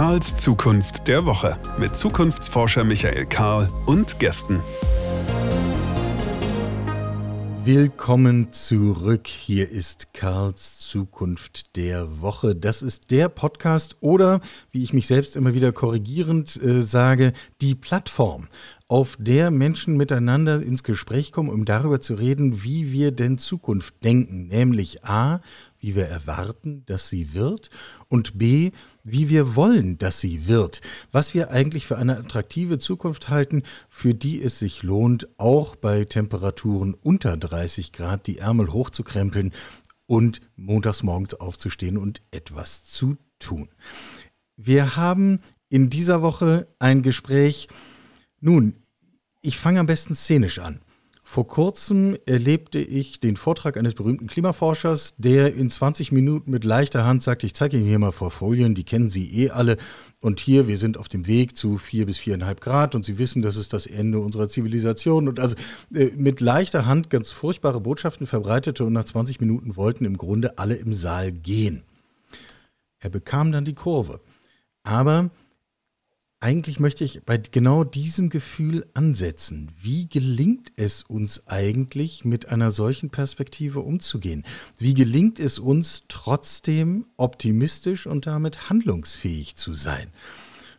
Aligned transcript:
Karls 0.00 0.34
Zukunft 0.38 1.08
der 1.08 1.26
Woche 1.26 1.58
mit 1.78 1.94
Zukunftsforscher 1.94 2.84
Michael 2.84 3.26
Karl 3.26 3.68
und 3.84 4.18
Gästen. 4.18 4.58
Willkommen 7.66 8.50
zurück. 8.50 9.26
Hier 9.26 9.70
ist 9.70 10.14
Karls 10.14 10.78
Zukunft 10.78 11.76
der 11.76 12.22
Woche. 12.22 12.56
Das 12.56 12.80
ist 12.80 13.10
der 13.10 13.28
Podcast 13.28 13.98
oder, 14.00 14.40
wie 14.70 14.82
ich 14.82 14.94
mich 14.94 15.06
selbst 15.06 15.36
immer 15.36 15.52
wieder 15.52 15.70
korrigierend 15.70 16.56
äh, 16.62 16.80
sage, 16.80 17.34
die 17.60 17.74
Plattform, 17.74 18.48
auf 18.88 19.18
der 19.20 19.50
Menschen 19.50 19.98
miteinander 19.98 20.62
ins 20.62 20.82
Gespräch 20.82 21.30
kommen, 21.30 21.50
um 21.50 21.66
darüber 21.66 22.00
zu 22.00 22.14
reden, 22.14 22.64
wie 22.64 22.90
wir 22.90 23.12
denn 23.12 23.36
Zukunft 23.36 24.02
denken. 24.02 24.48
Nämlich 24.48 25.04
A, 25.04 25.40
wie 25.80 25.94
wir 25.94 26.06
erwarten, 26.06 26.84
dass 26.86 27.08
sie 27.08 27.34
wird 27.34 27.70
und 28.08 28.38
b, 28.38 28.70
wie 29.02 29.28
wir 29.28 29.56
wollen, 29.56 29.98
dass 29.98 30.20
sie 30.20 30.46
wird, 30.46 30.80
was 31.10 31.34
wir 31.34 31.50
eigentlich 31.50 31.86
für 31.86 31.98
eine 31.98 32.18
attraktive 32.18 32.78
Zukunft 32.78 33.28
halten, 33.28 33.62
für 33.88 34.14
die 34.14 34.40
es 34.40 34.58
sich 34.58 34.82
lohnt, 34.82 35.28
auch 35.38 35.76
bei 35.76 36.04
Temperaturen 36.04 36.94
unter 36.94 37.36
30 37.36 37.92
Grad 37.92 38.26
die 38.26 38.38
Ärmel 38.38 38.72
hochzukrempeln 38.72 39.52
und 40.06 40.40
montags 40.56 41.02
morgens 41.02 41.34
aufzustehen 41.34 41.96
und 41.96 42.22
etwas 42.30 42.84
zu 42.84 43.16
tun. 43.38 43.68
Wir 44.56 44.96
haben 44.96 45.40
in 45.70 45.88
dieser 45.88 46.20
Woche 46.20 46.66
ein 46.78 47.02
Gespräch. 47.02 47.68
Nun, 48.40 48.74
ich 49.40 49.56
fange 49.56 49.80
am 49.80 49.86
besten 49.86 50.14
szenisch 50.14 50.58
an. 50.58 50.80
Vor 51.32 51.46
kurzem 51.46 52.16
erlebte 52.26 52.80
ich 52.80 53.20
den 53.20 53.36
Vortrag 53.36 53.76
eines 53.76 53.94
berühmten 53.94 54.26
Klimaforschers, 54.26 55.14
der 55.16 55.54
in 55.54 55.70
20 55.70 56.10
Minuten 56.10 56.50
mit 56.50 56.64
leichter 56.64 57.06
Hand 57.06 57.22
sagte, 57.22 57.46
ich 57.46 57.54
zeige 57.54 57.76
Ihnen 57.76 57.86
hier 57.86 58.00
mal 58.00 58.10
vor 58.10 58.32
Folien, 58.32 58.74
die 58.74 58.82
kennen 58.82 59.10
Sie 59.10 59.32
eh 59.44 59.50
alle. 59.50 59.76
Und 60.20 60.40
hier, 60.40 60.66
wir 60.66 60.76
sind 60.76 60.98
auf 60.98 61.08
dem 61.08 61.28
Weg 61.28 61.56
zu 61.56 61.78
vier 61.78 62.06
bis 62.06 62.18
viereinhalb 62.18 62.60
Grad 62.60 62.96
und 62.96 63.04
Sie 63.04 63.18
wissen, 63.18 63.42
das 63.42 63.54
ist 63.54 63.72
das 63.72 63.86
Ende 63.86 64.18
unserer 64.18 64.48
Zivilisation. 64.48 65.28
Und 65.28 65.38
also 65.38 65.54
äh, 65.94 66.06
mit 66.16 66.40
leichter 66.40 66.86
Hand 66.86 67.10
ganz 67.10 67.30
furchtbare 67.30 67.80
Botschaften 67.80 68.26
verbreitete 68.26 68.84
und 68.84 68.92
nach 68.92 69.04
20 69.04 69.38
Minuten 69.38 69.76
wollten 69.76 70.06
im 70.06 70.16
Grunde 70.16 70.58
alle 70.58 70.74
im 70.74 70.92
Saal 70.92 71.30
gehen. 71.30 71.84
Er 72.98 73.10
bekam 73.10 73.52
dann 73.52 73.64
die 73.64 73.74
Kurve. 73.74 74.18
Aber 74.82 75.30
eigentlich 76.40 76.80
möchte 76.80 77.04
ich 77.04 77.22
bei 77.24 77.36
genau 77.36 77.84
diesem 77.84 78.30
Gefühl 78.30 78.86
ansetzen. 78.94 79.70
Wie 79.78 80.08
gelingt 80.08 80.72
es 80.76 81.02
uns 81.02 81.46
eigentlich, 81.48 82.24
mit 82.24 82.48
einer 82.48 82.70
solchen 82.70 83.10
Perspektive 83.10 83.80
umzugehen? 83.80 84.44
Wie 84.78 84.94
gelingt 84.94 85.38
es 85.38 85.58
uns 85.58 86.04
trotzdem 86.08 87.06
optimistisch 87.18 88.06
und 88.06 88.26
damit 88.26 88.70
handlungsfähig 88.70 89.56
zu 89.56 89.74
sein? 89.74 90.08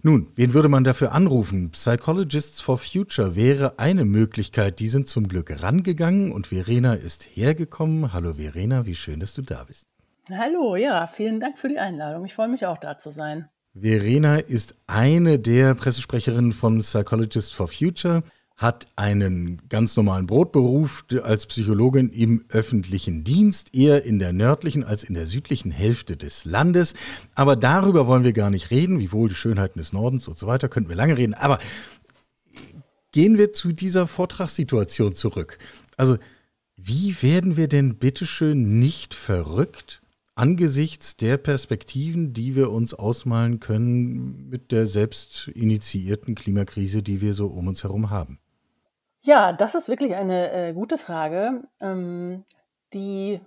Nun, 0.02 0.32
wen 0.36 0.56
würde 0.56 0.68
man 0.68 0.84
dafür 0.84 1.12
anrufen? 1.12 1.70
Psychologists 1.70 2.60
for 2.60 2.80
Future 2.80 3.36
wäre 3.36 3.78
eine 3.78 4.04
Möglichkeit. 4.04 4.80
Die 4.80 4.88
sind 4.88 5.08
zum 5.08 5.28
Glück 5.28 5.62
rangegangen 5.62 6.32
und 6.32 6.48
Verena 6.48 6.96
ist 6.96 7.24
hergekommen. 7.36 8.14
Hallo 8.14 8.34
Verena, 8.34 8.88
wie 8.88 8.96
schön, 8.96 9.20
dass 9.20 9.36
du 9.36 9.44
da 9.44 9.66
bist. 9.66 9.88
Hallo, 10.28 10.76
ja, 10.76 11.06
vielen 11.06 11.40
Dank 11.40 11.60
für 11.60 11.70
die 11.70 11.78
Einladung. 11.78 12.26
Ich 12.26 12.34
freue 12.34 12.48
mich 12.48 12.66
auch 12.66 12.80
da 12.80 12.98
zu 12.98 13.12
sein. 13.12 13.48
Verena 13.74 14.38
ist 14.38 14.76
eine 14.88 15.40
der 15.40 15.76
Pressesprecherinnen 15.76 16.52
von 16.52 16.80
Psychologists 16.80 17.52
for 17.52 17.70
Future, 17.70 18.24
hat 18.58 18.86
einen 18.96 19.62
ganz 19.70 19.96
normalen 19.96 20.28
Brotberuf 20.28 21.06
als 21.24 21.46
Psychologin 21.46 22.10
im 22.10 22.44
öffentlichen 22.50 23.24
Dienst, 23.24 23.74
eher 23.74 24.04
in 24.04 24.20
der 24.20 24.34
nördlichen 24.34 24.84
als 24.84 25.04
in 25.04 25.16
der 25.16 25.26
südlichen 25.26 25.72
Hälfte 25.72 26.18
des 26.18 26.44
Landes. 26.46 26.94
Aber 27.34 27.56
darüber 27.56 28.08
wollen 28.08 28.26
wir 28.26 28.34
gar 28.34 28.50
nicht 28.50 28.70
reden, 28.72 29.00
wiewohl 29.00 29.30
die 29.30 29.36
Schönheiten 29.36 29.80
des 29.80 29.94
Nordens 29.94 30.28
und 30.28 30.38
so 30.38 30.48
weiter, 30.48 30.68
könnten 30.68 30.90
wir 30.90 30.98
lange 30.98 31.18
reden. 31.18 31.34
Aber 31.34 31.58
gehen 33.14 33.38
wir 33.38 33.54
zu 33.54 33.72
dieser 33.72 34.06
Vortragssituation 34.06 35.16
zurück. 35.16 35.58
Also, 35.96 36.18
wie 36.76 37.16
werden 37.22 37.58
wir 37.58 37.68
denn 37.68 37.96
bitteschön 37.96 38.80
nicht 38.80 39.14
verrückt, 39.14 40.02
angesichts 40.36 41.18
der 41.18 41.38
Perspektiven, 41.38 42.34
die 42.34 42.56
wir 42.56 42.72
uns 42.72 42.94
ausmalen 42.94 43.60
können 43.60 44.50
mit 44.50 44.72
der 44.72 44.86
selbst 44.86 45.50
initiierten 45.50 46.36
Klimakrise, 46.36 47.04
die 47.04 47.22
wir 47.22 47.34
so 47.34 47.48
um 47.48 47.68
uns 47.68 47.84
herum 47.84 48.10
haben? 48.10 48.40
Ja, 49.22 49.54
das 49.54 49.76
ist 49.76 49.88
wirklich 49.88 50.16
eine 50.16 50.52
äh, 50.52 50.74
gute 50.74 50.98
Frage, 50.98 51.64
ähm, 51.80 52.44
die 52.94 53.40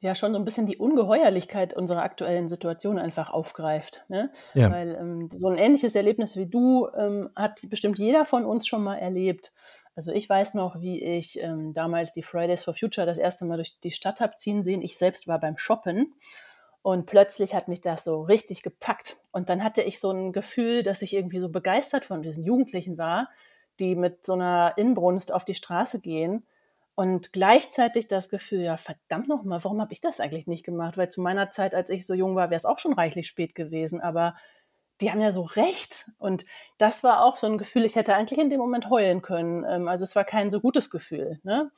ja 0.00 0.14
schon 0.14 0.32
so 0.32 0.38
ein 0.38 0.44
bisschen 0.44 0.66
die 0.66 0.76
Ungeheuerlichkeit 0.76 1.74
unserer 1.74 2.02
aktuellen 2.02 2.50
Situation 2.50 2.98
einfach 2.98 3.30
aufgreift. 3.30 4.04
Ne? 4.08 4.30
Ja. 4.52 4.70
Weil 4.70 4.94
ähm, 5.00 5.30
so 5.32 5.48
ein 5.48 5.56
ähnliches 5.56 5.94
Erlebnis 5.94 6.36
wie 6.36 6.46
du 6.46 6.88
ähm, 6.94 7.30
hat 7.34 7.60
bestimmt 7.70 7.98
jeder 7.98 8.26
von 8.26 8.44
uns 8.44 8.66
schon 8.66 8.84
mal 8.84 8.96
erlebt. 8.96 9.54
Also 9.96 10.12
ich 10.12 10.28
weiß 10.28 10.54
noch, 10.54 10.80
wie 10.80 11.02
ich 11.02 11.40
ähm, 11.40 11.72
damals 11.72 12.12
die 12.12 12.22
Fridays 12.22 12.64
for 12.64 12.74
Future 12.74 13.06
das 13.06 13.18
erste 13.18 13.44
Mal 13.44 13.56
durch 13.56 13.78
die 13.80 13.92
Stadt 13.92 14.20
habe 14.20 14.34
ziehen 14.34 14.62
sehen. 14.62 14.82
Ich 14.82 14.98
selbst 14.98 15.28
war 15.28 15.38
beim 15.38 15.56
Shoppen 15.56 16.14
und 16.82 17.06
plötzlich 17.06 17.54
hat 17.54 17.68
mich 17.68 17.80
das 17.80 18.04
so 18.04 18.22
richtig 18.22 18.62
gepackt. 18.62 19.16
Und 19.32 19.48
dann 19.48 19.64
hatte 19.64 19.82
ich 19.82 20.00
so 20.00 20.10
ein 20.10 20.32
Gefühl, 20.32 20.82
dass 20.82 21.00
ich 21.00 21.14
irgendwie 21.14 21.38
so 21.38 21.48
begeistert 21.48 22.04
von 22.04 22.22
diesen 22.22 22.44
Jugendlichen 22.44 22.98
war, 22.98 23.30
die 23.78 23.94
mit 23.94 24.26
so 24.26 24.34
einer 24.34 24.74
Inbrunst 24.76 25.32
auf 25.32 25.44
die 25.44 25.54
Straße 25.54 26.00
gehen. 26.00 26.44
Und 26.96 27.32
gleichzeitig 27.32 28.06
das 28.06 28.28
Gefühl, 28.28 28.60
ja, 28.60 28.76
verdammt 28.76 29.28
nochmal, 29.28 29.64
warum 29.64 29.80
habe 29.80 29.92
ich 29.92 30.00
das 30.00 30.20
eigentlich 30.20 30.46
nicht 30.46 30.64
gemacht? 30.64 30.96
Weil 30.96 31.08
zu 31.08 31.22
meiner 31.22 31.50
Zeit, 31.50 31.74
als 31.74 31.88
ich 31.88 32.06
so 32.06 32.14
jung 32.14 32.36
war, 32.36 32.50
wäre 32.50 32.56
es 32.56 32.66
auch 32.66 32.78
schon 32.78 32.92
reichlich 32.92 33.26
spät 33.28 33.54
gewesen. 33.54 34.00
Aber 34.00 34.36
die 35.00 35.10
haben 35.10 35.20
ja 35.20 35.32
so 35.32 35.42
recht. 35.42 36.06
Und 36.18 36.44
das 36.78 37.04
war 37.04 37.24
auch 37.24 37.36
so 37.36 37.46
ein 37.46 37.58
Gefühl, 37.58 37.84
ich 37.84 37.96
hätte 37.96 38.14
eigentlich 38.14 38.38
in 38.38 38.50
dem 38.50 38.60
Moment 38.60 38.90
heulen 38.90 39.22
können. 39.22 39.64
Ähm, 39.68 39.88
also 39.88 40.04
es 40.04 40.16
war 40.16 40.24
kein 40.24 40.50
so 40.50 40.60
gutes 40.60 40.90
Gefühl 40.90 41.40
ne? 41.42 41.70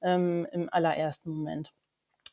Ähm, 0.00 0.46
im 0.52 0.68
allerersten 0.72 1.30
Moment. 1.30 1.72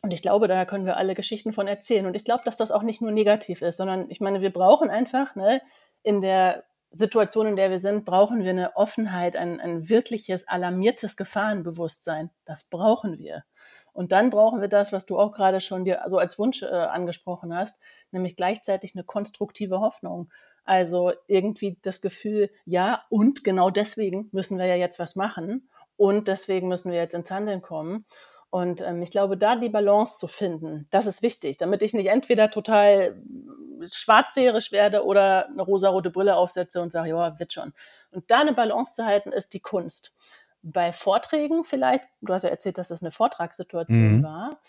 Und 0.02 0.12
ich 0.12 0.22
glaube, 0.22 0.48
da 0.48 0.66
können 0.66 0.86
wir 0.86 0.98
alle 0.98 1.14
Geschichten 1.14 1.52
von 1.52 1.68
erzählen. 1.68 2.06
Und 2.06 2.16
ich 2.16 2.24
glaube, 2.24 2.44
dass 2.46 2.58
das 2.58 2.72
auch 2.72 2.84
nicht 2.84 3.02
nur 3.02 3.12
negativ 3.12 3.62
ist, 3.62 3.78
sondern 3.78 4.10
ich 4.10 4.22
meine, 4.22 4.42
wir 4.42 4.52
brauchen 4.52 4.90
einfach 4.90 5.36
ne, 5.36 5.62
in 6.04 6.22
der 6.22 6.64
Situation, 6.92 7.48
in 7.48 7.56
der 7.56 7.70
wir 7.70 7.80
sind, 7.80 8.06
brauchen 8.06 8.44
wir 8.44 8.50
eine 8.50 8.76
Offenheit, 8.76 9.36
ein, 9.36 9.60
ein 9.60 9.90
wirkliches, 9.90 10.48
alarmiertes 10.48 11.18
Gefahrenbewusstsein. 11.18 12.32
Das 12.46 12.64
brauchen 12.64 13.20
wir. 13.20 13.44
Und 13.94 14.12
dann 14.12 14.30
brauchen 14.30 14.62
wir 14.62 14.70
das, 14.70 14.92
was 14.92 15.06
du 15.06 15.20
auch 15.20 15.32
gerade 15.32 15.62
schon 15.62 15.86
dir 15.86 16.02
so 16.08 16.18
als 16.18 16.40
Wunsch 16.40 16.64
äh, 16.64 16.68
angesprochen 16.68 17.56
hast, 17.56 17.80
nämlich 18.12 18.36
gleichzeitig 18.36 18.96
eine 18.96 19.04
konstruktive 19.04 19.82
Hoffnung. 19.82 20.32
Also 20.64 21.14
irgendwie 21.28 21.78
das 21.82 22.02
Gefühl, 22.02 22.50
ja, 22.66 23.04
und 23.10 23.44
genau 23.44 23.70
deswegen 23.70 24.30
müssen 24.32 24.58
wir 24.58 24.66
ja 24.66 24.76
jetzt 24.76 25.00
was 25.00 25.16
machen 25.16 25.70
und 25.98 26.28
deswegen 26.28 26.68
müssen 26.68 26.92
wir 26.92 27.00
jetzt 27.00 27.14
ins 27.14 27.32
Handeln 27.32 27.62
kommen. 27.62 28.06
Und 28.52 28.82
ähm, 28.82 29.02
ich 29.02 29.12
glaube, 29.12 29.38
da 29.38 29.56
die 29.56 29.70
Balance 29.70 30.18
zu 30.18 30.28
finden, 30.28 30.86
das 30.92 31.06
ist 31.06 31.22
wichtig, 31.22 31.58
damit 31.58 31.84
ich 31.84 31.94
nicht 31.94 32.08
entweder 32.08 32.50
total 32.50 33.22
schwarzseherisch 33.92 34.72
werde 34.72 35.06
oder 35.06 35.48
eine 35.48 35.62
rosarote 35.62 36.10
Brille 36.10 36.36
aufsetze 36.36 36.82
und 36.82 36.92
sage, 36.92 37.10
ja, 37.10 37.40
wird 37.40 37.54
schon. 37.54 37.74
Und 38.12 38.30
da 38.32 38.40
eine 38.40 38.54
Balance 38.54 38.96
zu 38.96 39.06
halten, 39.06 39.32
ist 39.32 39.54
die 39.54 39.60
Kunst. 39.60 40.16
Bei 40.62 40.92
Vorträgen 40.92 41.64
vielleicht, 41.64 42.04
du 42.22 42.34
hast 42.34 42.44
ja 42.44 42.50
erzählt, 42.50 42.78
dass 42.78 42.90
das 42.90 43.02
eine 43.02 43.12
Vortragssituation 43.12 44.18
mhm. 44.18 44.24
war, 44.24 44.60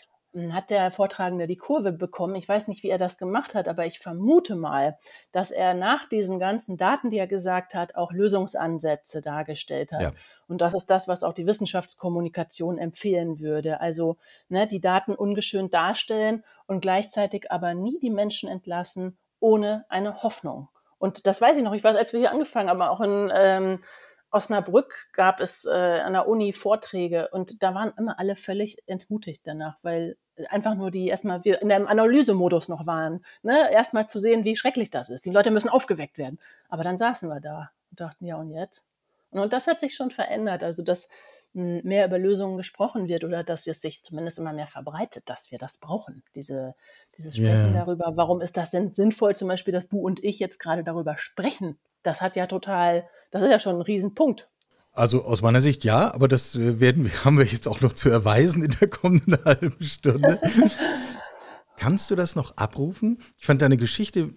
hat 0.51 0.71
der 0.71 0.91
Vortragende 0.91 1.47
die 1.47 1.57
Kurve 1.57 1.93
bekommen. 1.93 2.37
Ich 2.37 2.49
weiß 2.49 2.69
nicht, 2.69 2.83
wie 2.83 2.91
er 2.91 2.99
das 2.99 3.19
gemacht 3.19 3.55
hat, 3.55 3.67
aber 3.67 3.87
ich 3.87 3.99
vermute 3.99 4.55
mal, 4.55 4.97
dass 5.33 5.51
er 5.51 5.75
nach 5.75 6.09
diesen 6.09 6.39
ganzen 6.39 6.77
Daten, 6.77 7.11
die 7.11 7.19
er 7.19 7.27
gesagt 7.27 7.75
hat, 7.75 7.97
auch 7.97 8.13
Lösungsansätze 8.13 9.21
dargestellt 9.23 9.93
hat. 9.93 10.03
Ja. 10.03 10.13
Und 10.47 10.61
das 10.61 10.75
ist 10.75 10.87
das, 10.87 11.09
was 11.09 11.23
auch 11.23 11.33
die 11.33 11.47
Wissenschaftskommunikation 11.47 12.79
empfehlen 12.79 13.41
würde. 13.41 13.81
Also 13.81 14.17
ne, 14.49 14.67
die 14.67 14.81
Daten 14.81 15.15
ungeschönt 15.15 15.75
darstellen 15.75 16.45
und 16.67 16.81
gleichzeitig 16.81 17.51
aber 17.51 17.75
nie 17.75 17.99
die 18.01 18.11
Menschen 18.11 18.49
entlassen 18.49 19.17
ohne 19.41 19.85
eine 19.89 20.23
Hoffnung. 20.23 20.69
Und 20.99 21.27
das 21.27 21.41
weiß 21.41 21.57
ich 21.57 21.65
noch. 21.65 21.73
Ich 21.73 21.83
weiß, 21.83 21.97
als 21.97 22.13
wir 22.13 22.21
hier 22.21 22.31
angefangen 22.31 22.69
haben, 22.69 22.83
auch 22.83 23.01
in 23.01 23.33
ähm, 23.35 23.83
Osnabrück 24.31 25.09
gab 25.13 25.41
es 25.41 25.65
äh, 25.65 25.71
an 25.71 26.13
der 26.13 26.29
Uni 26.29 26.53
Vorträge 26.53 27.29
und 27.33 27.63
da 27.63 27.75
waren 27.75 27.93
immer 27.97 28.19
alle 28.19 28.37
völlig 28.37 28.79
entmutigt 28.87 29.43
danach, 29.45 29.77
weil 29.83 30.17
einfach 30.49 30.75
nur 30.75 30.91
die 30.91 31.09
erstmal 31.09 31.45
wir 31.45 31.61
in 31.63 31.71
einem 31.71 31.87
Analysemodus 31.87 32.69
noch 32.69 32.87
waren. 32.87 33.25
Ne? 33.43 33.71
Erstmal 33.73 34.09
zu 34.09 34.19
sehen, 34.21 34.45
wie 34.45 34.57
schrecklich 34.57 34.91
das 34.91 35.11
ist. 35.11 35.27
Die 35.27 35.31
Leute 35.31 35.51
müssen 35.51 35.69
aufgeweckt 35.69 36.19
werden. 36.19 36.39
Aber 36.69 36.85
dann 36.85 36.97
saßen 36.97 37.29
wir 37.29 37.41
da 37.41 37.71
und 37.91 38.01
dachten, 38.01 38.25
ja 38.25 38.37
und 38.37 38.51
jetzt? 38.51 38.87
Und 39.31 39.53
das 39.53 39.67
hat 39.67 39.81
sich 39.81 39.95
schon 39.95 40.11
verändert. 40.11 40.65
Also, 40.65 40.83
dass 40.83 41.05
hm, 41.05 41.11
mehr 41.53 42.07
über 42.07 42.19
Lösungen 42.19 42.57
gesprochen 42.57 43.09
wird 43.09 43.25
oder 43.25 43.43
dass 43.43 43.67
es 43.67 43.81
sich 43.81 44.03
zumindest 44.05 44.39
immer 44.39 44.53
mehr 44.53 44.69
verbreitet, 44.69 45.25
dass 45.27 45.51
wir 45.51 45.59
das 45.59 45.79
brauchen. 45.79 46.23
Diese, 46.35 46.75
dieses 47.19 47.37
Sprechen 47.37 47.73
yeah. 47.73 47.85
darüber, 47.85 48.13
warum 48.17 48.41
ist 48.41 48.57
das 48.57 48.71
denn 48.71 48.95
sinnvoll, 48.95 49.35
zum 49.35 49.49
Beispiel, 49.49 49.73
dass 49.73 49.89
du 49.89 49.99
und 49.99 50.23
ich 50.23 50.39
jetzt 50.39 50.59
gerade 50.59 50.85
darüber 50.85 51.19
sprechen. 51.19 51.79
Das 52.03 52.23
hat 52.23 52.37
ja 52.37 52.47
total 52.47 53.05
das 53.31 53.43
ist 53.43 53.51
ja 53.51 53.59
schon 53.59 53.77
ein 53.77 53.83
Riesenpunkt. 53.83 54.49
Also 54.93 55.25
aus 55.25 55.41
meiner 55.41 55.61
Sicht 55.61 55.85
ja, 55.85 56.13
aber 56.13 56.27
das 56.27 56.57
äh, 56.57 56.81
werden 56.81 57.05
wir, 57.05 57.13
haben 57.25 57.39
wir 57.39 57.45
jetzt 57.45 57.69
auch 57.69 57.81
noch 57.81 57.93
zu 57.93 58.11
erweisen 58.11 58.63
in 58.63 58.77
der 58.81 58.89
kommenden 58.89 59.39
halben 59.45 59.83
Stunde. 59.83 60.41
Kannst 61.77 62.11
du 62.11 62.15
das 62.15 62.37
noch 62.37 62.57
abrufen? 62.57 63.19
Ich 63.39 63.47
fand 63.47 63.63
deine 63.63 63.77
Geschichte 63.77 64.35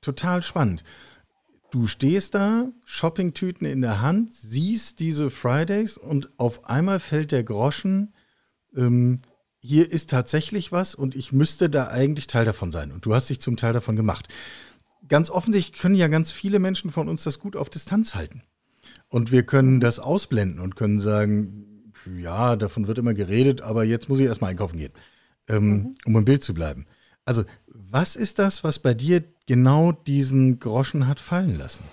total 0.00 0.42
spannend. 0.42 0.84
Du 1.70 1.86
stehst 1.86 2.34
da, 2.34 2.72
Shoppingtüten 2.86 3.66
in 3.66 3.82
der 3.82 4.00
Hand, 4.00 4.32
siehst 4.32 5.00
diese 5.00 5.30
Fridays 5.30 5.98
und 5.98 6.30
auf 6.38 6.64
einmal 6.64 6.98
fällt 6.98 7.30
der 7.30 7.44
Groschen, 7.44 8.14
ähm, 8.74 9.20
hier 9.60 9.90
ist 9.90 10.08
tatsächlich 10.08 10.72
was 10.72 10.94
und 10.94 11.14
ich 11.14 11.32
müsste 11.32 11.68
da 11.68 11.88
eigentlich 11.88 12.26
Teil 12.26 12.44
davon 12.44 12.70
sein. 12.70 12.90
Und 12.90 13.04
du 13.04 13.14
hast 13.14 13.28
dich 13.28 13.40
zum 13.40 13.56
Teil 13.56 13.72
davon 13.72 13.96
gemacht. 13.96 14.28
Ganz 15.08 15.30
offensichtlich 15.30 15.78
können 15.78 15.94
ja 15.94 16.08
ganz 16.08 16.30
viele 16.30 16.58
Menschen 16.58 16.90
von 16.90 17.08
uns 17.08 17.24
das 17.24 17.38
gut 17.38 17.56
auf 17.56 17.68
Distanz 17.68 18.14
halten. 18.14 18.42
Und 19.08 19.30
wir 19.32 19.42
können 19.42 19.80
das 19.80 19.98
ausblenden 19.98 20.60
und 20.60 20.76
können 20.76 21.00
sagen, 21.00 21.92
ja, 22.18 22.56
davon 22.56 22.86
wird 22.86 22.98
immer 22.98 23.14
geredet, 23.14 23.60
aber 23.60 23.84
jetzt 23.84 24.08
muss 24.08 24.20
ich 24.20 24.26
erstmal 24.26 24.50
einkaufen 24.50 24.78
gehen, 24.78 24.92
ähm, 25.48 25.68
mhm. 25.68 25.94
um 26.06 26.16
im 26.16 26.24
Bild 26.24 26.42
zu 26.42 26.54
bleiben. 26.54 26.86
Also, 27.28 27.44
was 27.66 28.16
ist 28.16 28.38
das, 28.38 28.64
was 28.64 28.78
bei 28.78 28.94
dir 28.94 29.22
genau 29.44 29.92
diesen 29.92 30.60
Groschen 30.60 31.06
hat 31.06 31.20
fallen 31.20 31.58
lassen? 31.58 31.84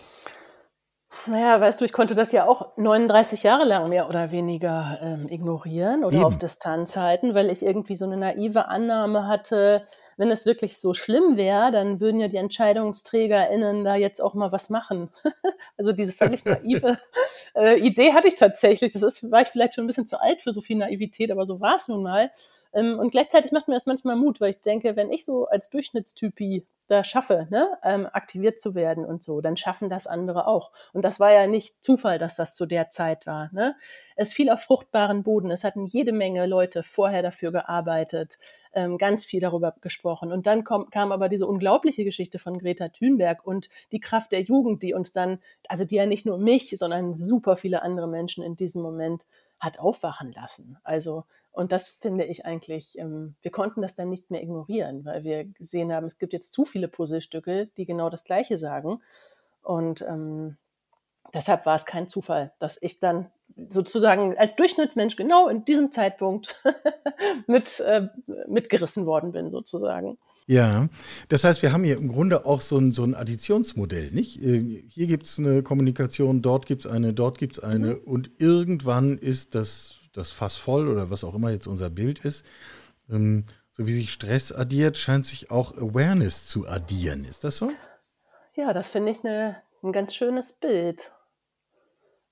Naja, 1.27 1.59
weißt 1.59 1.81
du, 1.81 1.85
ich 1.85 1.93
konnte 1.93 2.13
das 2.13 2.31
ja 2.31 2.47
auch 2.47 2.77
39 2.77 3.43
Jahre 3.43 3.63
lang 3.63 3.89
mehr 3.89 4.07
oder 4.07 4.31
weniger 4.31 4.99
ähm, 5.01 5.27
ignorieren 5.27 6.03
oder 6.03 6.17
Eben. 6.17 6.25
auf 6.25 6.37
Distanz 6.37 6.97
halten, 6.97 7.33
weil 7.33 7.49
ich 7.49 7.65
irgendwie 7.65 7.95
so 7.95 8.05
eine 8.05 8.17
naive 8.17 8.67
Annahme 8.67 9.27
hatte, 9.27 9.85
wenn 10.17 10.29
es 10.29 10.45
wirklich 10.45 10.77
so 10.79 10.93
schlimm 10.93 11.35
wäre, 11.35 11.71
dann 11.71 11.99
würden 11.99 12.19
ja 12.19 12.27
die 12.27 12.37
EntscheidungsträgerInnen 12.37 13.83
da 13.83 13.95
jetzt 13.95 14.21
auch 14.21 14.35
mal 14.35 14.51
was 14.51 14.69
machen. 14.69 15.09
also 15.77 15.93
diese 15.93 16.13
völlig 16.13 16.45
naive 16.45 16.97
äh, 17.55 17.79
Idee 17.79 18.13
hatte 18.13 18.27
ich 18.27 18.35
tatsächlich. 18.35 18.93
Das 18.93 19.01
ist, 19.01 19.31
war 19.31 19.41
ich 19.41 19.47
vielleicht 19.47 19.73
schon 19.73 19.85
ein 19.85 19.87
bisschen 19.87 20.05
zu 20.05 20.21
alt 20.21 20.41
für 20.41 20.51
so 20.51 20.61
viel 20.61 20.77
Naivität, 20.77 21.31
aber 21.31 21.47
so 21.47 21.59
war 21.59 21.75
es 21.75 21.87
nun 21.87 22.03
mal. 22.03 22.31
Ähm, 22.73 22.99
und 22.99 23.09
gleichzeitig 23.11 23.51
macht 23.51 23.67
mir 23.67 23.73
das 23.73 23.87
manchmal 23.87 24.15
Mut, 24.15 24.39
weil 24.41 24.51
ich 24.51 24.61
denke, 24.61 24.95
wenn 24.95 25.11
ich 25.11 25.25
so 25.25 25.45
als 25.45 25.69
Durchschnittstypi 25.69 26.65
da 26.87 27.03
schaffe, 27.03 27.47
ne, 27.49 27.67
ähm, 27.83 28.07
aktiviert 28.11 28.59
zu 28.59 28.75
werden 28.75 29.05
und 29.05 29.23
so, 29.23 29.41
dann 29.41 29.57
schaffen 29.57 29.89
das 29.89 30.07
andere 30.07 30.47
auch. 30.47 30.71
Und 30.93 31.03
das 31.03 31.19
war 31.19 31.31
ja 31.31 31.47
nicht 31.47 31.83
Zufall, 31.83 32.19
dass 32.19 32.35
das 32.35 32.55
zu 32.55 32.65
der 32.65 32.89
Zeit 32.89 33.25
war. 33.25 33.49
Ne? 33.53 33.75
Es 34.15 34.33
fiel 34.33 34.49
auf 34.49 34.61
fruchtbaren 34.61 35.23
Boden. 35.23 35.51
Es 35.51 35.63
hatten 35.63 35.85
jede 35.85 36.11
Menge 36.11 36.45
Leute 36.45 36.83
vorher 36.83 37.23
dafür 37.23 37.51
gearbeitet, 37.51 38.37
ähm, 38.73 38.97
ganz 38.97 39.25
viel 39.25 39.39
darüber 39.39 39.73
gesprochen. 39.81 40.31
Und 40.31 40.45
dann 40.45 40.63
kom 40.63 40.89
kam 40.89 41.11
aber 41.11 41.29
diese 41.29 41.47
unglaubliche 41.47 42.03
Geschichte 42.03 42.39
von 42.39 42.59
Greta 42.59 42.89
Thunberg 42.89 43.45
und 43.45 43.69
die 43.91 43.99
Kraft 43.99 44.31
der 44.31 44.41
Jugend, 44.41 44.83
die 44.83 44.93
uns 44.93 45.11
dann, 45.11 45.39
also 45.67 45.85
die 45.85 45.95
ja 45.95 46.05
nicht 46.05 46.25
nur 46.25 46.37
mich, 46.37 46.71
sondern 46.77 47.13
super 47.13 47.57
viele 47.57 47.81
andere 47.81 48.07
Menschen 48.07 48.43
in 48.43 48.55
diesem 48.55 48.81
Moment 48.81 49.25
hat 49.59 49.79
aufwachen 49.79 50.31
lassen. 50.33 50.77
Also 50.83 51.23
und 51.55 51.71
das 51.71 51.87
finde 51.87 52.25
ich 52.25 52.45
eigentlich, 52.45 52.97
ähm, 52.97 53.35
wir 53.41 53.49
konnten 53.49 53.81
das 53.81 53.95
dann 53.95 54.09
nicht 54.09 54.29
mehr 54.29 54.43
ignorieren, 54.43 55.05
weil 55.05 55.23
wir 55.23 55.45
gesehen 55.45 55.93
haben, 55.93 56.05
es 56.05 56.17
gibt 56.17 56.33
jetzt 56.33 56.51
zu 56.51 56.65
viele 56.65 56.89
Puzzlestücke, 56.89 57.69
die 57.77 57.85
genau 57.85 58.09
das 58.09 58.25
Gleiche 58.25 58.57
sagen. 58.57 59.01
Und 59.61 60.01
ähm, 60.01 60.57
deshalb 61.33 61.65
war 61.65 61.75
es 61.75 61.85
kein 61.85 62.09
Zufall, 62.09 62.51
dass 62.59 62.77
ich 62.81 62.99
dann 62.99 63.31
sozusagen 63.69 64.37
als 64.37 64.57
Durchschnittsmensch 64.57 65.15
genau 65.15 65.47
in 65.47 65.63
diesem 65.63 65.91
Zeitpunkt 65.91 66.61
mit, 67.47 67.79
äh, 67.79 68.09
mitgerissen 68.47 69.05
worden 69.05 69.31
bin, 69.31 69.49
sozusagen. 69.49 70.17
Ja, 70.47 70.89
das 71.29 71.45
heißt, 71.45 71.63
wir 71.63 71.71
haben 71.71 71.85
hier 71.85 71.97
im 71.97 72.09
Grunde 72.09 72.45
auch 72.45 72.59
so 72.59 72.77
ein, 72.77 72.91
so 72.91 73.03
ein 73.03 73.15
Additionsmodell, 73.15 74.11
nicht? 74.11 74.43
Äh, 74.43 74.83
hier 74.89 75.07
gibt 75.07 75.25
es 75.25 75.39
eine 75.39 75.63
Kommunikation, 75.63 76.41
dort 76.41 76.65
gibt 76.65 76.85
es 76.85 76.91
eine, 76.91 77.13
dort 77.13 77.37
gibt 77.37 77.57
es 77.57 77.63
eine 77.63 77.95
mhm. 77.95 78.01
und 78.03 78.31
irgendwann 78.39 79.17
ist 79.17 79.55
das 79.55 80.01
das 80.17 80.31
Fass 80.31 80.57
voll 80.57 80.87
oder 80.87 81.09
was 81.09 81.23
auch 81.23 81.35
immer 81.35 81.51
jetzt 81.51 81.67
unser 81.67 81.89
Bild 81.89 82.23
ist. 82.23 82.45
Ähm, 83.09 83.45
so 83.71 83.85
wie 83.85 83.91
sich 83.91 84.11
Stress 84.11 84.53
addiert, 84.53 84.97
scheint 84.97 85.25
sich 85.25 85.51
auch 85.51 85.73
Awareness 85.73 86.47
zu 86.47 86.67
addieren. 86.67 87.25
Ist 87.25 87.43
das 87.43 87.57
so? 87.57 87.71
Ja, 88.53 88.71
das 88.71 88.87
finde 88.87 89.11
ich 89.11 89.25
eine, 89.25 89.57
ein 89.83 89.91
ganz 89.91 90.15
schönes 90.15 90.53
Bild. 90.53 91.11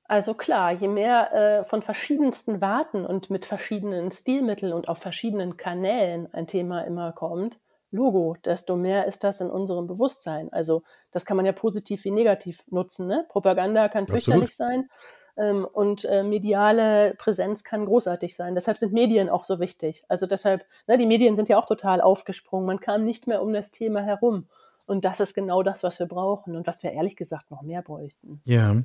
Also 0.05 0.33
klar, 0.33 0.71
je 0.71 0.87
mehr 0.87 1.33
äh, 1.33 1.65
von 1.65 1.81
verschiedensten 1.81 2.61
Warten 2.61 3.05
und 3.05 3.29
mit 3.29 3.45
verschiedenen 3.45 4.11
Stilmitteln 4.11 4.71
und 4.71 4.87
auf 4.87 4.99
verschiedenen 4.99 5.57
Kanälen 5.57 6.33
ein 6.33 6.47
Thema 6.47 6.81
immer 6.81 7.11
kommt, 7.11 7.57
Logo, 7.91 8.35
desto 8.43 8.75
mehr 8.75 9.05
ist 9.05 9.23
das 9.23 9.39
in 9.39 9.51
unserem 9.51 9.85
Bewusstsein. 9.85 10.51
Also 10.51 10.81
das 11.11 11.25
kann 11.25 11.37
man 11.37 11.45
ja 11.45 11.51
positiv 11.51 12.05
wie 12.05 12.11
negativ 12.11 12.63
nutzen. 12.71 13.05
Ne? 13.05 13.25
Propaganda 13.29 13.87
kann 13.87 14.05
Absolut. 14.05 14.23
fürchterlich 14.23 14.55
sein 14.55 14.89
und 15.35 16.05
äh, 16.05 16.23
mediale 16.23 17.15
Präsenz 17.17 17.63
kann 17.63 17.85
großartig 17.85 18.35
sein. 18.35 18.53
Deshalb 18.53 18.77
sind 18.77 18.93
Medien 18.93 19.29
auch 19.29 19.43
so 19.43 19.59
wichtig. 19.59 20.03
Also 20.07 20.27
deshalb, 20.27 20.65
ne, 20.87 20.97
die 20.97 21.07
Medien 21.07 21.35
sind 21.35 21.49
ja 21.49 21.57
auch 21.57 21.65
total 21.65 22.01
aufgesprungen. 22.01 22.67
Man 22.67 22.79
kam 22.79 23.03
nicht 23.03 23.27
mehr 23.27 23.41
um 23.41 23.51
das 23.51 23.71
Thema 23.71 24.01
herum. 24.01 24.45
Und 24.87 25.05
das 25.05 25.19
ist 25.19 25.33
genau 25.33 25.63
das, 25.63 25.81
was 25.81 25.99
wir 25.99 26.05
brauchen 26.05 26.55
und 26.55 26.67
was 26.67 26.83
wir 26.83 26.91
ehrlich 26.91 27.15
gesagt 27.15 27.49
noch 27.49 27.61
mehr 27.61 27.81
bräuchten. 27.81 28.41
Ja. 28.43 28.83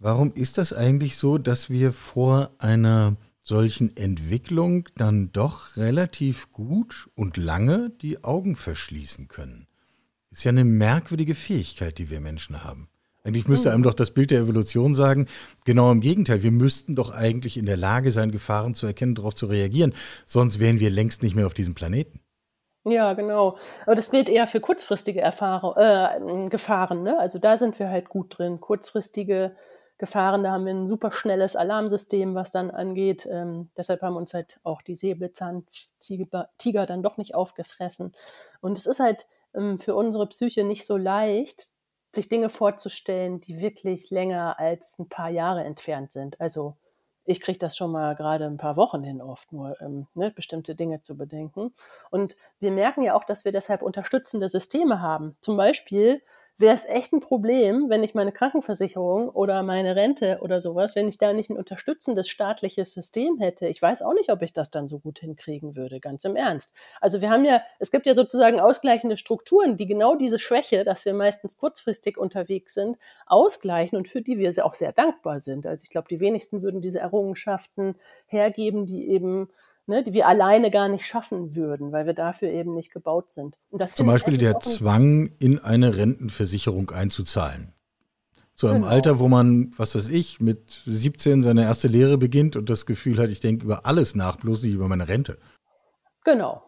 Warum 0.00 0.32
ist 0.32 0.58
das 0.58 0.72
eigentlich 0.72 1.16
so, 1.16 1.38
dass 1.38 1.70
wir 1.70 1.92
vor 1.92 2.50
einer 2.58 3.16
solchen 3.42 3.96
Entwicklung 3.96 4.88
dann 4.94 5.32
doch 5.32 5.76
relativ 5.76 6.52
gut 6.52 7.08
und 7.14 7.36
lange 7.36 7.90
die 7.90 8.22
Augen 8.22 8.54
verschließen 8.54 9.26
können? 9.26 9.66
Ist 10.30 10.44
ja 10.44 10.50
eine 10.50 10.64
merkwürdige 10.64 11.34
Fähigkeit, 11.34 11.98
die 11.98 12.10
wir 12.10 12.20
Menschen 12.20 12.62
haben. 12.62 12.88
Eigentlich 13.24 13.48
müsste 13.48 13.72
einem 13.72 13.82
doch 13.82 13.94
das 13.94 14.12
Bild 14.12 14.30
der 14.30 14.40
Evolution 14.40 14.94
sagen, 14.94 15.26
genau 15.64 15.90
im 15.92 16.00
Gegenteil, 16.00 16.42
wir 16.42 16.50
müssten 16.50 16.94
doch 16.94 17.10
eigentlich 17.10 17.56
in 17.56 17.66
der 17.66 17.76
Lage 17.76 18.10
sein, 18.10 18.30
Gefahren 18.30 18.74
zu 18.74 18.86
erkennen, 18.86 19.14
darauf 19.14 19.34
zu 19.34 19.46
reagieren, 19.46 19.92
sonst 20.24 20.60
wären 20.60 20.80
wir 20.80 20.90
längst 20.90 21.22
nicht 21.22 21.34
mehr 21.34 21.46
auf 21.46 21.54
diesem 21.54 21.74
Planeten. 21.74 22.20
Ja, 22.84 23.12
genau. 23.12 23.58
Aber 23.84 23.94
das 23.94 24.10
gilt 24.10 24.28
eher 24.28 24.46
für 24.46 24.60
kurzfristige 24.60 25.20
Erfahrung, 25.20 25.74
äh, 25.76 26.48
Gefahren. 26.48 27.02
Ne? 27.02 27.18
Also 27.18 27.38
da 27.38 27.56
sind 27.56 27.78
wir 27.78 27.90
halt 27.90 28.08
gut 28.08 28.38
drin. 28.38 28.60
Kurzfristige 28.60 29.54
Gefahren, 29.98 30.44
da 30.44 30.52
haben 30.52 30.64
wir 30.64 30.72
ein 30.72 30.86
super 30.86 31.10
schnelles 31.10 31.56
Alarmsystem, 31.56 32.34
was 32.34 32.50
dann 32.52 32.70
angeht. 32.70 33.28
Ähm, 33.30 33.68
deshalb 33.76 34.00
haben 34.00 34.16
uns 34.16 34.32
halt 34.32 34.60
auch 34.62 34.80
die 34.80 34.94
Säbelzahntiger 34.94 36.86
dann 36.86 37.02
doch 37.02 37.16
nicht 37.16 37.34
aufgefressen. 37.34 38.14
Und 38.60 38.78
es 38.78 38.86
ist 38.86 39.00
halt 39.00 39.26
ähm, 39.54 39.78
für 39.78 39.96
unsere 39.96 40.26
Psyche 40.28 40.62
nicht 40.62 40.86
so 40.86 40.96
leicht, 40.96 41.70
sich 42.14 42.28
Dinge 42.28 42.48
vorzustellen, 42.48 43.40
die 43.40 43.60
wirklich 43.60 44.10
länger 44.10 44.58
als 44.58 44.98
ein 44.98 45.08
paar 45.08 45.28
Jahre 45.28 45.64
entfernt 45.64 46.12
sind. 46.12 46.40
Also 46.40 46.76
ich 47.24 47.40
kriege 47.40 47.58
das 47.58 47.76
schon 47.76 47.92
mal 47.92 48.16
gerade 48.16 48.46
ein 48.46 48.56
paar 48.56 48.76
Wochen 48.76 49.02
hin 49.02 49.20
oft 49.20 49.52
nur, 49.52 49.78
ähm, 49.82 50.06
ne, 50.14 50.30
bestimmte 50.30 50.74
Dinge 50.74 51.02
zu 51.02 51.16
bedenken. 51.16 51.74
Und 52.10 52.36
wir 52.58 52.72
merken 52.72 53.02
ja 53.02 53.14
auch, 53.14 53.24
dass 53.24 53.44
wir 53.44 53.52
deshalb 53.52 53.82
unterstützende 53.82 54.48
Systeme 54.48 55.02
haben. 55.02 55.36
Zum 55.42 55.58
Beispiel 55.58 56.22
wäre 56.58 56.74
es 56.74 56.84
echt 56.84 57.12
ein 57.12 57.20
Problem, 57.20 57.88
wenn 57.88 58.02
ich 58.02 58.14
meine 58.14 58.32
Krankenversicherung 58.32 59.28
oder 59.28 59.62
meine 59.62 59.94
Rente 59.94 60.40
oder 60.42 60.60
sowas, 60.60 60.96
wenn 60.96 61.08
ich 61.08 61.16
da 61.16 61.32
nicht 61.32 61.50
ein 61.50 61.56
unterstützendes 61.56 62.28
staatliches 62.28 62.92
System 62.92 63.38
hätte. 63.38 63.68
Ich 63.68 63.80
weiß 63.80 64.02
auch 64.02 64.14
nicht, 64.14 64.30
ob 64.30 64.42
ich 64.42 64.52
das 64.52 64.70
dann 64.70 64.88
so 64.88 64.98
gut 64.98 65.20
hinkriegen 65.20 65.76
würde, 65.76 66.00
ganz 66.00 66.24
im 66.24 66.34
Ernst. 66.34 66.74
Also 67.00 67.20
wir 67.20 67.30
haben 67.30 67.44
ja, 67.44 67.62
es 67.78 67.92
gibt 67.92 68.06
ja 68.06 68.14
sozusagen 68.14 68.58
ausgleichende 68.58 69.16
Strukturen, 69.16 69.76
die 69.76 69.86
genau 69.86 70.16
diese 70.16 70.40
Schwäche, 70.40 70.84
dass 70.84 71.04
wir 71.04 71.14
meistens 71.14 71.58
kurzfristig 71.58 72.18
unterwegs 72.18 72.74
sind, 72.74 72.98
ausgleichen 73.26 73.96
und 73.96 74.08
für 74.08 74.20
die 74.20 74.38
wir 74.38 74.48
auch 74.64 74.74
sehr 74.74 74.92
dankbar 74.92 75.40
sind. 75.40 75.66
Also 75.66 75.82
ich 75.84 75.90
glaube, 75.90 76.08
die 76.08 76.20
wenigsten 76.20 76.62
würden 76.62 76.80
diese 76.80 76.98
Errungenschaften 76.98 77.94
hergeben, 78.26 78.86
die 78.86 79.08
eben 79.08 79.48
ne, 79.88 80.04
die 80.04 80.12
wir 80.12 80.28
alleine 80.28 80.70
gar 80.70 80.88
nicht 80.88 81.06
schaffen 81.06 81.54
würden, 81.56 81.92
weil 81.92 82.06
wir 82.06 82.14
dafür 82.14 82.50
eben 82.50 82.74
nicht 82.74 82.92
gebaut 82.92 83.30
sind. 83.30 83.58
Zum 83.94 84.06
Beispiel 84.06 84.38
der 84.38 84.60
Zwang, 84.60 85.32
in 85.38 85.58
eine 85.58 85.96
Rentenversicherung 85.96 86.90
einzuzahlen. 86.90 87.72
Zu 88.54 88.66
einem 88.66 88.82
genau. 88.82 88.88
Alter, 88.88 89.18
wo 89.20 89.28
man, 89.28 89.72
was 89.76 89.94
weiß 89.94 90.08
ich, 90.08 90.40
mit 90.40 90.82
17 90.84 91.42
seine 91.42 91.62
erste 91.62 91.88
Lehre 91.88 92.18
beginnt 92.18 92.56
und 92.56 92.68
das 92.68 92.86
Gefühl 92.86 93.18
hat, 93.18 93.30
ich 93.30 93.40
denke 93.40 93.64
über 93.64 93.86
alles 93.86 94.14
nach, 94.14 94.36
bloß 94.36 94.64
nicht 94.64 94.74
über 94.74 94.88
meine 94.88 95.08
Rente. 95.08 95.38
Genau. 96.24 96.62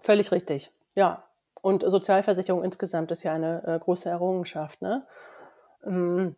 Völlig 0.00 0.30
richtig. 0.32 0.72
Ja. 0.94 1.24
Und 1.60 1.82
Sozialversicherung 1.84 2.62
insgesamt 2.62 3.10
ist 3.10 3.22
ja 3.22 3.32
eine 3.34 3.64
äh, 3.66 3.78
große 3.78 4.08
Errungenschaft. 4.08 4.82
Ne? 4.82 5.06
Ähm, 5.84 6.36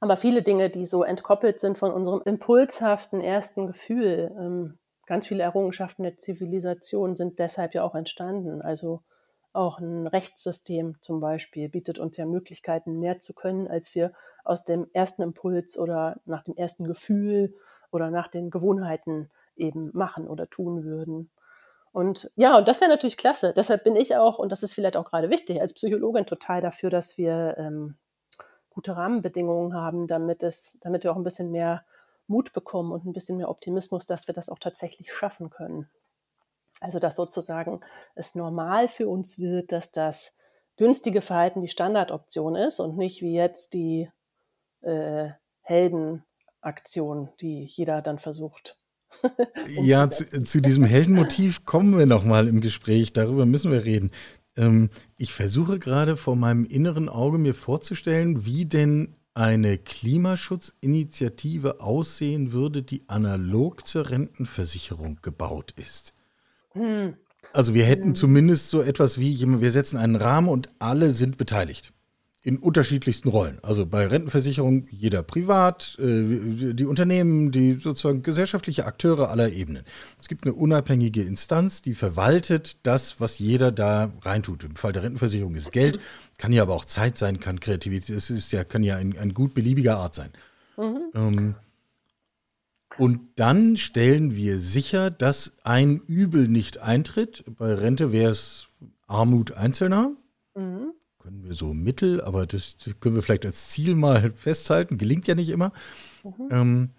aber 0.00 0.16
viele 0.16 0.42
Dinge, 0.42 0.68
die 0.68 0.84
so 0.84 1.02
entkoppelt 1.02 1.60
sind 1.60 1.78
von 1.78 1.90
unserem 1.90 2.20
impulshaften 2.24 3.20
ersten 3.20 3.68
Gefühl, 3.68 4.34
ähm, 4.38 4.78
ganz 5.06 5.26
viele 5.26 5.42
Errungenschaften 5.42 6.02
der 6.02 6.18
Zivilisation 6.18 7.16
sind 7.16 7.38
deshalb 7.38 7.74
ja 7.74 7.82
auch 7.82 7.94
entstanden. 7.94 8.62
Also 8.62 9.02
auch 9.52 9.78
ein 9.78 10.06
Rechtssystem 10.06 10.96
zum 11.00 11.20
Beispiel 11.20 11.68
bietet 11.68 11.98
uns 11.98 12.16
ja 12.16 12.26
Möglichkeiten, 12.26 12.98
mehr 12.98 13.20
zu 13.20 13.34
können, 13.34 13.68
als 13.68 13.94
wir 13.94 14.12
aus 14.44 14.64
dem 14.64 14.88
ersten 14.92 15.22
Impuls 15.22 15.78
oder 15.78 16.20
nach 16.24 16.42
dem 16.42 16.56
ersten 16.56 16.84
Gefühl 16.84 17.54
oder 17.92 18.10
nach 18.10 18.28
den 18.28 18.50
Gewohnheiten 18.50 19.30
eben 19.56 19.90
machen 19.92 20.26
oder 20.26 20.50
tun 20.50 20.84
würden. 20.84 21.30
Und 21.92 22.30
ja, 22.34 22.58
und 22.58 22.66
das 22.66 22.80
wäre 22.80 22.90
natürlich 22.90 23.16
klasse. 23.16 23.52
Deshalb 23.56 23.84
bin 23.84 23.94
ich 23.94 24.16
auch, 24.16 24.40
und 24.40 24.50
das 24.50 24.64
ist 24.64 24.74
vielleicht 24.74 24.96
auch 24.96 25.04
gerade 25.04 25.30
wichtig, 25.30 25.60
als 25.60 25.72
Psychologin 25.74 26.26
total 26.26 26.60
dafür, 26.60 26.90
dass 26.90 27.16
wir 27.16 27.54
ähm, 27.56 27.96
gute 28.68 28.96
Rahmenbedingungen 28.96 29.74
haben, 29.74 30.08
damit 30.08 30.42
es, 30.42 30.76
damit 30.80 31.04
wir 31.04 31.12
auch 31.12 31.16
ein 31.16 31.22
bisschen 31.22 31.52
mehr 31.52 31.84
Mut 32.26 32.52
bekommen 32.52 32.92
und 32.92 33.04
ein 33.04 33.12
bisschen 33.12 33.36
mehr 33.36 33.50
Optimismus, 33.50 34.06
dass 34.06 34.26
wir 34.26 34.34
das 34.34 34.48
auch 34.48 34.58
tatsächlich 34.58 35.12
schaffen 35.12 35.50
können. 35.50 35.88
Also 36.80 36.98
dass 36.98 37.16
sozusagen 37.16 37.80
es 38.14 38.34
normal 38.34 38.88
für 38.88 39.08
uns 39.08 39.38
wird, 39.38 39.72
dass 39.72 39.92
das 39.92 40.36
günstige 40.76 41.22
Verhalten 41.22 41.62
die 41.62 41.68
Standardoption 41.68 42.56
ist 42.56 42.80
und 42.80 42.96
nicht 42.96 43.22
wie 43.22 43.34
jetzt 43.34 43.74
die 43.74 44.10
äh, 44.82 45.30
Heldenaktion, 45.62 47.30
die 47.40 47.64
jeder 47.64 48.02
dann 48.02 48.18
versucht. 48.18 48.78
ja, 49.82 50.10
zu, 50.10 50.42
zu, 50.42 50.60
diesem 50.60 50.84
Heldenmotiv 50.84 51.64
kommen 51.64 51.96
wir 51.96 52.06
nochmal 52.06 52.48
im 52.48 52.60
Gespräch. 52.60 53.12
Darüber 53.12 53.46
müssen 53.46 53.70
wir 53.70 53.84
reden. 53.84 54.10
Ähm, 54.56 54.90
ich 55.16 55.32
versuche 55.32 55.78
gerade 55.78 56.16
vor 56.16 56.34
meinem 56.34 56.64
inneren 56.64 57.08
Auge 57.08 57.38
mir 57.38 57.54
vorzustellen, 57.54 58.44
wie 58.44 58.66
denn 58.66 59.14
eine 59.34 59.78
Klimaschutzinitiative 59.78 61.80
aussehen 61.80 62.52
würde, 62.52 62.82
die 62.82 63.02
analog 63.08 63.86
zur 63.86 64.10
Rentenversicherung 64.10 65.18
gebaut 65.22 65.74
ist. 65.76 66.14
Hm. 66.70 67.16
Also 67.52 67.74
wir 67.74 67.84
hätten 67.84 68.08
hm. 68.08 68.14
zumindest 68.14 68.70
so 68.70 68.80
etwas 68.80 69.18
wie, 69.18 69.60
wir 69.60 69.70
setzen 69.70 69.96
einen 69.96 70.16
Rahmen 70.16 70.48
und 70.48 70.68
alle 70.78 71.10
sind 71.10 71.36
beteiligt 71.36 71.93
in 72.44 72.58
unterschiedlichsten 72.58 73.30
Rollen. 73.30 73.58
Also 73.62 73.86
bei 73.86 74.06
Rentenversicherung 74.06 74.86
jeder 74.90 75.22
privat, 75.22 75.96
äh, 75.98 76.74
die 76.74 76.84
Unternehmen, 76.84 77.50
die 77.50 77.78
sozusagen 77.80 78.22
gesellschaftliche 78.22 78.84
Akteure 78.84 79.30
aller 79.30 79.50
Ebenen. 79.50 79.84
Es 80.20 80.28
gibt 80.28 80.44
eine 80.44 80.52
unabhängige 80.52 81.22
Instanz, 81.22 81.80
die 81.80 81.94
verwaltet 81.94 82.76
das, 82.82 83.18
was 83.18 83.38
jeder 83.38 83.72
da 83.72 84.12
reintut. 84.22 84.62
Im 84.62 84.76
Fall 84.76 84.92
der 84.92 85.04
Rentenversicherung 85.04 85.54
ist 85.54 85.72
Geld, 85.72 85.98
kann 86.36 86.52
ja 86.52 86.62
aber 86.62 86.74
auch 86.74 86.84
Zeit 86.84 87.16
sein, 87.16 87.40
kann 87.40 87.60
Kreativität, 87.60 88.14
es 88.14 88.28
ist 88.28 88.52
ja, 88.52 88.62
kann 88.62 88.82
ja 88.82 88.96
ein, 88.96 89.16
ein 89.16 89.32
gut 89.32 89.54
beliebiger 89.54 89.96
Art 89.96 90.14
sein. 90.14 90.30
Mhm. 90.76 91.00
Ähm, 91.14 91.54
und 92.98 93.20
dann 93.36 93.78
stellen 93.78 94.36
wir 94.36 94.58
sicher, 94.58 95.10
dass 95.10 95.56
ein 95.64 95.98
Übel 96.06 96.46
nicht 96.46 96.78
eintritt. 96.78 97.42
Bei 97.58 97.72
Rente 97.72 98.12
wäre 98.12 98.30
es 98.30 98.68
Armut 99.06 99.52
Einzelner. 99.52 100.12
Mhm 100.54 100.92
können 101.24 101.42
wir 101.42 101.54
so 101.54 101.72
mittel, 101.72 102.20
aber 102.20 102.44
das 102.44 102.76
können 103.00 103.14
wir 103.14 103.22
vielleicht 103.22 103.46
als 103.46 103.70
Ziel 103.70 103.94
mal 103.94 104.32
festhalten. 104.36 104.98
Gelingt 104.98 105.26
ja 105.26 105.34
nicht 105.34 105.48
immer. 105.48 105.72
Mhm. 106.22 106.48
Ähm, 106.50 106.90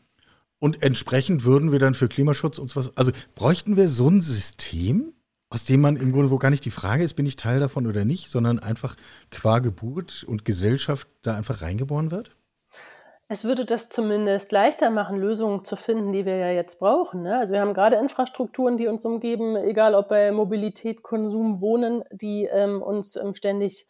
und 0.57 0.81
entsprechend 0.81 1.45
würden 1.45 1.71
wir 1.71 1.77
dann 1.77 1.93
für 1.93 2.07
Klimaschutz 2.07 2.57
uns 2.57 2.75
was, 2.75 2.97
also 2.97 3.11
bräuchten 3.35 3.77
wir 3.77 3.87
so 3.87 4.09
ein 4.09 4.21
System, 4.21 5.13
aus 5.51 5.63
dem 5.63 5.79
man 5.79 5.95
im 5.95 6.11
Grunde, 6.11 6.31
wo 6.31 6.39
gar 6.39 6.49
nicht 6.49 6.65
die 6.65 6.71
Frage 6.71 7.03
ist, 7.03 7.13
bin 7.13 7.27
ich 7.27 7.35
Teil 7.35 7.59
davon 7.59 7.85
oder 7.85 8.03
nicht, 8.03 8.31
sondern 8.31 8.57
einfach 8.57 8.95
qua 9.29 9.59
Geburt 9.59 10.23
und 10.27 10.43
Gesellschaft 10.43 11.07
da 11.21 11.35
einfach 11.35 11.61
reingeboren 11.61 12.09
wird? 12.09 12.35
Es 13.27 13.43
würde 13.43 13.65
das 13.65 13.89
zumindest 13.89 14.51
leichter 14.51 14.89
machen, 14.89 15.17
Lösungen 15.17 15.65
zu 15.65 15.75
finden, 15.75 16.13
die 16.13 16.25
wir 16.25 16.37
ja 16.37 16.49
jetzt 16.51 16.79
brauchen. 16.79 17.21
Ne? 17.21 17.37
Also 17.37 17.53
wir 17.53 17.61
haben 17.61 17.75
gerade 17.75 17.97
Infrastrukturen, 17.97 18.77
die 18.77 18.87
uns 18.87 19.05
umgeben, 19.05 19.55
egal 19.55 19.93
ob 19.93 20.09
bei 20.09 20.31
Mobilität, 20.31 21.03
Konsum, 21.03 21.61
Wohnen, 21.61 22.03
die 22.11 22.45
ähm, 22.45 22.81
uns 22.81 23.15
ähm, 23.15 23.35
ständig 23.35 23.87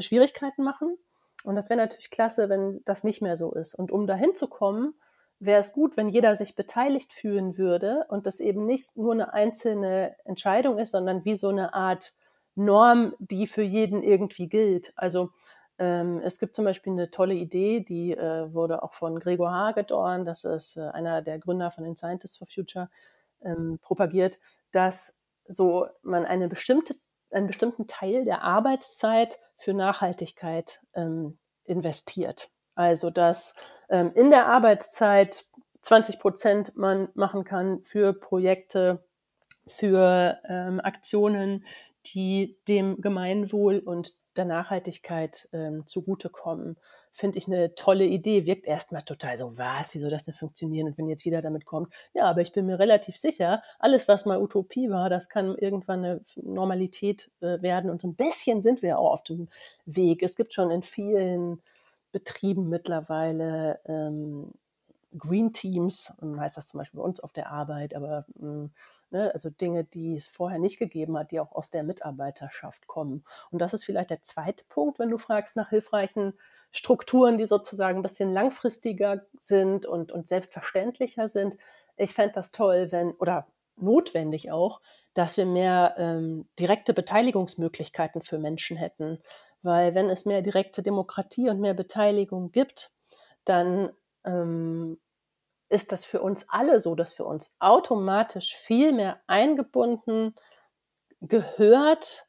Schwierigkeiten 0.00 0.62
machen. 0.62 0.96
Und 1.44 1.56
das 1.56 1.68
wäre 1.68 1.80
natürlich 1.80 2.10
klasse, 2.10 2.48
wenn 2.48 2.82
das 2.84 3.04
nicht 3.04 3.20
mehr 3.20 3.36
so 3.36 3.52
ist. 3.52 3.74
Und 3.74 3.90
um 3.90 4.06
dahin 4.06 4.34
zu 4.34 4.46
kommen, 4.46 4.94
wäre 5.40 5.60
es 5.60 5.72
gut, 5.72 5.96
wenn 5.96 6.08
jeder 6.08 6.36
sich 6.36 6.54
beteiligt 6.54 7.12
fühlen 7.12 7.58
würde 7.58 8.06
und 8.08 8.26
das 8.26 8.38
eben 8.38 8.64
nicht 8.64 8.96
nur 8.96 9.12
eine 9.12 9.32
einzelne 9.32 10.14
Entscheidung 10.24 10.78
ist, 10.78 10.92
sondern 10.92 11.24
wie 11.24 11.34
so 11.34 11.48
eine 11.48 11.74
Art 11.74 12.14
Norm, 12.54 13.14
die 13.18 13.46
für 13.46 13.62
jeden 13.62 14.02
irgendwie 14.02 14.48
gilt. 14.48 14.92
Also 14.94 15.30
ähm, 15.78 16.20
es 16.22 16.38
gibt 16.38 16.54
zum 16.54 16.64
Beispiel 16.64 16.92
eine 16.92 17.10
tolle 17.10 17.34
Idee, 17.34 17.80
die 17.80 18.12
äh, 18.12 18.52
wurde 18.52 18.82
auch 18.82 18.92
von 18.92 19.18
Gregor 19.18 19.50
Hagedorn, 19.50 20.24
das 20.24 20.44
ist 20.44 20.76
äh, 20.76 20.82
einer 20.82 21.22
der 21.22 21.38
Gründer 21.38 21.70
von 21.70 21.84
den 21.84 21.96
Scientists 21.96 22.36
for 22.36 22.46
Future, 22.46 22.88
ähm, 23.42 23.78
propagiert, 23.82 24.38
dass 24.70 25.18
so 25.48 25.86
man 26.02 26.24
eine 26.24 26.48
bestimmte, 26.48 26.94
einen 27.30 27.46
bestimmten 27.46 27.86
Teil 27.86 28.24
der 28.24 28.42
Arbeitszeit 28.42 29.40
für 29.62 29.74
Nachhaltigkeit 29.74 30.80
ähm, 30.94 31.38
investiert. 31.64 32.50
Also 32.74 33.10
dass 33.10 33.54
ähm, 33.88 34.12
in 34.14 34.30
der 34.30 34.46
Arbeitszeit 34.46 35.44
20 35.82 36.18
Prozent 36.18 36.76
man 36.76 37.08
machen 37.14 37.44
kann 37.44 37.84
für 37.84 38.12
Projekte, 38.12 39.04
für 39.66 40.40
ähm, 40.48 40.80
Aktionen, 40.80 41.64
die 42.06 42.58
dem 42.66 43.00
Gemeinwohl 43.00 43.78
und 43.78 44.14
der 44.36 44.46
Nachhaltigkeit 44.46 45.48
ähm, 45.52 45.86
zugutekommen 45.86 46.76
finde 47.12 47.38
ich 47.38 47.46
eine 47.46 47.74
tolle 47.74 48.04
Idee. 48.04 48.46
Wirkt 48.46 48.66
erstmal 48.66 49.02
total 49.02 49.38
so, 49.38 49.56
was, 49.58 49.94
wie 49.94 49.98
soll 49.98 50.10
das 50.10 50.24
denn 50.24 50.34
funktionieren? 50.34 50.88
Und 50.88 50.98
wenn 50.98 51.08
jetzt 51.08 51.24
jeder 51.24 51.42
damit 51.42 51.66
kommt, 51.66 51.92
ja, 52.14 52.24
aber 52.24 52.40
ich 52.40 52.52
bin 52.52 52.66
mir 52.66 52.78
relativ 52.78 53.16
sicher, 53.16 53.62
alles, 53.78 54.08
was 54.08 54.24
mal 54.24 54.40
Utopie 54.40 54.90
war, 54.90 55.10
das 55.10 55.28
kann 55.28 55.56
irgendwann 55.56 56.04
eine 56.04 56.20
Normalität 56.36 57.30
äh, 57.40 57.60
werden. 57.60 57.90
Und 57.90 58.00
so 58.00 58.08
ein 58.08 58.14
bisschen 58.14 58.62
sind 58.62 58.82
wir 58.82 58.98
auch 58.98 59.12
auf 59.12 59.22
dem 59.22 59.48
Weg. 59.84 60.22
Es 60.22 60.36
gibt 60.36 60.54
schon 60.54 60.70
in 60.70 60.82
vielen 60.82 61.62
Betrieben 62.12 62.68
mittlerweile 62.68 63.80
ähm, 63.86 64.52
Green 65.16 65.52
Teams, 65.52 66.14
heißt 66.22 66.56
das 66.56 66.68
zum 66.68 66.78
Beispiel 66.78 66.98
bei 66.98 67.04
uns 67.04 67.20
auf 67.20 67.32
der 67.32 67.50
Arbeit, 67.50 67.94
aber 67.94 68.24
ähm, 68.40 68.70
ne, 69.10 69.30
also 69.34 69.50
Dinge, 69.50 69.84
die 69.84 70.16
es 70.16 70.26
vorher 70.28 70.58
nicht 70.58 70.78
gegeben 70.78 71.18
hat, 71.18 71.30
die 71.30 71.40
auch 71.40 71.52
aus 71.52 71.70
der 71.70 71.82
Mitarbeiterschaft 71.82 72.86
kommen. 72.86 73.24
Und 73.50 73.60
das 73.60 73.74
ist 73.74 73.84
vielleicht 73.84 74.10
der 74.10 74.22
zweite 74.22 74.64
Punkt, 74.68 74.98
wenn 74.98 75.10
du 75.10 75.18
fragst 75.18 75.56
nach 75.56 75.68
hilfreichen 75.68 76.32
Strukturen, 76.72 77.38
die 77.38 77.46
sozusagen 77.46 77.98
ein 77.98 78.02
bisschen 78.02 78.32
langfristiger 78.32 79.26
sind 79.38 79.86
und, 79.86 80.10
und 80.10 80.28
selbstverständlicher 80.28 81.28
sind. 81.28 81.58
Ich 81.96 82.14
fände 82.14 82.32
das 82.34 82.50
toll, 82.50 82.88
wenn, 82.90 83.12
oder 83.12 83.46
notwendig 83.76 84.50
auch, 84.50 84.80
dass 85.14 85.36
wir 85.36 85.46
mehr 85.46 85.94
ähm, 85.98 86.48
direkte 86.58 86.94
Beteiligungsmöglichkeiten 86.94 88.22
für 88.22 88.38
Menschen 88.38 88.76
hätten. 88.76 89.18
Weil 89.62 89.94
wenn 89.94 90.08
es 90.08 90.24
mehr 90.24 90.42
direkte 90.42 90.82
Demokratie 90.82 91.50
und 91.50 91.60
mehr 91.60 91.74
Beteiligung 91.74 92.50
gibt, 92.50 92.92
dann 93.44 93.90
ähm, 94.24 94.98
ist 95.68 95.92
das 95.92 96.04
für 96.04 96.20
uns 96.20 96.46
alle 96.48 96.80
so, 96.80 96.94
dass 96.94 97.18
wir 97.18 97.26
uns 97.26 97.54
automatisch 97.58 98.54
viel 98.56 98.92
mehr 98.92 99.20
eingebunden, 99.26 100.34
gehört 101.20 102.26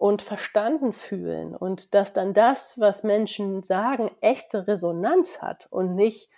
und 0.00 0.22
verstanden 0.22 0.94
fühlen 0.94 1.54
und 1.54 1.92
dass 1.92 2.14
dann 2.14 2.32
das, 2.32 2.80
was 2.80 3.02
Menschen 3.02 3.62
sagen, 3.64 4.10
echte 4.22 4.66
Resonanz 4.66 5.42
hat 5.42 5.68
und 5.70 5.94
nicht 5.94 6.30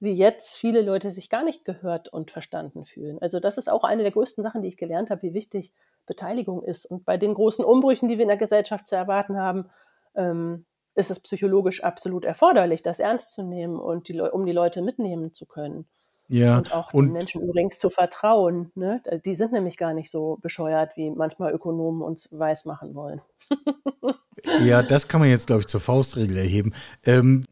wie 0.00 0.14
jetzt 0.14 0.56
viele 0.56 0.82
Leute 0.82 1.12
sich 1.12 1.30
gar 1.30 1.44
nicht 1.44 1.64
gehört 1.64 2.08
und 2.08 2.32
verstanden 2.32 2.84
fühlen. 2.84 3.22
Also 3.22 3.38
das 3.38 3.56
ist 3.56 3.70
auch 3.70 3.84
eine 3.84 4.02
der 4.02 4.10
größten 4.10 4.42
Sachen, 4.42 4.62
die 4.62 4.68
ich 4.68 4.76
gelernt 4.76 5.10
habe, 5.10 5.22
wie 5.22 5.32
wichtig 5.32 5.72
Beteiligung 6.06 6.64
ist. 6.64 6.86
Und 6.86 7.04
bei 7.04 7.16
den 7.16 7.34
großen 7.34 7.64
Umbrüchen, 7.64 8.08
die 8.08 8.18
wir 8.18 8.22
in 8.22 8.28
der 8.28 8.36
Gesellschaft 8.36 8.88
zu 8.88 8.96
erwarten 8.96 9.36
haben, 9.36 9.70
ähm, 10.16 10.66
ist 10.96 11.12
es 11.12 11.20
psychologisch 11.20 11.84
absolut 11.84 12.24
erforderlich, 12.24 12.82
das 12.82 12.98
ernst 12.98 13.32
zu 13.32 13.44
nehmen 13.44 13.78
und 13.78 14.08
die, 14.08 14.20
um 14.20 14.44
die 14.44 14.52
Leute 14.52 14.82
mitnehmen 14.82 15.32
zu 15.32 15.46
können. 15.46 15.86
Ja, 16.28 16.58
und 16.58 16.72
auch 16.72 16.92
und 16.92 17.06
den 17.06 17.12
Menschen 17.12 17.42
übrigens 17.42 17.78
zu 17.78 17.90
vertrauen. 17.90 18.70
Ne? 18.74 19.02
Die 19.24 19.34
sind 19.34 19.52
nämlich 19.52 19.76
gar 19.76 19.92
nicht 19.92 20.10
so 20.10 20.38
bescheuert, 20.40 20.96
wie 20.96 21.10
manchmal 21.10 21.52
Ökonomen 21.52 22.02
uns 22.02 22.28
weismachen 22.32 22.94
wollen. 22.94 23.20
ja, 24.64 24.82
das 24.82 25.08
kann 25.08 25.20
man 25.20 25.28
jetzt, 25.28 25.46
glaube 25.46 25.60
ich, 25.60 25.66
zur 25.66 25.80
Faustregel 25.80 26.38
erheben. 26.38 26.72
Ähm, 27.04 27.44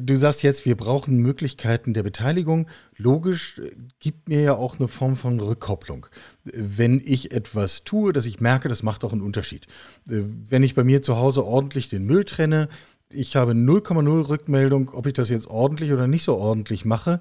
du 0.00 0.16
sagst 0.16 0.44
jetzt, 0.44 0.64
wir 0.64 0.76
brauchen 0.76 1.16
Möglichkeiten 1.16 1.92
der 1.92 2.04
Beteiligung. 2.04 2.68
Logisch 2.96 3.58
äh, 3.58 3.72
gibt 3.98 4.28
mir 4.28 4.40
ja 4.42 4.54
auch 4.54 4.78
eine 4.78 4.86
Form 4.86 5.16
von 5.16 5.40
Rückkopplung. 5.40 6.06
Wenn 6.44 7.02
ich 7.04 7.32
etwas 7.32 7.82
tue, 7.82 8.12
dass 8.12 8.26
ich 8.26 8.40
merke, 8.40 8.68
das 8.68 8.84
macht 8.84 9.02
auch 9.02 9.12
einen 9.12 9.22
Unterschied. 9.22 9.66
Äh, 10.08 10.22
wenn 10.48 10.62
ich 10.62 10.76
bei 10.76 10.84
mir 10.84 11.02
zu 11.02 11.16
Hause 11.16 11.44
ordentlich 11.44 11.88
den 11.88 12.04
Müll 12.04 12.24
trenne, 12.24 12.68
ich 13.10 13.36
habe 13.36 13.52
0,0 13.52 14.28
Rückmeldung, 14.28 14.90
ob 14.94 15.06
ich 15.06 15.12
das 15.12 15.28
jetzt 15.28 15.46
ordentlich 15.46 15.92
oder 15.92 16.06
nicht 16.06 16.24
so 16.24 16.36
ordentlich 16.36 16.84
mache 16.84 17.20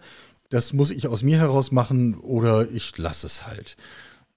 das 0.51 0.73
muss 0.73 0.91
ich 0.91 1.07
aus 1.07 1.23
mir 1.23 1.37
heraus 1.37 1.71
machen 1.71 2.15
oder 2.15 2.69
ich 2.69 2.97
lasse 2.97 3.25
es 3.25 3.47
halt. 3.47 3.77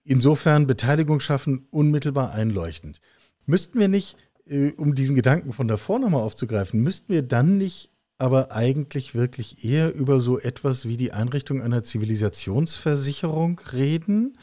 Insofern 0.05 0.67
Beteiligung 0.67 1.21
schaffen, 1.21 1.67
unmittelbar 1.71 2.33
einleuchtend. 2.33 3.01
Müssten 3.47 3.79
wir 3.79 3.89
nicht, 3.89 4.17
äh, 4.47 4.71
um 4.73 4.95
diesen 4.95 5.17
Gedanken 5.17 5.53
von 5.53 5.69
davor 5.69 5.99
nochmal 5.99 6.23
aufzugreifen, 6.23 6.81
müssten 6.81 7.13
wir 7.13 7.23
dann 7.23 7.59
nicht 7.59 7.91
aber 8.17 8.53
eigentlich 8.53 9.15
wirklich 9.15 9.65
eher 9.65 9.95
über 9.95 10.21
so 10.21 10.39
etwas 10.39 10.87
wie 10.87 10.97
die 10.97 11.13
Einrichtung 11.13 11.61
einer 11.61 11.83
Zivilisationsversicherung 11.83 13.61
reden, 13.73 14.39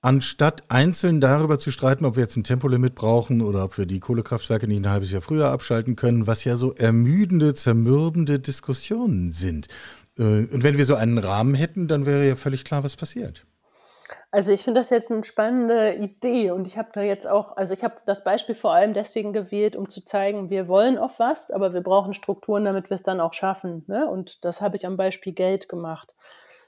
anstatt 0.00 0.70
einzeln 0.70 1.20
darüber 1.20 1.58
zu 1.58 1.70
streiten, 1.70 2.04
ob 2.04 2.16
wir 2.16 2.22
jetzt 2.22 2.36
ein 2.36 2.44
Tempolimit 2.44 2.94
brauchen 2.94 3.42
oder 3.42 3.64
ob 3.64 3.76
wir 3.76 3.86
die 3.86 4.00
Kohlekraftwerke 4.00 4.66
nicht 4.66 4.78
ein 4.78 4.88
halbes 4.88 5.10
Jahr 5.12 5.22
früher 5.22 5.50
abschalten 5.50 5.96
können, 5.96 6.26
was 6.26 6.44
ja 6.44 6.56
so 6.56 6.72
ermüdende, 6.72 7.52
zermürbende 7.54 8.38
Diskussionen 8.38 9.32
sind. 9.32 9.66
Äh, 10.20 10.22
und 10.22 10.62
wenn 10.62 10.76
wir 10.76 10.84
so 10.84 10.94
einen 10.94 11.18
Rahmen 11.18 11.54
hätten, 11.54 11.88
dann 11.88 12.06
wäre 12.06 12.28
ja 12.28 12.36
völlig 12.36 12.64
klar, 12.64 12.84
was 12.84 12.96
passiert. 12.96 13.44
Also 14.32 14.52
ich 14.52 14.62
finde 14.62 14.80
das 14.80 14.90
jetzt 14.90 15.10
eine 15.10 15.24
spannende 15.24 15.94
Idee 15.94 16.52
und 16.52 16.66
ich 16.68 16.78
habe 16.78 16.90
da 16.92 17.00
jetzt 17.00 17.26
auch, 17.26 17.56
also 17.56 17.74
ich 17.74 17.82
habe 17.82 17.96
das 18.06 18.22
Beispiel 18.22 18.54
vor 18.54 18.72
allem 18.72 18.94
deswegen 18.94 19.32
gewählt, 19.32 19.74
um 19.74 19.88
zu 19.88 20.04
zeigen, 20.04 20.50
wir 20.50 20.68
wollen 20.68 20.98
auf 20.98 21.18
was, 21.18 21.50
aber 21.50 21.74
wir 21.74 21.80
brauchen 21.80 22.14
Strukturen, 22.14 22.64
damit 22.64 22.90
wir 22.90 22.94
es 22.94 23.02
dann 23.02 23.20
auch 23.20 23.32
schaffen. 23.34 23.84
Ne? 23.88 24.08
Und 24.08 24.44
das 24.44 24.60
habe 24.60 24.76
ich 24.76 24.86
am 24.86 24.96
Beispiel 24.96 25.32
Geld 25.32 25.68
gemacht. 25.68 26.14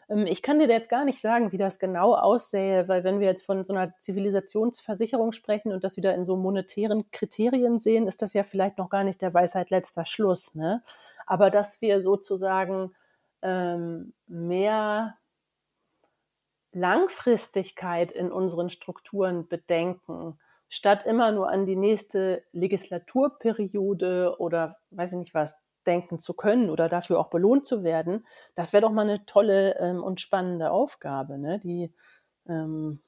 Ähm, 0.09 0.27
ich 0.27 0.43
kann 0.43 0.59
dir 0.59 0.69
jetzt 0.69 0.91
gar 0.91 1.05
nicht 1.05 1.21
sagen, 1.21 1.53
wie 1.53 1.59
das 1.59 1.79
genau 1.79 2.15
aussähe, 2.15 2.89
weil 2.89 3.05
wenn 3.05 3.21
wir 3.21 3.29
jetzt 3.29 3.47
von 3.47 3.63
so 3.63 3.73
einer 3.73 3.97
Zivilisationsversicherung 3.97 5.31
sprechen 5.31 5.73
und 5.73 5.85
das 5.85 5.97
wieder 5.97 6.15
in 6.15 6.25
so 6.25 6.37
monetären 6.37 7.11
Kriterien 7.13 7.79
sehen, 7.79 8.09
ist 8.09 8.23
das 8.23 8.35
ja 8.35 8.43
vielleicht 8.43 8.79
noch 8.79 8.91
gar 8.91 9.05
nicht 9.05 9.23
der 9.23 9.35
Weisheit 9.35 9.71
letzter 9.71 10.05
Schluss. 10.05 10.57
Ne? 10.57 10.83
Aber 11.27 11.51
dass 11.51 11.81
wir 11.81 12.03
sozusagen 12.03 12.93
ähm, 13.43 14.15
mehr 14.27 15.17
Langfristigkeit 16.73 18.13
in 18.13 18.33
unseren 18.33 18.71
Strukturen 18.71 19.47
bedenken, 19.47 20.39
statt 20.69 21.05
immer 21.05 21.33
nur 21.33 21.51
an 21.51 21.67
die 21.67 21.77
nächste 21.77 22.45
Legislaturperiode 22.53 24.37
oder 24.39 24.79
weiß 24.91 25.13
ich 25.13 25.19
nicht 25.19 25.35
was 25.35 25.63
denken 25.87 26.19
zu 26.19 26.35
können 26.35 26.71
oder 26.71 26.89
dafür 26.89 27.19
auch 27.19 27.29
belohnt 27.29 27.67
zu 27.67 27.85
werden, 27.85 28.27
das 28.55 28.73
wäre 28.73 28.83
doch 28.83 28.93
mal 28.93 29.03
eine 29.03 29.27
tolle 29.27 29.77
ähm, 29.79 30.03
und 30.03 30.21
spannende 30.21 30.71
Aufgabe, 30.71 31.39
ne? 31.39 31.59
die, 31.59 31.93
ähm, 32.49 33.03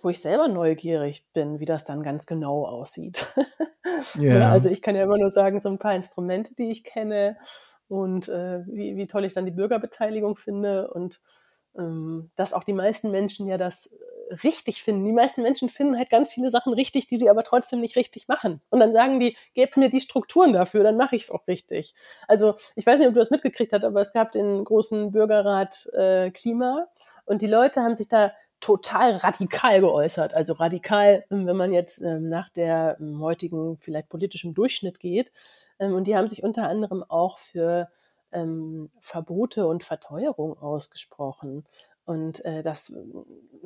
wo 0.00 0.08
ich 0.08 0.20
selber 0.20 0.48
neugierig 0.48 1.26
bin, 1.32 1.60
wie 1.60 1.64
das 1.64 1.84
dann 1.84 2.02
ganz 2.02 2.26
genau 2.26 2.66
aussieht. 2.66 3.26
Yeah. 4.16 4.50
also 4.50 4.68
ich 4.68 4.80
kann 4.80 4.94
ja 4.94 5.02
immer 5.02 5.18
nur 5.18 5.30
sagen, 5.30 5.60
so 5.60 5.68
ein 5.68 5.78
paar 5.78 5.94
Instrumente, 5.94 6.54
die 6.54 6.70
ich 6.70 6.82
kenne 6.82 7.36
und 7.92 8.26
äh, 8.30 8.64
wie, 8.68 8.96
wie 8.96 9.06
toll 9.06 9.26
ich 9.26 9.34
dann 9.34 9.44
die 9.44 9.50
Bürgerbeteiligung 9.50 10.36
finde 10.36 10.90
und 10.90 11.20
ähm, 11.76 12.30
dass 12.36 12.54
auch 12.54 12.64
die 12.64 12.72
meisten 12.72 13.10
Menschen 13.10 13.46
ja 13.46 13.58
das 13.58 13.84
äh, 14.30 14.34
richtig 14.36 14.82
finden. 14.82 15.04
Die 15.04 15.12
meisten 15.12 15.42
Menschen 15.42 15.68
finden 15.68 15.98
halt 15.98 16.08
ganz 16.08 16.32
viele 16.32 16.48
Sachen 16.48 16.72
richtig, 16.72 17.06
die 17.06 17.18
sie 17.18 17.28
aber 17.28 17.44
trotzdem 17.44 17.82
nicht 17.82 17.96
richtig 17.96 18.28
machen. 18.28 18.62
Und 18.70 18.80
dann 18.80 18.94
sagen 18.94 19.20
die, 19.20 19.36
gebt 19.52 19.76
mir 19.76 19.90
die 19.90 20.00
Strukturen 20.00 20.54
dafür, 20.54 20.82
dann 20.84 20.96
mache 20.96 21.16
ich 21.16 21.24
es 21.24 21.30
auch 21.30 21.46
richtig. 21.46 21.94
Also 22.28 22.54
ich 22.76 22.86
weiß 22.86 22.98
nicht, 22.98 23.08
ob 23.08 23.14
du 23.14 23.20
das 23.20 23.30
mitgekriegt 23.30 23.74
hast, 23.74 23.84
aber 23.84 24.00
es 24.00 24.14
gab 24.14 24.32
den 24.32 24.64
großen 24.64 25.12
Bürgerrat 25.12 25.86
äh, 25.92 26.30
Klima 26.30 26.86
und 27.26 27.42
die 27.42 27.46
Leute 27.46 27.82
haben 27.82 27.94
sich 27.94 28.08
da 28.08 28.32
total 28.60 29.16
radikal 29.16 29.80
geäußert. 29.80 30.32
Also 30.32 30.54
radikal, 30.54 31.26
wenn 31.28 31.56
man 31.56 31.74
jetzt 31.74 32.00
ähm, 32.00 32.30
nach 32.30 32.48
der 32.48 32.96
ähm, 33.00 33.20
heutigen 33.20 33.76
vielleicht 33.76 34.08
politischen 34.08 34.54
Durchschnitt 34.54 34.98
geht. 34.98 35.30
Ähm, 35.82 35.94
und 35.94 36.06
die 36.06 36.16
haben 36.16 36.28
sich 36.28 36.42
unter 36.44 36.68
anderem 36.68 37.02
auch 37.02 37.38
für 37.38 37.88
ähm, 38.30 38.90
Verbote 39.00 39.66
und 39.66 39.84
Verteuerung 39.84 40.56
ausgesprochen. 40.58 41.66
Und 42.04 42.44
äh, 42.44 42.62
das 42.62 42.90
äh, 42.90 42.94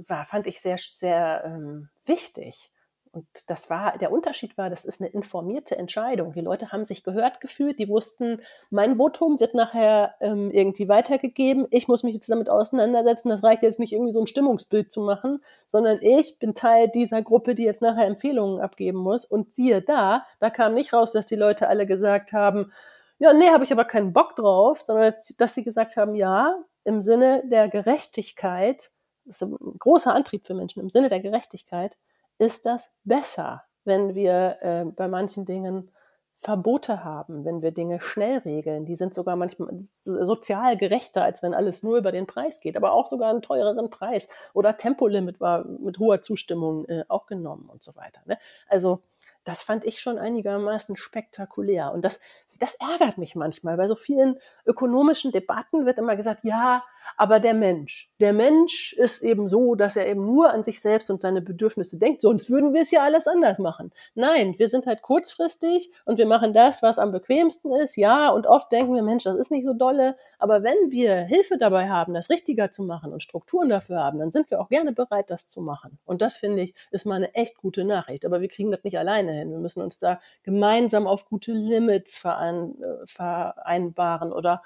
war, 0.08 0.25
fand 0.25 0.46
ich 0.46 0.61
sehr, 0.61 0.78
sehr 0.78 1.44
ähm, 1.44 1.90
wichtig. 2.04 2.73
Und 3.16 3.26
das 3.49 3.70
war, 3.70 3.96
der 3.96 4.12
Unterschied 4.12 4.58
war, 4.58 4.68
das 4.68 4.85
ist 4.85 5.00
eine 5.00 5.08
informierte 5.08 5.78
Entscheidung. 5.78 6.35
Die 6.35 6.42
Leute 6.42 6.70
haben 6.70 6.85
sich 6.85 7.02
gehört 7.02 7.40
gefühlt, 7.40 7.78
die 7.78 7.88
wussten, 7.88 8.42
mein 8.68 8.96
Votum 8.96 9.40
wird 9.40 9.54
nachher 9.54 10.16
ähm, 10.20 10.50
irgendwie 10.50 10.87
weitergegeben. 10.87 11.66
Ich 11.70 11.88
muss 11.88 12.02
mich 12.02 12.12
jetzt 12.12 12.28
damit 12.28 12.50
auseinandersetzen. 12.50 13.30
Das 13.30 13.42
reicht 13.42 13.62
jetzt 13.62 13.80
nicht 13.80 13.94
irgendwie 13.94 14.12
so 14.12 14.20
ein 14.20 14.26
Stimmungsbild 14.26 14.92
zu 14.92 15.00
machen, 15.00 15.42
sondern 15.66 15.99
ich 16.02 16.38
bin 16.38 16.52
Teil 16.52 16.88
dieser 16.88 17.23
Gruppe, 17.23 17.54
die 17.54 17.62
jetzt 17.62 17.80
nachher 17.80 18.06
Empfehlungen 18.06 18.61
abgeben 18.61 18.99
muss. 18.99 19.25
Und 19.25 19.54
siehe 19.54 19.80
da, 19.80 20.26
da 20.38 20.50
kam 20.50 20.75
nicht 20.75 20.92
raus, 20.92 21.12
dass 21.12 21.26
die 21.26 21.37
Leute 21.37 21.68
alle 21.68 21.87
gesagt 21.87 22.35
haben, 22.35 22.70
ja, 23.18 23.32
nee, 23.32 23.49
habe 23.49 23.64
ich 23.64 23.73
aber 23.73 23.87
keinen 23.87 24.12
Bock 24.12 24.37
drauf, 24.37 24.82
sondern 24.82 25.14
dass 25.38 25.54
sie 25.54 25.64
gesagt 25.64 25.96
haben, 25.96 26.16
ja, 26.16 26.54
im 26.85 27.00
Sinne 27.00 27.44
der 27.46 27.68
Gerechtigkeit, 27.68 28.90
das 29.25 29.40
ist 29.40 29.49
ein 29.49 29.78
großer 29.78 30.14
Antrieb 30.14 30.44
für 30.44 30.52
Menschen, 30.52 30.82
im 30.82 30.90
Sinne 30.90 31.08
der 31.08 31.20
Gerechtigkeit 31.20 31.96
ist 32.38 32.66
das 32.66 32.93
besser, 33.05 33.64
wenn 33.85 34.14
wir 34.14 34.59
äh, 34.61 34.85
bei 34.85 35.09
manchen 35.09 35.45
Dingen 35.45 35.90
Verbote 36.38 37.02
haben, 37.02 37.45
wenn 37.45 37.62
wir 37.62 37.73
Dinge 37.73 38.00
schnell 38.00 38.38
regeln. 38.38 38.85
Die 38.85 38.95
sind 38.95 39.14
sogar 39.14 39.37
manchmal 39.37 39.71
sozial 39.90 40.76
gerechter, 40.76 41.25
als 41.25 41.43
wenn 41.43 41.55
alles 41.55 41.83
nur 41.83 41.97
über 41.97 42.12
den 42.12 42.26
Preis 42.26 42.61
geht, 42.61 42.76
aber 42.76 42.93
auch 42.93 43.07
sogar 43.07 43.31
einen 43.31 43.43
teureren 43.43 43.90
Preis. 43.90 44.28
Oder 44.52 44.76
Tempolimit 44.76 45.40
war 45.40 45.64
mit 45.64 45.99
hoher 45.99 46.20
Zustimmung 46.20 46.85
äh, 46.87 47.05
auch 47.09 47.27
genommen 47.27 47.68
und 47.72 47.83
so 47.83 47.96
weiter. 47.96 48.20
Ne? 48.27 48.38
Also 48.68 49.01
das 49.44 49.62
fand 49.62 49.85
ich 49.85 50.01
schon 50.01 50.18
einigermaßen 50.18 50.96
spektakulär. 50.96 51.92
Und 51.92 52.05
das 52.05 52.20
das 52.59 52.77
ärgert 52.77 53.19
mich 53.19 53.35
manchmal. 53.35 53.77
Bei 53.77 53.87
so 53.87 53.97
vielen 53.97 54.38
ökonomischen 54.64 55.33
Debatten 55.33 55.87
wird 55.87 55.99
immer 55.99 56.16
gesagt, 56.16 56.40
ja, 56.45 56.85
aber 57.16 57.40
der 57.40 57.55
Mensch, 57.55 58.11
der 58.21 58.33
Mensch 58.33 58.92
ist 58.95 59.23
eben 59.23 59.49
so, 59.49 59.75
dass 59.75 59.97
er 59.97 60.09
eben 60.09 60.27
nur 60.27 60.51
an 60.51 60.64
sich 60.64 60.81
selbst 60.81 61.11
und 61.11 61.23
seine 61.23 61.40
Bedürfnisse 61.40 61.99
denkt, 61.99 62.23
sonst 62.23 62.51
würden 62.51 62.75
wir 62.75 62.81
es 62.81 62.90
ja 62.90 63.03
alles 63.03 63.29
anders 63.29 63.59
machen. 63.59 63.92
Nein, 64.14 64.55
wir 64.59 64.69
sind 64.69 64.87
halt 64.87 65.03
kurzfristig 65.03 65.90
und 66.05 66.19
wir 66.19 66.27
machen 66.27 66.53
das, 66.53 66.83
was 66.83 66.99
am 66.99 67.12
bequemsten 67.12 67.73
ist, 67.73 67.97
ja, 67.97 68.31
und 68.31 68.47
oft 68.47 68.73
denken 68.73 68.95
wir, 68.95 69.03
Mensch, 69.03 69.25
das 69.25 69.37
ist 69.37 69.51
nicht 69.51 69.64
so 69.64 69.73
dolle, 69.73 70.16
aber 70.38 70.62
wenn 70.62 70.90
wir 70.90 71.14
Hilfe 71.23 71.59
dabei 71.59 71.88
haben, 71.88 72.14
das 72.14 72.29
richtiger 72.29 72.71
zu 72.71 72.83
machen 72.83 73.12
und 73.12 73.23
Strukturen 73.23 73.69
dafür 73.69 74.03
haben, 74.03 74.19
dann 74.19 74.33
sind 74.33 74.51
wir 74.51 74.61
auch 74.61 74.69
gerne 74.69 74.92
bereit, 74.92 75.31
das 75.31 75.49
zu 75.49 75.61
machen. 75.61 75.99
Und 76.05 76.23
das 76.23 76.37
finde 76.37 76.62
ich, 76.62 76.75
ist 76.90 77.07
mal 77.07 77.16
eine 77.16 77.35
echt 77.35 77.57
gute 77.57 77.85
Nachricht. 77.85 78.25
Aber 78.27 78.40
wir 78.40 78.49
kriegen 78.49 78.71
das 78.71 78.85
nicht 78.85 78.99
alleine 78.99 79.33
hin. 79.33 79.51
Wir 79.51 79.59
müssen 79.59 79.83
uns 79.83 79.99
da 79.99 80.21
gemeinsam 80.42 81.07
auf 81.07 81.29
gute 81.29 81.53
Limits 81.53 82.19
verein, 82.46 82.74
äh, 82.82 83.06
vereinbaren 83.06 84.32
oder 84.32 84.62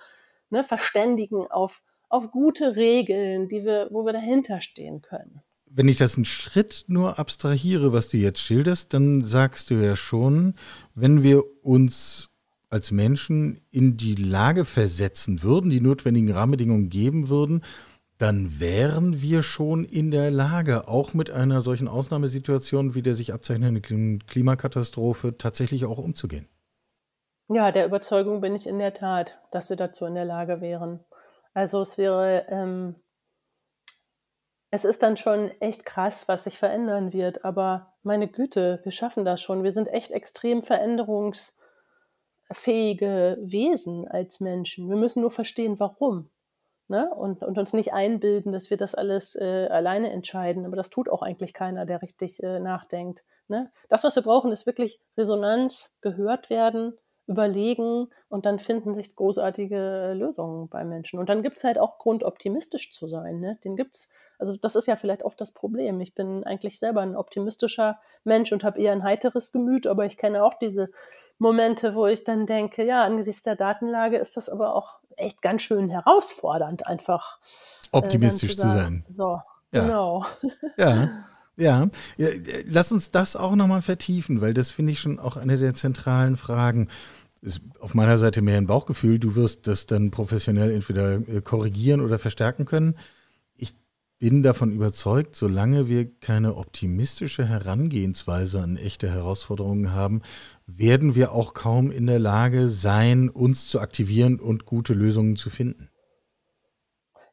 ne, 0.50 0.64
verständigen 0.64 1.46
auf 1.50 1.82
auf 2.10 2.32
gute 2.32 2.76
Regeln, 2.76 3.48
die 3.48 3.64
wir, 3.64 3.88
wo 3.90 4.04
wir 4.04 4.12
dahinter 4.12 4.60
stehen 4.60 5.00
können. 5.00 5.40
Wenn 5.66 5.88
ich 5.88 5.98
das 5.98 6.16
einen 6.16 6.24
Schritt 6.24 6.84
nur 6.88 7.18
abstrahiere, 7.20 7.92
was 7.92 8.08
du 8.08 8.18
jetzt 8.18 8.40
schilderst, 8.40 8.92
dann 8.92 9.22
sagst 9.22 9.70
du 9.70 9.74
ja 9.74 9.94
schon, 9.94 10.54
wenn 10.94 11.22
wir 11.22 11.44
uns 11.62 12.30
als 12.68 12.90
Menschen 12.90 13.60
in 13.70 13.96
die 13.96 14.16
Lage 14.16 14.64
versetzen 14.64 15.42
würden, 15.44 15.70
die 15.70 15.80
notwendigen 15.80 16.32
Rahmenbedingungen 16.32 16.88
geben 16.88 17.28
würden, 17.28 17.62
dann 18.18 18.58
wären 18.58 19.22
wir 19.22 19.42
schon 19.42 19.84
in 19.84 20.10
der 20.10 20.30
Lage, 20.30 20.88
auch 20.88 21.14
mit 21.14 21.30
einer 21.30 21.62
solchen 21.62 21.88
Ausnahmesituation 21.88 22.94
wie 22.94 23.02
der 23.02 23.14
sich 23.14 23.32
abzeichnenden 23.32 24.26
Klimakatastrophe 24.26 25.38
tatsächlich 25.38 25.84
auch 25.84 25.98
umzugehen. 25.98 26.48
Ja, 27.52 27.72
der 27.72 27.84
Überzeugung 27.84 28.40
bin 28.40 28.54
ich 28.54 28.68
in 28.68 28.78
der 28.78 28.94
Tat, 28.94 29.36
dass 29.50 29.70
wir 29.70 29.76
dazu 29.76 30.06
in 30.06 30.14
der 30.14 30.24
Lage 30.24 30.60
wären. 30.60 31.04
Also 31.52 31.80
es 31.80 31.98
wäre, 31.98 32.46
ähm, 32.48 32.94
es 34.70 34.84
ist 34.84 35.02
dann 35.02 35.16
schon 35.16 35.50
echt 35.60 35.84
krass, 35.84 36.28
was 36.28 36.44
sich 36.44 36.58
verändern 36.58 37.12
wird, 37.12 37.44
aber 37.44 37.94
meine 38.04 38.28
Güte, 38.28 38.78
wir 38.84 38.92
schaffen 38.92 39.24
das 39.24 39.42
schon. 39.42 39.64
Wir 39.64 39.72
sind 39.72 39.88
echt 39.88 40.12
extrem 40.12 40.62
veränderungsfähige 40.62 43.38
Wesen 43.40 44.06
als 44.06 44.38
Menschen. 44.38 44.88
Wir 44.88 44.96
müssen 44.96 45.22
nur 45.22 45.32
verstehen, 45.32 45.80
warum. 45.80 46.30
Ne? 46.86 47.12
Und, 47.12 47.42
und 47.42 47.58
uns 47.58 47.72
nicht 47.72 47.92
einbilden, 47.92 48.52
dass 48.52 48.70
wir 48.70 48.76
das 48.76 48.94
alles 48.94 49.34
äh, 49.34 49.66
alleine 49.68 50.12
entscheiden. 50.12 50.66
Aber 50.66 50.76
das 50.76 50.88
tut 50.88 51.08
auch 51.08 51.22
eigentlich 51.22 51.52
keiner, 51.52 51.84
der 51.84 52.00
richtig 52.00 52.40
äh, 52.44 52.60
nachdenkt. 52.60 53.24
Ne? 53.48 53.72
Das, 53.88 54.04
was 54.04 54.14
wir 54.14 54.22
brauchen, 54.22 54.52
ist 54.52 54.66
wirklich 54.66 55.00
Resonanz, 55.16 55.96
gehört 56.00 56.48
werden, 56.48 56.96
überlegen 57.30 58.08
und 58.28 58.44
dann 58.44 58.58
finden 58.58 58.92
sich 58.92 59.14
großartige 59.14 60.14
Lösungen 60.16 60.68
bei 60.68 60.84
Menschen. 60.84 61.20
Und 61.20 61.28
dann 61.28 61.44
gibt 61.44 61.58
es 61.58 61.64
halt 61.64 61.78
auch 61.78 61.98
Grund, 61.98 62.24
optimistisch 62.24 62.90
zu 62.90 63.06
sein. 63.06 63.38
Ne? 63.38 63.56
Den 63.62 63.76
gibt's. 63.76 64.10
Also 64.40 64.56
das 64.56 64.74
ist 64.74 64.88
ja 64.88 64.96
vielleicht 64.96 65.22
oft 65.22 65.40
das 65.40 65.52
Problem. 65.52 66.00
Ich 66.00 66.14
bin 66.14 66.42
eigentlich 66.42 66.80
selber 66.80 67.02
ein 67.02 67.14
optimistischer 67.14 68.00
Mensch 68.24 68.52
und 68.52 68.64
habe 68.64 68.80
eher 68.80 68.92
ein 68.92 69.04
heiteres 69.04 69.52
Gemüt, 69.52 69.86
aber 69.86 70.06
ich 70.06 70.16
kenne 70.16 70.42
auch 70.42 70.54
diese 70.54 70.90
Momente, 71.38 71.94
wo 71.94 72.06
ich 72.06 72.24
dann 72.24 72.46
denke, 72.46 72.84
ja, 72.84 73.04
angesichts 73.04 73.42
der 73.42 73.54
Datenlage 73.54 74.16
ist 74.16 74.36
das 74.36 74.48
aber 74.48 74.74
auch 74.74 74.98
echt 75.16 75.40
ganz 75.40 75.62
schön 75.62 75.88
herausfordernd, 75.88 76.86
einfach 76.86 77.38
äh, 77.92 77.98
optimistisch 77.98 78.52
äh, 78.52 78.56
zu, 78.56 78.62
zu, 78.62 78.68
sein. 78.68 79.04
So, 79.08 79.40
ja. 79.70 79.82
genau. 79.82 80.24
Ja. 80.76 81.10
Ja, 81.56 81.88
lass 82.66 82.90
uns 82.90 83.10
das 83.10 83.36
auch 83.36 83.54
nochmal 83.54 83.82
vertiefen, 83.82 84.40
weil 84.40 84.54
das 84.54 84.70
finde 84.70 84.92
ich 84.92 85.00
schon 85.00 85.18
auch 85.18 85.36
eine 85.36 85.58
der 85.58 85.74
zentralen 85.74 86.38
Fragen 86.38 86.88
ist 87.42 87.62
auf 87.80 87.94
meiner 87.94 88.18
Seite 88.18 88.42
mehr 88.42 88.58
ein 88.58 88.66
Bauchgefühl. 88.66 89.18
Du 89.18 89.34
wirst 89.34 89.66
das 89.66 89.86
dann 89.86 90.10
professionell 90.10 90.72
entweder 90.72 91.14
äh, 91.28 91.40
korrigieren 91.40 92.00
oder 92.00 92.18
verstärken 92.18 92.64
können. 92.64 92.96
Ich 93.54 93.74
bin 94.18 94.42
davon 94.42 94.72
überzeugt, 94.72 95.34
solange 95.34 95.88
wir 95.88 96.10
keine 96.20 96.56
optimistische 96.56 97.46
Herangehensweise 97.46 98.60
an 98.60 98.76
echte 98.76 99.10
Herausforderungen 99.10 99.92
haben, 99.92 100.22
werden 100.66 101.14
wir 101.14 101.32
auch 101.32 101.54
kaum 101.54 101.90
in 101.90 102.06
der 102.06 102.18
Lage 102.18 102.68
sein, 102.68 103.30
uns 103.30 103.68
zu 103.68 103.80
aktivieren 103.80 104.38
und 104.38 104.66
gute 104.66 104.92
Lösungen 104.92 105.36
zu 105.36 105.48
finden. 105.48 105.88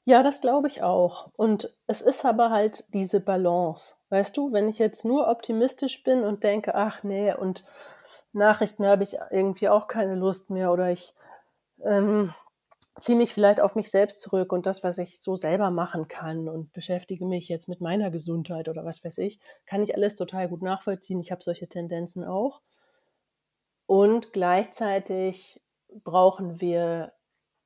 Ja, 0.06 0.24
das 0.24 0.40
glaube 0.40 0.70
ich 0.70 0.84
auch. 0.84 1.32
Und 1.36 1.76
es 1.86 2.02
ist 2.02 2.24
aber 2.24 2.50
halt 2.50 2.86
diese 2.94 3.20
Balance. 3.20 3.96
Weißt 4.10 4.38
du, 4.38 4.54
wenn 4.54 4.70
ich 4.70 4.80
jetzt 4.80 5.04
nur 5.04 5.28
optimistisch 5.28 6.02
bin 6.04 6.24
und 6.24 6.46
denke, 6.46 6.76
ach 6.76 7.04
nee, 7.04 7.34
und 7.34 7.66
Nachrichten 8.34 8.86
habe 8.86 9.04
ich 9.04 9.18
irgendwie 9.32 9.70
auch 9.70 9.88
keine 9.88 10.16
Lust 10.16 10.50
mehr 10.50 10.72
oder 10.72 10.92
ich 10.92 11.14
ähm, 11.84 12.34
ziehe 13.00 13.18
mich 13.18 13.34
vielleicht 13.34 13.62
auf 13.62 13.76
mich 13.76 13.92
selbst 13.92 14.22
zurück 14.22 14.52
und 14.52 14.66
das, 14.66 14.84
was 14.84 14.98
ich 14.98 15.20
so 15.20 15.36
selber 15.36 15.72
machen 15.72 16.08
kann 16.08 16.50
und 16.50 16.74
beschäftige 16.74 17.26
mich 17.26 17.48
jetzt 17.48 17.68
mit 17.68 17.82
meiner 17.82 18.12
Gesundheit 18.12 18.70
oder 18.70 18.86
was 18.86 19.04
weiß 19.04 19.20
ich, 19.20 19.40
kann 19.66 19.84
ich 19.84 19.96
alles 19.96 20.16
total 20.16 20.50
gut 20.50 20.62
nachvollziehen. 20.62 21.20
Ich 21.20 21.32
habe 21.32 21.44
solche 21.44 21.68
Tendenzen 21.68 22.24
auch. 22.24 22.62
Und 23.86 24.34
gleichzeitig 24.34 25.62
brauchen 26.04 26.60
wir 26.60 27.14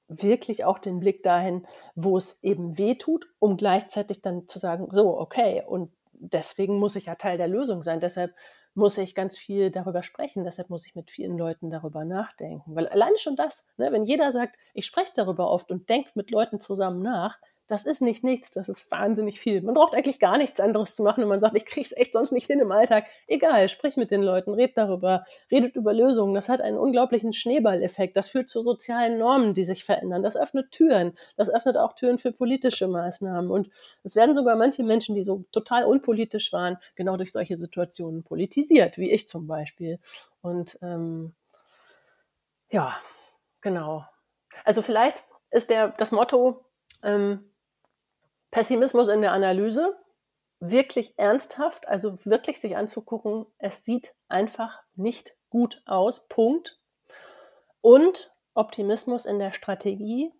wirklich 0.07 0.65
auch 0.65 0.77
den 0.77 0.99
Blick 0.99 1.23
dahin, 1.23 1.65
wo 1.95 2.17
es 2.17 2.43
eben 2.43 2.77
weh 2.77 2.95
tut, 2.95 3.27
um 3.39 3.57
gleichzeitig 3.57 4.21
dann 4.21 4.47
zu 4.47 4.59
sagen, 4.59 4.89
so, 4.91 5.17
okay, 5.17 5.63
und 5.65 5.91
deswegen 6.13 6.77
muss 6.77 6.95
ich 6.95 7.05
ja 7.05 7.15
Teil 7.15 7.37
der 7.37 7.47
Lösung 7.47 7.81
sein. 7.81 8.01
Deshalb 8.01 8.35
muss 8.73 8.97
ich 8.97 9.15
ganz 9.15 9.37
viel 9.37 9.71
darüber 9.71 10.03
sprechen. 10.03 10.43
Deshalb 10.43 10.69
muss 10.69 10.85
ich 10.85 10.95
mit 10.95 11.11
vielen 11.11 11.37
Leuten 11.37 11.69
darüber 11.69 12.05
nachdenken. 12.05 12.75
Weil 12.75 12.87
allein 12.87 13.17
schon 13.17 13.35
das, 13.35 13.67
ne, 13.77 13.91
wenn 13.91 14.05
jeder 14.05 14.31
sagt, 14.31 14.55
ich 14.73 14.85
spreche 14.85 15.11
darüber 15.15 15.49
oft 15.49 15.71
und 15.71 15.89
denkt 15.89 16.15
mit 16.15 16.31
Leuten 16.31 16.59
zusammen 16.59 17.01
nach, 17.01 17.37
das 17.71 17.85
ist 17.85 18.01
nicht 18.01 18.21
nichts, 18.21 18.51
das 18.51 18.67
ist 18.67 18.91
wahnsinnig 18.91 19.39
viel. 19.39 19.61
Man 19.61 19.75
braucht 19.75 19.93
eigentlich 19.93 20.19
gar 20.19 20.37
nichts 20.37 20.59
anderes 20.59 20.93
zu 20.93 21.03
machen, 21.03 21.21
wenn 21.21 21.29
man 21.29 21.39
sagt, 21.39 21.55
ich 21.55 21.65
kriege 21.65 21.85
es 21.85 21.95
echt 21.95 22.11
sonst 22.11 22.33
nicht 22.33 22.47
hin 22.47 22.59
im 22.59 22.69
Alltag. 22.69 23.05
Egal, 23.27 23.69
sprich 23.69 23.95
mit 23.95 24.11
den 24.11 24.21
Leuten, 24.21 24.53
red 24.53 24.75
darüber, 24.75 25.23
redet 25.49 25.77
über 25.77 25.93
Lösungen. 25.93 26.35
Das 26.35 26.49
hat 26.49 26.59
einen 26.59 26.77
unglaublichen 26.77 27.31
Schneeballeffekt. 27.31 28.17
Das 28.17 28.27
führt 28.27 28.49
zu 28.49 28.61
sozialen 28.61 29.17
Normen, 29.17 29.53
die 29.53 29.63
sich 29.63 29.85
verändern. 29.85 30.21
Das 30.21 30.35
öffnet 30.35 30.71
Türen. 30.71 31.13
Das 31.37 31.49
öffnet 31.49 31.77
auch 31.77 31.93
Türen 31.93 32.17
für 32.17 32.33
politische 32.33 32.89
Maßnahmen. 32.89 33.49
Und 33.49 33.69
es 34.03 34.17
werden 34.17 34.35
sogar 34.35 34.57
manche 34.57 34.83
Menschen, 34.83 35.15
die 35.15 35.23
so 35.23 35.45
total 35.53 35.85
unpolitisch 35.85 36.51
waren, 36.51 36.77
genau 36.95 37.15
durch 37.15 37.31
solche 37.31 37.55
Situationen 37.55 38.23
politisiert, 38.23 38.97
wie 38.97 39.11
ich 39.11 39.29
zum 39.29 39.47
Beispiel. 39.47 39.99
Und 40.41 40.77
ähm, 40.81 41.33
ja, 42.69 42.97
genau. 43.61 44.03
Also 44.65 44.81
vielleicht 44.81 45.23
ist 45.51 45.69
der, 45.69 45.87
das 45.89 46.11
Motto, 46.11 46.65
ähm, 47.01 47.50
Pessimismus 48.51 49.07
in 49.07 49.21
der 49.21 49.31
Analyse, 49.31 49.97
wirklich 50.59 51.17
ernsthaft, 51.17 51.87
also 51.87 52.23
wirklich 52.25 52.59
sich 52.61 52.77
anzugucken, 52.77 53.45
es 53.57 53.83
sieht 53.83 54.13
einfach 54.27 54.83
nicht 54.95 55.35
gut 55.49 55.81
aus, 55.85 56.27
Punkt. 56.27 56.79
Und 57.81 58.31
Optimismus 58.53 59.25
in 59.25 59.39
der 59.39 59.51
Strategie, 59.51 60.31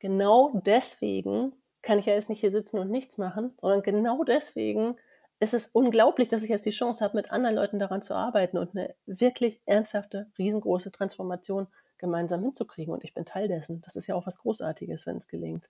genau 0.00 0.60
deswegen 0.66 1.52
kann 1.82 1.98
ich 1.98 2.06
ja 2.06 2.14
jetzt 2.14 2.28
nicht 2.28 2.40
hier 2.40 2.50
sitzen 2.50 2.78
und 2.78 2.90
nichts 2.90 3.18
machen, 3.18 3.54
sondern 3.60 3.82
genau 3.82 4.24
deswegen 4.24 4.96
ist 5.38 5.54
es 5.54 5.66
unglaublich, 5.66 6.28
dass 6.28 6.42
ich 6.42 6.50
jetzt 6.50 6.66
die 6.66 6.70
Chance 6.70 7.04
habe, 7.04 7.16
mit 7.16 7.30
anderen 7.30 7.56
Leuten 7.56 7.78
daran 7.78 8.02
zu 8.02 8.14
arbeiten 8.14 8.56
und 8.56 8.74
eine 8.74 8.94
wirklich 9.06 9.60
ernsthafte, 9.66 10.30
riesengroße 10.38 10.90
Transformation 10.90 11.68
gemeinsam 11.98 12.42
hinzukriegen. 12.42 12.94
Und 12.94 13.04
ich 13.04 13.14
bin 13.14 13.24
Teil 13.24 13.48
dessen. 13.48 13.82
Das 13.82 13.96
ist 13.96 14.06
ja 14.06 14.14
auch 14.14 14.26
was 14.26 14.38
Großartiges, 14.38 15.06
wenn 15.06 15.18
es 15.18 15.28
gelingt. 15.28 15.68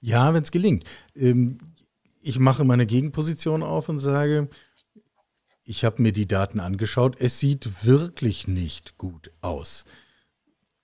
Ja, 0.00 0.32
wenn 0.34 0.42
es 0.42 0.50
gelingt. 0.50 0.84
Ähm, 1.14 1.58
ich 2.20 2.38
mache 2.38 2.64
meine 2.64 2.86
Gegenposition 2.86 3.62
auf 3.62 3.88
und 3.88 3.98
sage, 3.98 4.48
ich 5.64 5.84
habe 5.84 6.02
mir 6.02 6.12
die 6.12 6.26
Daten 6.26 6.60
angeschaut, 6.60 7.16
es 7.18 7.38
sieht 7.38 7.84
wirklich 7.84 8.48
nicht 8.48 8.98
gut 8.98 9.30
aus. 9.40 9.84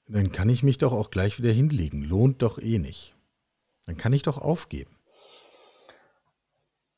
Dann 0.09 0.31
kann 0.31 0.49
ich 0.49 0.63
mich 0.63 0.79
doch 0.79 0.93
auch 0.93 1.11
gleich 1.11 1.39
wieder 1.39 1.53
hinlegen. 1.53 2.03
Lohnt 2.03 2.43
doch 2.43 2.59
eh 2.59 2.79
nicht. 2.79 3.17
Dann 3.87 3.97
kann 3.97 4.13
ich 4.13 4.23
doch 4.23 4.39
aufgeben. 4.39 4.97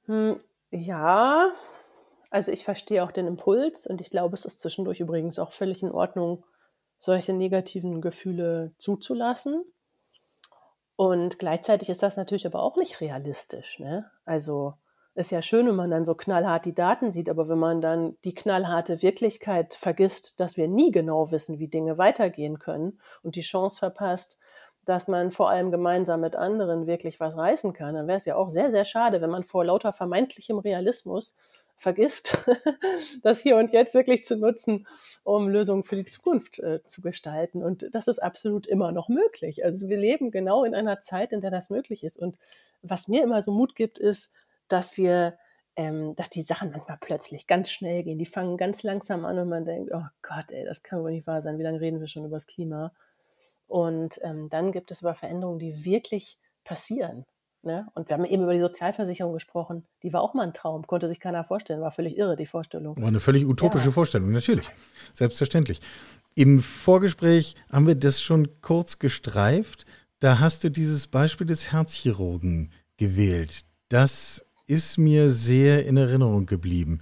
Hm, 0.05 0.41
ja, 0.71 1.53
also 2.31 2.53
ich 2.53 2.65
verstehe 2.65 3.03
auch 3.03 3.13
den 3.13 3.27
Impuls 3.27 3.87
und 3.87 4.01
ich 4.01 4.11
glaube, 4.11 4.35
es 4.35 4.45
ist 4.45 4.61
zwischendurch 4.61 5.01
übrigens 5.01 5.39
auch 5.39 5.53
völlig 5.53 5.83
in 5.83 5.91
Ordnung, 5.91 6.45
solche 6.99 7.33
negativen 7.33 8.01
Gefühle 8.01 8.73
zuzulassen. 8.79 9.65
Und 10.99 11.39
gleichzeitig 11.39 11.91
ist 11.91 12.03
das 12.03 12.17
natürlich 12.17 12.45
aber 12.45 12.61
auch 12.61 12.77
nicht 12.77 13.01
realistisch. 13.01 13.79
Ne? 13.79 14.11
Also 14.25 14.75
ist 15.15 15.31
ja 15.31 15.43
schön, 15.43 15.69
wenn 15.69 15.77
man 15.77 15.93
dann 15.93 16.05
so 16.05 16.17
knallhart 16.17 16.65
die 16.65 16.75
Daten 16.75 17.13
sieht, 17.13 17.31
aber 17.31 17.49
wenn 17.49 17.59
man 17.59 17.81
dann 17.81 18.17
die 18.25 18.35
knallharte 18.35 19.01
Wirklichkeit 19.01 19.75
vergisst, 19.75 20.41
dass 20.41 20.57
wir 20.57 20.67
nie 20.67 20.91
genau 20.91 21.31
wissen, 21.31 21.61
wie 21.61 21.69
Dinge 21.69 21.99
weitergehen 21.99 22.59
können 22.59 22.99
und 23.23 23.37
die 23.37 23.43
Chance 23.43 23.79
verpasst, 23.79 24.41
dass 24.87 25.07
man 25.07 25.31
vor 25.31 25.51
allem 25.51 25.71
gemeinsam 25.71 26.21
mit 26.21 26.35
anderen 26.35 26.89
wirklich 26.89 27.21
was 27.21 27.37
reißen 27.37 27.75
kann, 27.75 27.95
dann 27.95 28.09
wäre 28.09 28.17
es 28.17 28.25
ja 28.25 28.35
auch 28.35 28.51
sehr, 28.51 28.73
sehr 28.73 28.85
schade, 28.85 29.21
wenn 29.21 29.31
man 29.31 29.45
vor 29.45 29.65
lauter 29.65 29.93
vermeintlichem 29.93 30.59
Realismus 30.59 31.37
vergisst, 31.79 32.37
das 33.23 33.41
hier 33.41 33.57
und 33.57 33.73
jetzt 33.73 33.95
wirklich 33.95 34.25
zu 34.25 34.37
nutzen, 34.37 34.87
um 35.23 35.49
Lösungen 35.49 35.85
für 35.85 35.97
die 35.97 36.05
Zukunft 36.05 36.59
äh, 36.59 36.83
zu 36.85 37.01
gestalten. 37.01 37.63
Und 37.63 37.89
das 37.93 38.09
ist 38.09 38.19
absolut 38.19 38.67
immer 38.67 38.93
noch 38.93 39.09
möglich. 39.09 39.65
Also 39.65 39.89
wir 39.89 39.97
leben 39.97 40.31
genau 40.31 40.65
in 40.65 40.75
einer 40.75 41.01
Zeit, 41.01 41.33
in 41.33 41.41
der 41.41 41.51
das 41.51 41.71
möglich 41.71 42.05
ist. 42.05 42.19
Und 42.19 42.37
was 42.83 43.09
mir 43.09 43.23
immer 43.23 43.43
so 43.43 43.53
Mut 43.53 43.75
gibt, 43.77 43.99
ist, 43.99 44.33
dass 44.67 44.97
wir 44.97 45.39
ähm, 45.77 46.17
dass 46.17 46.29
die 46.29 46.43
Sachen 46.43 46.73
manchmal 46.73 46.99
plötzlich 47.01 47.47
ganz 47.47 47.71
schnell 47.71 48.03
gehen. 48.03 48.19
Die 48.19 48.27
fangen 48.27 48.57
ganz 48.57 48.83
langsam 48.83 49.25
an 49.25 49.39
und 49.39 49.49
man 49.49 49.65
denkt, 49.65 49.93
oh 49.95 50.03
Gott, 50.23 50.51
ey, 50.51 50.65
das 50.65 50.83
kann 50.83 51.01
wohl 51.03 51.13
nicht 51.13 51.29
wahr 51.29 51.41
sein. 51.41 51.57
Wie 51.57 51.63
lange 51.63 51.81
reden 51.81 52.01
wir 52.01 52.09
schon 52.09 52.25
über 52.25 52.35
das 52.35 52.49
Klima? 52.49 52.93
Und 53.69 54.19
ähm, 54.25 54.49
dann 54.51 54.73
gibt 54.73 54.91
es 54.91 55.05
aber 55.05 55.15
Veränderungen, 55.15 55.61
die 55.61 55.85
wirklich 55.85 56.37
passieren. 56.65 57.27
Ne? 57.69 57.87
Und 57.93 58.09
wir 58.09 58.17
haben 58.17 58.25
eben 58.25 58.45
über 58.45 58.55
die 58.55 58.61
Sozialversicherung 58.61 59.35
gesprochen. 59.35 59.85
Die 60.03 60.11
war 60.15 60.23
auch 60.23 60.33
mal 60.33 60.47
ein 60.47 60.55
Traum, 60.55 60.87
konnte 60.87 61.07
sich 61.07 61.21
keiner 61.21 61.45
vorstellen, 61.45 61.83
war 61.83 61.93
völlig 61.93 62.17
irre, 62.17 62.35
die 62.35 62.47
Vorstellung. 62.47 62.97
War 62.97 63.09
eine 63.09 63.21
völlig 63.21 63.45
utopische 63.45 63.85
ja. 63.85 63.91
Vorstellung, 63.91 64.33
natürlich. 64.33 64.65
Selbstverständlich. 65.13 65.81
Im 66.35 66.61
Vorgespräch 66.61 67.57
haben 67.71 67.87
wir 67.87 67.95
das 67.95 68.23
schon 68.23 68.49
kurz 68.63 68.99
gestreift. 68.99 69.85
Da 70.19 70.41
hast 70.41 70.65
du 70.65 70.71
dieses 70.71 71.09
Beispiel 71.09 71.47
des 71.47 71.71
Herzchirurgen 71.71 72.73
gewählt. 72.97 73.67
Das 73.91 74.47
ist 74.67 74.97
mir 74.97 75.29
sehr 75.29 75.85
in 75.85 75.99
Erinnerung 75.99 76.47
geblieben. 76.47 77.01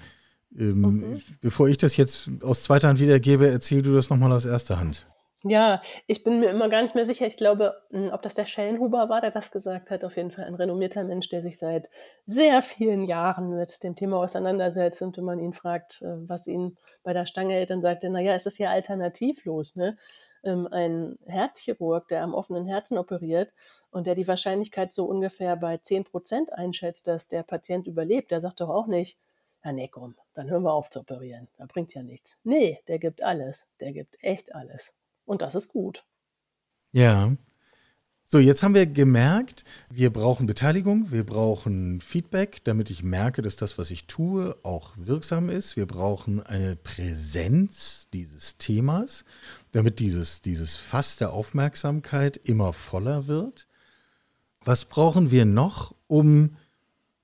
Ähm, 0.58 0.80
mhm. 0.80 1.22
Bevor 1.40 1.68
ich 1.68 1.78
das 1.78 1.96
jetzt 1.96 2.28
aus 2.42 2.64
zweiter 2.64 2.88
Hand 2.88 2.98
wiedergebe, 2.98 3.48
erzähl 3.48 3.82
du 3.82 3.94
das 3.94 4.10
nochmal 4.10 4.32
aus 4.32 4.46
erster 4.46 4.80
Hand. 4.80 5.06
Ja, 5.48 5.80
ich 6.08 6.24
bin 6.24 6.40
mir 6.40 6.48
immer 6.50 6.68
gar 6.68 6.82
nicht 6.82 6.96
mehr 6.96 7.06
sicher. 7.06 7.24
Ich 7.24 7.36
glaube, 7.36 7.80
hm, 7.90 8.10
ob 8.12 8.20
das 8.22 8.34
der 8.34 8.46
Schellenhuber 8.46 9.08
war, 9.08 9.20
der 9.20 9.30
das 9.30 9.52
gesagt 9.52 9.90
hat. 9.90 10.02
Auf 10.02 10.16
jeden 10.16 10.32
Fall 10.32 10.44
ein 10.44 10.56
renommierter 10.56 11.04
Mensch, 11.04 11.28
der 11.28 11.40
sich 11.40 11.56
seit 11.58 11.88
sehr 12.26 12.62
vielen 12.62 13.04
Jahren 13.04 13.56
mit 13.56 13.82
dem 13.84 13.94
Thema 13.94 14.16
auseinandersetzt. 14.18 15.02
Und 15.02 15.16
wenn 15.16 15.24
man 15.24 15.38
ihn 15.38 15.52
fragt, 15.52 16.02
äh, 16.02 16.28
was 16.28 16.48
ihn 16.48 16.76
bei 17.04 17.12
der 17.12 17.26
Stange 17.26 17.54
hält, 17.54 17.70
dann 17.70 17.80
sagt 17.80 18.02
er, 18.02 18.10
naja, 18.10 18.34
es 18.34 18.46
ist 18.46 18.58
ja 18.58 18.70
alternativlos. 18.70 19.76
Ne? 19.76 19.96
Ähm, 20.42 20.66
ein 20.72 21.16
Herzchirurg, 21.26 22.08
der 22.08 22.24
am 22.24 22.34
offenen 22.34 22.66
Herzen 22.66 22.98
operiert 22.98 23.52
und 23.90 24.08
der 24.08 24.16
die 24.16 24.26
Wahrscheinlichkeit 24.26 24.92
so 24.92 25.04
ungefähr 25.04 25.54
bei 25.56 25.76
10 25.78 26.04
Prozent 26.04 26.52
einschätzt, 26.54 27.06
dass 27.06 27.28
der 27.28 27.44
Patient 27.44 27.86
überlebt, 27.86 28.32
der 28.32 28.40
sagt 28.40 28.60
doch 28.60 28.68
auch 28.68 28.88
nicht, 28.88 29.16
ja, 29.64 29.72
nee, 29.72 29.88
komm, 29.88 30.16
dann 30.34 30.50
hören 30.50 30.64
wir 30.64 30.72
auf 30.72 30.90
zu 30.90 31.00
operieren. 31.00 31.46
Da 31.56 31.66
bringt 31.66 31.94
ja 31.94 32.02
nichts. 32.02 32.38
Nee, 32.42 32.80
der 32.88 32.98
gibt 32.98 33.22
alles. 33.22 33.68
Der 33.80 33.92
gibt 33.92 34.16
echt 34.22 34.54
alles. 34.54 34.94
Und 35.26 35.42
das 35.42 35.54
ist 35.54 35.68
gut. 35.68 36.04
Ja. 36.92 37.36
So, 38.28 38.38
jetzt 38.40 38.64
haben 38.64 38.74
wir 38.74 38.86
gemerkt, 38.86 39.62
wir 39.88 40.12
brauchen 40.12 40.46
Beteiligung, 40.46 41.12
wir 41.12 41.24
brauchen 41.24 42.00
Feedback, 42.00 42.64
damit 42.64 42.90
ich 42.90 43.04
merke, 43.04 43.40
dass 43.40 43.54
das, 43.54 43.78
was 43.78 43.92
ich 43.92 44.08
tue, 44.08 44.56
auch 44.64 44.94
wirksam 44.96 45.48
ist. 45.48 45.76
Wir 45.76 45.86
brauchen 45.86 46.42
eine 46.42 46.74
Präsenz 46.74 48.08
dieses 48.12 48.58
Themas, 48.58 49.24
damit 49.70 50.00
dieses, 50.00 50.42
dieses 50.42 50.74
Fass 50.74 51.16
der 51.16 51.32
Aufmerksamkeit 51.32 52.36
immer 52.36 52.72
voller 52.72 53.28
wird. 53.28 53.68
Was 54.64 54.86
brauchen 54.86 55.30
wir 55.30 55.44
noch, 55.44 55.94
um, 56.08 56.56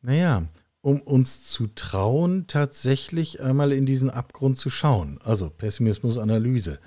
naja, 0.02 0.44
um 0.82 1.00
uns 1.00 1.48
zu 1.48 1.66
trauen, 1.66 2.46
tatsächlich 2.46 3.40
einmal 3.40 3.72
in 3.72 3.86
diesen 3.86 4.10
Abgrund 4.10 4.56
zu 4.56 4.70
schauen? 4.70 5.18
Also 5.24 5.50
Pessimismus, 5.50 6.16
Analyse 6.16 6.78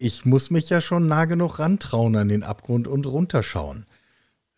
ich 0.00 0.24
muss 0.24 0.50
mich 0.50 0.70
ja 0.70 0.80
schon 0.80 1.06
nah 1.06 1.26
genug 1.26 1.58
rantrauen 1.58 2.16
an 2.16 2.28
den 2.28 2.42
Abgrund 2.42 2.88
und 2.88 3.06
runterschauen. 3.06 3.84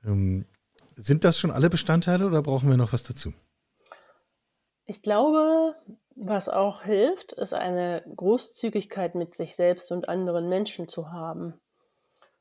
Ähm, 0.05 0.47
sind 0.95 1.25
das 1.25 1.37
schon 1.37 1.51
alle 1.51 1.69
Bestandteile 1.69 2.27
oder 2.27 2.43
brauchen 2.43 2.71
wir 2.71 2.77
noch 2.77 2.93
was 2.93 3.03
dazu? 3.03 3.33
Ich 4.85 5.03
glaube, 5.03 5.75
was 6.15 6.49
auch 6.49 6.83
hilft, 6.83 7.33
ist 7.33 7.55
eine 7.55 8.05
Großzügigkeit 8.15 9.17
mit 9.17 9.35
sich 9.35 9.57
selbst 9.57 9.91
und 9.91 10.09
anderen 10.09 10.49
Menschen 10.49 10.87
zu 10.87 11.11
haben. 11.11 11.61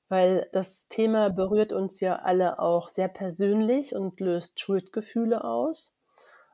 Weil 0.08 0.48
das 0.54 0.88
Thema 0.88 1.30
berührt 1.30 1.74
uns 1.74 2.02
ja 2.02 2.18
alle 2.18 2.60
auch 2.60 2.90
sehr 2.90 3.08
persönlich 3.08 3.96
und 3.96 4.20
löst 4.20 4.60
Schuldgefühle 4.60 5.44
aus. 5.44 5.96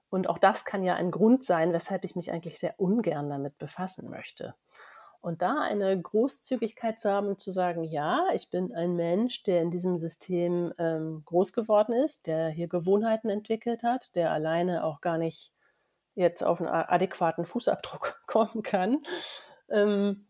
Und 0.10 0.30
auch 0.30 0.38
das 0.38 0.64
kann 0.64 0.84
ja 0.84 0.96
ein 0.96 1.12
Grund 1.12 1.44
sein, 1.44 1.74
weshalb 1.74 2.06
ich 2.06 2.16
mich 2.16 2.32
eigentlich 2.32 2.58
sehr 2.58 2.80
ungern 2.80 3.30
damit 3.30 3.58
befassen 3.58 4.10
möchte. 4.10 4.56
Und 5.28 5.42
da 5.42 5.60
eine 5.60 6.02
Großzügigkeit 6.02 7.02
zu 7.02 7.12
haben 7.12 7.28
und 7.28 7.42
zu 7.42 7.52
sagen, 7.52 7.84
ja, 7.84 8.28
ich 8.34 8.50
bin 8.50 8.74
ein 8.74 8.96
Mensch, 8.96 9.44
der 9.44 9.62
in 9.62 9.72
diesem 9.72 9.98
System 9.98 10.74
ähm, 10.78 11.24
groß 11.26 11.52
geworden 11.52 11.92
ist, 11.92 12.28
der 12.28 12.48
hier 12.48 12.70
Gewohnheiten 12.70 13.28
entwickelt 13.28 13.84
hat, 13.84 14.16
der 14.16 14.32
alleine 14.32 14.86
auch 14.86 15.02
gar 15.02 15.18
nicht 15.18 15.52
jetzt 16.16 16.46
auf 16.46 16.62
einen 16.62 16.70
adäquaten 16.70 17.46
Fußabdruck 17.46 18.24
kommen 18.28 18.64
kann. 18.64 19.02
Ähm, 19.70 20.28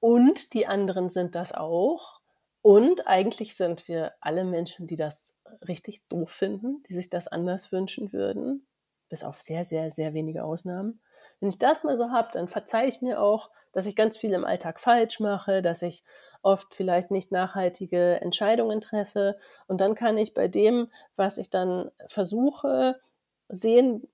und 0.00 0.54
die 0.54 0.66
anderen 0.66 1.10
sind 1.10 1.34
das 1.34 1.52
auch. 1.52 2.22
Und 2.62 3.06
eigentlich 3.06 3.54
sind 3.54 3.86
wir 3.86 4.14
alle 4.22 4.46
Menschen, 4.46 4.86
die 4.86 4.96
das 4.96 5.36
richtig 5.68 6.08
doof 6.08 6.30
finden, 6.30 6.82
die 6.88 6.94
sich 6.94 7.10
das 7.10 7.28
anders 7.28 7.70
wünschen 7.70 8.14
würden, 8.14 8.66
bis 9.10 9.24
auf 9.24 9.42
sehr, 9.42 9.66
sehr, 9.66 9.90
sehr 9.90 10.14
wenige 10.14 10.42
Ausnahmen. 10.42 11.02
Wenn 11.40 11.48
ich 11.48 11.58
das 11.58 11.84
mal 11.84 11.96
so 11.96 12.10
habe, 12.10 12.28
dann 12.32 12.48
verzeihe 12.48 12.88
ich 12.88 13.02
mir 13.02 13.20
auch, 13.20 13.50
dass 13.72 13.86
ich 13.86 13.96
ganz 13.96 14.16
viel 14.16 14.32
im 14.32 14.44
Alltag 14.44 14.80
falsch 14.80 15.20
mache, 15.20 15.60
dass 15.60 15.82
ich 15.82 16.02
oft 16.42 16.74
vielleicht 16.74 17.10
nicht 17.10 17.32
nachhaltige 17.32 18.20
Entscheidungen 18.20 18.80
treffe. 18.80 19.36
Und 19.66 19.80
dann 19.80 19.94
kann 19.94 20.16
ich 20.16 20.32
bei 20.32 20.48
dem, 20.48 20.88
was 21.16 21.38
ich 21.38 21.50
dann 21.50 21.90
versuche, 22.06 23.00
sehen, 23.48 24.08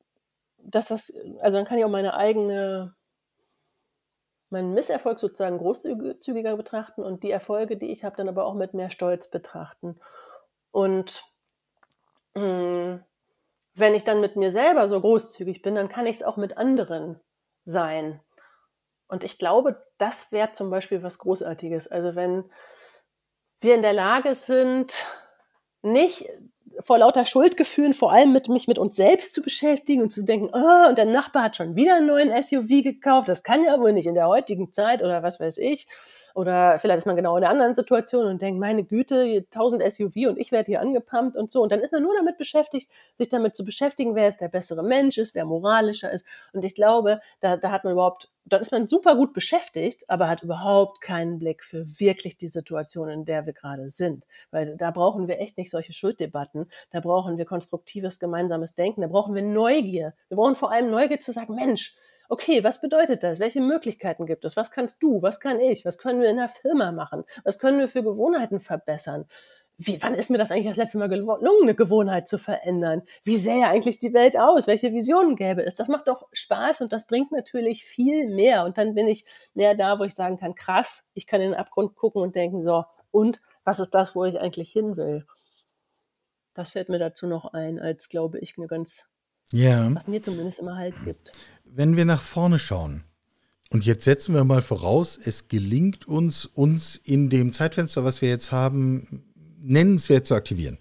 dass 0.58 0.88
das, 0.88 1.12
also 1.40 1.58
dann 1.58 1.66
kann 1.66 1.78
ich 1.78 1.84
auch 1.84 1.90
meine 1.90 2.14
eigene, 2.14 2.94
meinen 4.50 4.74
Misserfolg 4.74 5.20
sozusagen 5.20 5.58
großzügiger 5.58 6.56
betrachten 6.56 7.02
und 7.02 7.22
die 7.22 7.30
Erfolge, 7.30 7.76
die 7.76 7.90
ich 7.90 8.04
habe, 8.04 8.16
dann 8.16 8.28
aber 8.28 8.46
auch 8.46 8.54
mit 8.54 8.74
mehr 8.74 8.90
Stolz 8.90 9.28
betrachten. 9.28 9.98
Und 10.70 11.24
mh, 12.34 12.42
hm, 12.42 13.04
wenn 13.74 13.94
ich 13.94 14.04
dann 14.04 14.20
mit 14.20 14.36
mir 14.36 14.50
selber 14.50 14.88
so 14.88 15.00
großzügig 15.00 15.62
bin, 15.62 15.74
dann 15.74 15.88
kann 15.88 16.06
ich 16.06 16.16
es 16.16 16.22
auch 16.22 16.36
mit 16.36 16.56
anderen 16.56 17.20
sein. 17.64 18.20
Und 19.08 19.24
ich 19.24 19.38
glaube, 19.38 19.84
das 19.98 20.32
wäre 20.32 20.52
zum 20.52 20.70
Beispiel 20.70 21.02
was 21.02 21.18
Großartiges. 21.18 21.88
Also 21.88 22.14
wenn 22.14 22.44
wir 23.60 23.74
in 23.74 23.82
der 23.82 23.92
Lage 23.92 24.34
sind, 24.34 24.92
nicht 25.82 26.28
vor 26.80 26.98
lauter 26.98 27.26
Schuldgefühlen 27.26 27.94
vor 27.94 28.12
allem 28.12 28.32
mit 28.32 28.48
mich 28.48 28.66
mit 28.66 28.78
uns 28.78 28.96
selbst 28.96 29.34
zu 29.34 29.42
beschäftigen 29.42 30.02
und 30.02 30.10
zu 30.10 30.24
denken, 30.24 30.50
oh, 30.52 30.88
und 30.88 30.96
der 30.96 31.04
Nachbar 31.04 31.44
hat 31.44 31.56
schon 31.56 31.76
wieder 31.76 31.96
einen 31.96 32.06
neuen 32.06 32.42
SUV 32.42 32.82
gekauft, 32.82 33.28
das 33.28 33.42
kann 33.42 33.64
ja 33.64 33.78
wohl 33.78 33.92
nicht 33.92 34.06
in 34.06 34.14
der 34.14 34.28
heutigen 34.28 34.72
Zeit 34.72 35.02
oder 35.02 35.22
was 35.22 35.40
weiß 35.40 35.58
ich. 35.58 35.86
Oder 36.34 36.78
vielleicht 36.78 36.98
ist 36.98 37.06
man 37.06 37.16
genau 37.16 37.36
in 37.36 37.44
einer 37.44 37.52
anderen 37.52 37.74
Situation 37.74 38.26
und 38.26 38.42
denkt, 38.42 38.60
meine 38.60 38.84
Güte, 38.84 39.44
1000 39.50 39.82
SUV 39.92 40.28
und 40.28 40.38
ich 40.38 40.52
werde 40.52 40.66
hier 40.66 40.80
angepumpt 40.80 41.36
und 41.36 41.50
so. 41.50 41.62
Und 41.62 41.72
dann 41.72 41.80
ist 41.80 41.92
man 41.92 42.02
nur 42.02 42.14
damit 42.16 42.38
beschäftigt, 42.38 42.90
sich 43.18 43.28
damit 43.28 43.54
zu 43.56 43.64
beschäftigen, 43.64 44.14
wer 44.14 44.24
jetzt 44.24 44.40
der 44.40 44.48
bessere 44.48 44.82
Mensch 44.82 45.18
ist, 45.18 45.34
wer 45.34 45.44
moralischer 45.44 46.10
ist. 46.10 46.26
Und 46.52 46.64
ich 46.64 46.74
glaube, 46.74 47.20
da, 47.40 47.56
da 47.56 47.70
hat 47.70 47.84
man 47.84 47.92
überhaupt, 47.92 48.30
dann 48.44 48.62
ist 48.62 48.72
man 48.72 48.88
super 48.88 49.16
gut 49.16 49.32
beschäftigt, 49.32 50.08
aber 50.08 50.28
hat 50.28 50.42
überhaupt 50.42 51.00
keinen 51.00 51.38
Blick 51.38 51.64
für 51.64 51.86
wirklich 52.00 52.36
die 52.36 52.48
Situation, 52.48 53.08
in 53.08 53.24
der 53.24 53.46
wir 53.46 53.52
gerade 53.52 53.88
sind. 53.88 54.26
Weil 54.50 54.76
da 54.76 54.90
brauchen 54.90 55.28
wir 55.28 55.40
echt 55.40 55.58
nicht 55.58 55.70
solche 55.70 55.92
Schulddebatten. 55.92 56.66
Da 56.90 57.00
brauchen 57.00 57.38
wir 57.38 57.44
konstruktives 57.44 58.18
gemeinsames 58.18 58.74
Denken. 58.74 59.02
Da 59.02 59.06
brauchen 59.06 59.34
wir 59.34 59.42
Neugier. 59.42 60.14
Wir 60.28 60.36
brauchen 60.36 60.54
vor 60.54 60.72
allem 60.72 60.90
Neugier 60.90 61.20
zu 61.20 61.32
sagen, 61.32 61.54
Mensch, 61.54 61.96
okay, 62.32 62.64
was 62.64 62.80
bedeutet 62.80 63.22
das? 63.22 63.38
Welche 63.40 63.60
Möglichkeiten 63.60 64.24
gibt 64.24 64.46
es? 64.46 64.56
Was 64.56 64.70
kannst 64.70 65.02
du? 65.02 65.20
Was 65.20 65.38
kann 65.38 65.60
ich? 65.60 65.84
Was 65.84 65.98
können 65.98 66.22
wir 66.22 66.30
in 66.30 66.38
der 66.38 66.48
Firma 66.48 66.90
machen? 66.90 67.24
Was 67.44 67.58
können 67.58 67.78
wir 67.78 67.90
für 67.90 68.02
Gewohnheiten 68.02 68.58
verbessern? 68.58 69.26
Wie, 69.76 70.00
wann 70.00 70.14
ist 70.14 70.30
mir 70.30 70.38
das 70.38 70.50
eigentlich 70.50 70.68
das 70.68 70.78
letzte 70.78 70.96
Mal 70.96 71.10
gelungen, 71.10 71.62
eine 71.62 71.74
Gewohnheit 71.74 72.26
zu 72.26 72.38
verändern? 72.38 73.02
Wie 73.22 73.36
sähe 73.36 73.66
eigentlich 73.66 73.98
die 73.98 74.14
Welt 74.14 74.38
aus? 74.38 74.66
Welche 74.66 74.94
Visionen 74.94 75.36
gäbe 75.36 75.62
es? 75.62 75.74
Das 75.74 75.88
macht 75.88 76.08
doch 76.08 76.26
Spaß 76.32 76.80
und 76.80 76.94
das 76.94 77.06
bringt 77.06 77.32
natürlich 77.32 77.84
viel 77.84 78.28
mehr. 78.28 78.64
Und 78.64 78.78
dann 78.78 78.94
bin 78.94 79.08
ich 79.08 79.26
mehr 79.52 79.74
da, 79.74 79.98
wo 79.98 80.04
ich 80.04 80.14
sagen 80.14 80.38
kann, 80.38 80.54
krass, 80.54 81.04
ich 81.12 81.26
kann 81.26 81.42
in 81.42 81.50
den 81.50 81.60
Abgrund 81.60 81.96
gucken 81.96 82.22
und 82.22 82.34
denken, 82.34 82.62
so, 82.62 82.86
und 83.10 83.42
was 83.64 83.78
ist 83.78 83.90
das, 83.90 84.14
wo 84.14 84.24
ich 84.24 84.40
eigentlich 84.40 84.72
hin 84.72 84.96
will? 84.96 85.26
Das 86.54 86.70
fällt 86.70 86.88
mir 86.88 86.98
dazu 86.98 87.26
noch 87.26 87.52
ein, 87.52 87.78
als 87.78 88.08
glaube 88.08 88.38
ich 88.38 88.56
eine 88.56 88.68
ganz, 88.68 89.06
ja. 89.52 89.94
was 89.94 90.08
mir 90.08 90.22
zumindest 90.22 90.60
immer 90.60 90.76
Halt 90.76 90.94
gibt 91.04 91.32
wenn 91.74 91.96
wir 91.96 92.04
nach 92.04 92.22
vorne 92.22 92.58
schauen, 92.58 93.04
und 93.70 93.86
jetzt 93.86 94.04
setzen 94.04 94.34
wir 94.34 94.44
mal 94.44 94.60
voraus, 94.60 95.18
es 95.22 95.48
gelingt 95.48 96.06
uns, 96.06 96.44
uns 96.44 96.96
in 96.96 97.30
dem 97.30 97.54
Zeitfenster, 97.54 98.04
was 98.04 98.20
wir 98.20 98.28
jetzt 98.28 98.52
haben, 98.52 99.24
nennenswert 99.60 100.26
zu 100.26 100.34
aktivieren. 100.34 100.78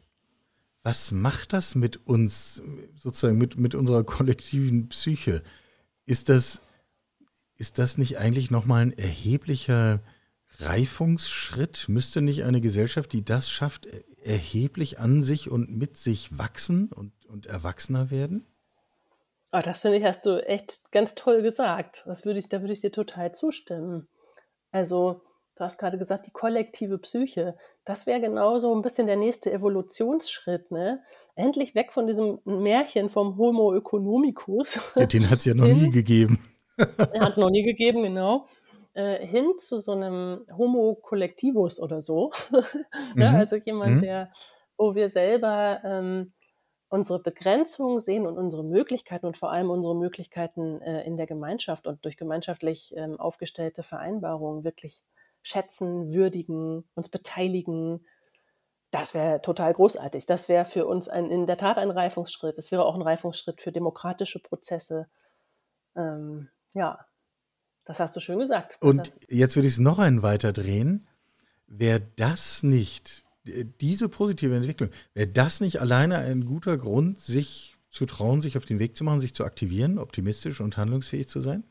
Was 0.83 1.11
macht 1.11 1.53
das 1.53 1.75
mit 1.75 2.05
uns, 2.05 2.61
sozusagen 2.97 3.37
mit, 3.37 3.57
mit 3.57 3.75
unserer 3.75 4.03
kollektiven 4.03 4.89
Psyche? 4.89 5.41
Ist 6.05 6.27
das, 6.27 6.61
ist 7.55 7.77
das 7.77 7.97
nicht 7.97 8.17
eigentlich 8.17 8.51
nochmal 8.51 8.81
ein 8.81 8.97
erheblicher 8.97 10.01
Reifungsschritt? 10.59 11.87
Müsste 11.87 12.21
nicht 12.21 12.43
eine 12.43 12.59
Gesellschaft, 12.59 13.13
die 13.13 13.23
das 13.23 13.49
schafft, 13.49 13.87
erheblich 14.21 14.99
an 14.99 15.23
sich 15.23 15.49
und 15.49 15.77
mit 15.77 15.95
sich 15.95 16.37
wachsen 16.37 16.91
und, 16.91 17.13
und 17.25 17.45
erwachsener 17.45 18.11
werden? 18.11 18.45
Oh, 19.53 19.59
das 19.61 19.81
finde 19.81 19.97
ich, 19.97 20.05
hast 20.05 20.25
du 20.25 20.45
echt 20.47 20.91
ganz 20.91 21.13
toll 21.13 21.41
gesagt. 21.41 22.03
Das 22.05 22.25
würde 22.25 22.39
ich, 22.39 22.47
da 22.47 22.61
würde 22.61 22.73
ich 22.73 22.81
dir 22.81 22.91
total 22.91 23.33
zustimmen. 23.33 24.07
Also, 24.71 25.21
du 25.55 25.63
hast 25.65 25.77
gerade 25.77 25.97
gesagt, 25.97 26.27
die 26.27 26.31
kollektive 26.31 26.97
Psyche. 26.99 27.57
Das 27.83 28.07
wäre 28.07 28.21
genau 28.21 28.59
so 28.59 28.73
ein 28.73 28.81
bisschen 28.81 29.07
der 29.07 29.17
nächste 29.17 29.51
Evolutionsschritt, 29.51 30.71
ne? 30.71 31.03
Endlich 31.35 31.75
weg 31.75 31.91
von 31.91 32.07
diesem 32.07 32.39
Märchen 32.45 33.09
vom 33.09 33.37
Homo 33.37 33.75
economicus. 33.75 34.79
Ja, 34.95 35.05
den 35.05 35.29
hat 35.29 35.39
es 35.39 35.45
ja 35.45 35.53
noch 35.53 35.65
hin, 35.65 35.81
nie 35.81 35.91
gegeben. 35.91 36.39
hat 36.77 37.31
es 37.31 37.37
noch 37.37 37.49
nie 37.49 37.63
gegeben, 37.63 38.03
genau. 38.03 38.47
Äh, 38.93 39.25
hin 39.25 39.51
zu 39.57 39.79
so 39.79 39.91
einem 39.91 40.45
Homo 40.57 40.95
collectivus 40.95 41.79
oder 41.79 42.01
so. 42.01 42.31
ja, 43.15 43.31
mhm. 43.31 43.35
Also 43.35 43.57
jemand, 43.57 43.97
mhm. 43.97 44.01
der, 44.01 44.31
wo 44.77 44.95
wir 44.95 45.09
selber 45.09 45.81
ähm, 45.83 46.33
unsere 46.91 47.19
Begrenzungen 47.19 48.01
sehen 48.01 48.27
und 48.27 48.37
unsere 48.37 48.65
Möglichkeiten 48.65 49.25
und 49.25 49.37
vor 49.37 49.49
allem 49.49 49.69
unsere 49.69 49.95
Möglichkeiten 49.95 50.81
äh, 50.81 51.03
in 51.05 51.15
der 51.15 51.25
Gemeinschaft 51.25 51.87
und 51.87 52.03
durch 52.03 52.17
gemeinschaftlich 52.17 52.93
ähm, 52.97 53.17
aufgestellte 53.17 53.81
Vereinbarungen 53.81 54.65
wirklich 54.65 54.99
schätzen, 55.41 56.11
würdigen, 56.11 56.83
uns 56.93 57.07
beteiligen. 57.07 58.05
Das 58.91 59.13
wäre 59.13 59.41
total 59.41 59.71
großartig. 59.71 60.25
Das 60.25 60.49
wäre 60.49 60.65
für 60.65 60.85
uns 60.85 61.07
ein, 61.07 61.31
in 61.31 61.47
der 61.47 61.55
Tat 61.55 61.77
ein 61.77 61.91
Reifungsschritt. 61.91 62.57
Es 62.57 62.73
wäre 62.73 62.83
auch 62.83 62.95
ein 62.95 63.01
Reifungsschritt 63.01 63.61
für 63.61 63.71
demokratische 63.71 64.39
Prozesse. 64.39 65.07
Ähm, 65.95 66.49
ja, 66.73 67.05
das 67.85 68.01
hast 68.01 68.17
du 68.17 68.19
schön 68.19 68.39
gesagt. 68.39 68.77
Und 68.81 69.15
jetzt 69.29 69.55
würde 69.55 69.69
ich 69.69 69.75
es 69.75 69.79
noch 69.79 69.97
einen 69.97 70.23
weiter 70.23 70.51
drehen. 70.51 71.07
Wäre 71.67 72.01
das 72.17 72.63
nicht 72.63 73.23
diese 73.43 74.09
positive 74.09 74.55
Entwicklung, 74.55 74.89
wäre 75.13 75.27
das 75.27 75.61
nicht 75.61 75.81
alleine 75.81 76.17
ein 76.17 76.45
guter 76.45 76.77
Grund, 76.77 77.19
sich 77.19 77.77
zu 77.89 78.05
trauen, 78.05 78.41
sich 78.41 78.57
auf 78.57 78.65
den 78.65 78.79
Weg 78.79 78.95
zu 78.95 79.03
machen, 79.03 79.19
sich 79.19 79.35
zu 79.35 79.43
aktivieren, 79.43 79.97
optimistisch 79.97 80.61
und 80.61 80.77
handlungsfähig 80.77 81.27
zu 81.27 81.41
sein? 81.41 81.63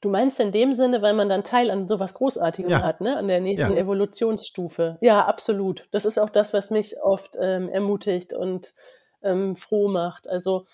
Du 0.00 0.10
meinst 0.10 0.40
in 0.40 0.50
dem 0.50 0.72
Sinne, 0.72 1.00
weil 1.00 1.14
man 1.14 1.28
dann 1.28 1.44
Teil 1.44 1.70
an 1.70 1.86
sowas 1.86 2.14
Großartigem 2.14 2.70
ja. 2.70 2.82
hat, 2.82 3.00
ne? 3.00 3.16
an 3.16 3.28
der 3.28 3.40
nächsten 3.40 3.74
ja. 3.74 3.78
Evolutionsstufe. 3.78 4.98
Ja, 5.00 5.26
absolut. 5.26 5.86
Das 5.92 6.04
ist 6.04 6.18
auch 6.18 6.28
das, 6.28 6.52
was 6.52 6.70
mich 6.70 7.00
oft 7.00 7.36
ähm, 7.40 7.68
ermutigt 7.68 8.32
und 8.32 8.74
ähm, 9.22 9.54
froh 9.54 9.88
macht. 9.88 10.28
Also 10.28 10.66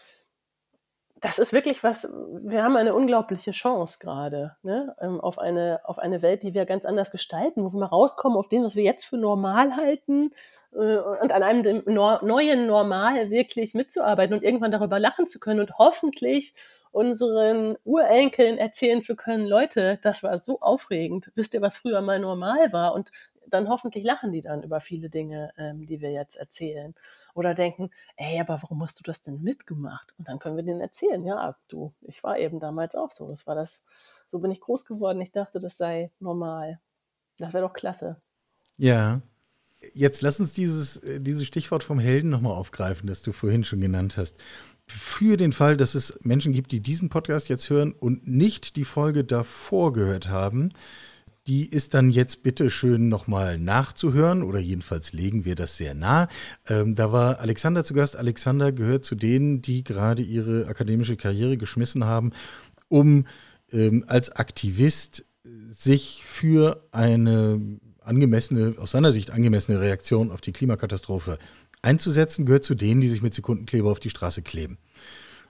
das 1.20 1.38
ist 1.38 1.52
wirklich 1.52 1.82
was, 1.82 2.08
wir 2.42 2.62
haben 2.62 2.76
eine 2.76 2.94
unglaubliche 2.94 3.50
Chance 3.50 3.98
gerade 4.00 4.56
ne? 4.62 4.94
Ähm, 5.00 5.20
auf, 5.20 5.38
eine, 5.38 5.80
auf 5.84 5.98
eine 5.98 6.22
Welt, 6.22 6.42
die 6.42 6.54
wir 6.54 6.66
ganz 6.66 6.84
anders 6.84 7.10
gestalten, 7.10 7.64
wo 7.64 7.72
wir 7.72 7.80
mal 7.80 7.86
rauskommen 7.86 8.38
auf 8.38 8.48
dem, 8.48 8.64
was 8.64 8.76
wir 8.76 8.84
jetzt 8.84 9.04
für 9.04 9.16
normal 9.16 9.76
halten 9.76 10.32
äh, 10.72 10.96
und 10.96 11.32
an 11.32 11.42
einem 11.42 11.82
neuen 11.86 12.66
Normal 12.66 13.30
wirklich 13.30 13.74
mitzuarbeiten 13.74 14.34
und 14.36 14.44
irgendwann 14.44 14.70
darüber 14.70 14.98
lachen 14.98 15.26
zu 15.26 15.40
können 15.40 15.60
und 15.60 15.78
hoffentlich 15.78 16.54
unseren 16.90 17.76
Urenkeln 17.84 18.56
erzählen 18.56 19.02
zu 19.02 19.14
können, 19.14 19.46
Leute, 19.46 19.98
das 20.02 20.22
war 20.22 20.38
so 20.40 20.60
aufregend. 20.60 21.30
Wisst 21.34 21.54
ihr, 21.54 21.60
was 21.60 21.78
früher 21.78 22.00
mal 22.00 22.18
normal 22.18 22.72
war? 22.72 22.94
Und 22.94 23.10
dann 23.46 23.68
hoffentlich 23.68 24.04
lachen 24.04 24.32
die 24.32 24.40
dann 24.40 24.62
über 24.62 24.80
viele 24.80 25.10
Dinge, 25.10 25.52
ähm, 25.58 25.86
die 25.86 26.00
wir 26.00 26.10
jetzt 26.10 26.36
erzählen 26.36 26.94
oder 27.38 27.54
denken, 27.54 27.90
ey, 28.16 28.40
aber 28.40 28.60
warum 28.62 28.82
hast 28.82 28.98
du 28.98 29.04
das 29.04 29.20
denn 29.20 29.42
mitgemacht? 29.42 30.12
Und 30.18 30.28
dann 30.28 30.38
können 30.38 30.56
wir 30.56 30.64
denen 30.64 30.80
erzählen, 30.80 31.24
ja, 31.24 31.56
du, 31.68 31.92
ich 32.02 32.22
war 32.24 32.38
eben 32.38 32.60
damals 32.60 32.94
auch 32.94 33.12
so. 33.12 33.28
Das 33.28 33.46
war 33.46 33.54
das, 33.54 33.84
so 34.26 34.40
bin 34.40 34.50
ich 34.50 34.60
groß 34.60 34.84
geworden. 34.84 35.20
Ich 35.20 35.32
dachte, 35.32 35.60
das 35.60 35.76
sei 35.76 36.10
normal. 36.20 36.80
Das 37.38 37.52
wäre 37.52 37.66
doch 37.66 37.72
klasse. 37.72 38.20
Ja. 38.76 39.20
Jetzt 39.94 40.22
lass 40.22 40.40
uns 40.40 40.54
dieses, 40.54 40.96
äh, 40.98 41.20
dieses 41.20 41.46
Stichwort 41.46 41.84
vom 41.84 42.00
Helden 42.00 42.30
nochmal 42.30 42.54
aufgreifen, 42.54 43.06
das 43.06 43.22
du 43.22 43.30
vorhin 43.30 43.62
schon 43.62 43.80
genannt 43.80 44.16
hast. 44.16 44.36
Für 44.88 45.36
den 45.36 45.52
Fall, 45.52 45.76
dass 45.76 45.94
es 45.94 46.18
Menschen 46.24 46.52
gibt, 46.52 46.72
die 46.72 46.80
diesen 46.80 47.10
Podcast 47.10 47.48
jetzt 47.48 47.70
hören 47.70 47.92
und 47.92 48.26
nicht 48.26 48.74
die 48.74 48.84
Folge 48.84 49.22
davor 49.22 49.92
gehört 49.92 50.28
haben, 50.28 50.72
die 51.48 51.66
ist 51.66 51.94
dann 51.94 52.10
jetzt 52.10 52.42
bitte 52.42 52.68
schön 52.68 53.08
nochmal 53.08 53.58
nachzuhören 53.58 54.42
oder 54.42 54.58
jedenfalls 54.58 55.14
legen 55.14 55.46
wir 55.46 55.54
das 55.54 55.78
sehr 55.78 55.94
nah. 55.94 56.28
Ähm, 56.68 56.94
da 56.94 57.10
war 57.10 57.40
Alexander 57.40 57.84
zu 57.84 57.94
Gast. 57.94 58.16
Alexander 58.16 58.70
gehört 58.70 59.06
zu 59.06 59.14
denen, 59.14 59.62
die 59.62 59.82
gerade 59.82 60.22
ihre 60.22 60.66
akademische 60.68 61.16
Karriere 61.16 61.56
geschmissen 61.56 62.04
haben, 62.04 62.32
um 62.88 63.26
ähm, 63.72 64.04
als 64.06 64.30
Aktivist 64.30 65.24
sich 65.70 66.22
für 66.22 66.86
eine 66.92 67.80
angemessene, 68.00 68.74
aus 68.78 68.90
seiner 68.90 69.12
Sicht 69.12 69.30
angemessene 69.30 69.80
Reaktion 69.80 70.30
auf 70.30 70.42
die 70.42 70.52
Klimakatastrophe 70.52 71.38
einzusetzen, 71.80 72.44
gehört 72.44 72.64
zu 72.64 72.74
denen, 72.74 73.00
die 73.00 73.08
sich 73.08 73.22
mit 73.22 73.32
Sekundenkleber 73.32 73.90
auf 73.90 74.00
die 74.00 74.10
Straße 74.10 74.42
kleben. 74.42 74.76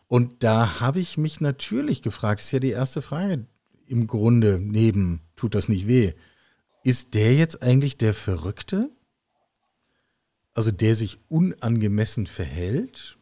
Und 0.06 0.44
da 0.44 0.80
habe 0.80 1.00
ich 1.00 1.18
mich 1.18 1.40
natürlich 1.40 2.02
gefragt, 2.02 2.40
das 2.40 2.46
ist 2.46 2.52
ja 2.52 2.60
die 2.60 2.70
erste 2.70 3.02
Frage, 3.02 3.46
im 3.86 4.06
Grunde 4.06 4.60
neben 4.60 5.22
tut 5.38 5.54
das 5.54 5.68
nicht 5.68 5.86
weh. 5.86 6.12
Ist 6.84 7.14
der 7.14 7.34
jetzt 7.34 7.62
eigentlich 7.62 7.96
der 7.96 8.14
Verrückte? 8.14 8.90
Also 10.54 10.70
der 10.70 10.94
sich 10.94 11.18
unangemessen 11.28 12.26
verhält? 12.26 13.18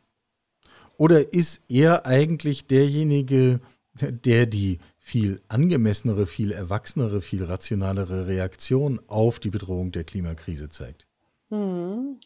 Oder 0.97 1.33
ist 1.33 1.71
er 1.71 2.07
eigentlich 2.07 2.67
derjenige, 2.67 3.61
der 3.95 4.47
die 4.47 4.79
viel 4.99 5.43
angemessenere, 5.49 6.27
viel 6.27 6.53
erwachsenere, 6.53 7.21
viel 7.21 7.45
rationalere 7.45 8.27
Reaktion 8.27 9.01
auf 9.07 9.39
die 9.39 9.51
Bedrohung 9.51 9.93
der 9.93 10.05
Klimakrise 10.05 10.71
zeigt? 10.71 11.07
Hm, 11.51 12.19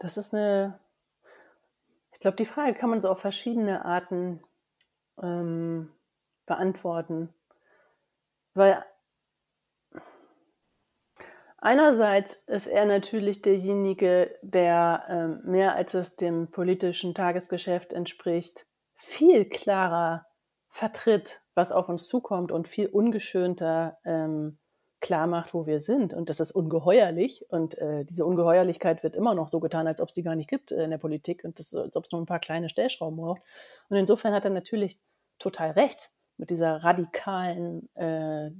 das 0.00 0.16
ist 0.16 0.34
eine, 0.34 0.78
ich 2.12 2.20
glaube, 2.20 2.36
die 2.36 2.44
Frage 2.44 2.74
kann 2.74 2.90
man 2.90 3.00
so 3.00 3.08
auf 3.08 3.20
verschiedene 3.20 3.84
Arten 3.84 4.40
ähm, 5.22 5.90
beantworten. 6.46 7.32
Weil 8.54 8.84
einerseits 11.60 12.34
ist 12.46 12.66
er 12.66 12.84
natürlich 12.86 13.42
derjenige, 13.42 14.36
der 14.42 15.04
ähm, 15.08 15.40
mehr 15.44 15.74
als 15.74 15.94
es 15.94 16.16
dem 16.16 16.50
politischen 16.50 17.14
Tagesgeschäft 17.14 17.92
entspricht, 17.92 18.66
viel 18.96 19.46
klarer 19.46 20.26
vertritt, 20.68 21.42
was 21.54 21.72
auf 21.72 21.88
uns 21.88 22.06
zukommt 22.06 22.52
und 22.52 22.68
viel 22.68 22.86
ungeschönter 22.86 23.98
ähm, 24.04 24.58
klar 25.00 25.26
macht, 25.26 25.54
wo 25.54 25.66
wir 25.66 25.80
sind. 25.80 26.14
Und 26.14 26.28
das 26.28 26.40
ist 26.40 26.52
ungeheuerlich. 26.52 27.46
Und 27.48 27.76
äh, 27.78 28.04
diese 28.04 28.24
Ungeheuerlichkeit 28.24 29.02
wird 29.02 29.16
immer 29.16 29.34
noch 29.34 29.48
so 29.48 29.58
getan, 29.60 29.86
als 29.86 30.00
ob 30.00 30.08
es 30.08 30.14
die 30.14 30.22
gar 30.22 30.36
nicht 30.36 30.48
gibt 30.48 30.72
äh, 30.72 30.84
in 30.84 30.90
der 30.90 30.98
Politik 30.98 31.44
und 31.44 31.58
das, 31.58 31.74
als 31.74 31.96
ob 31.96 32.04
es 32.04 32.12
nur 32.12 32.20
ein 32.20 32.26
paar 32.26 32.38
kleine 32.38 32.68
Stellschrauben 32.68 33.16
braucht. 33.16 33.42
Und 33.88 33.96
insofern 33.96 34.34
hat 34.34 34.44
er 34.44 34.50
natürlich 34.50 35.00
total 35.38 35.70
recht 35.72 36.10
mit 36.36 36.50
dieser 36.50 36.84
radikalen, 36.84 37.88
äh, 37.96 38.50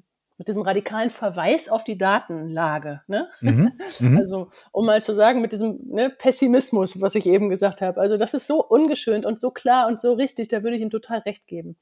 mit 0.40 0.48
diesem 0.48 0.62
radikalen 0.62 1.10
Verweis 1.10 1.68
auf 1.68 1.84
die 1.84 1.98
Datenlage. 1.98 3.02
Ne? 3.08 3.28
Mhm, 3.42 3.72
mhm. 4.00 4.16
also, 4.16 4.48
um 4.72 4.86
mal 4.86 5.04
zu 5.04 5.14
sagen, 5.14 5.42
mit 5.42 5.52
diesem 5.52 5.78
ne, 5.84 6.08
Pessimismus, 6.08 6.98
was 6.98 7.14
ich 7.14 7.26
eben 7.26 7.50
gesagt 7.50 7.82
habe. 7.82 8.00
Also, 8.00 8.16
das 8.16 8.32
ist 8.32 8.46
so 8.46 8.64
ungeschönt 8.64 9.26
und 9.26 9.38
so 9.38 9.50
klar 9.50 9.86
und 9.86 10.00
so 10.00 10.14
richtig, 10.14 10.48
da 10.48 10.62
würde 10.62 10.76
ich 10.76 10.82
ihm 10.82 10.88
total 10.88 11.18
recht 11.18 11.46
geben. 11.46 11.76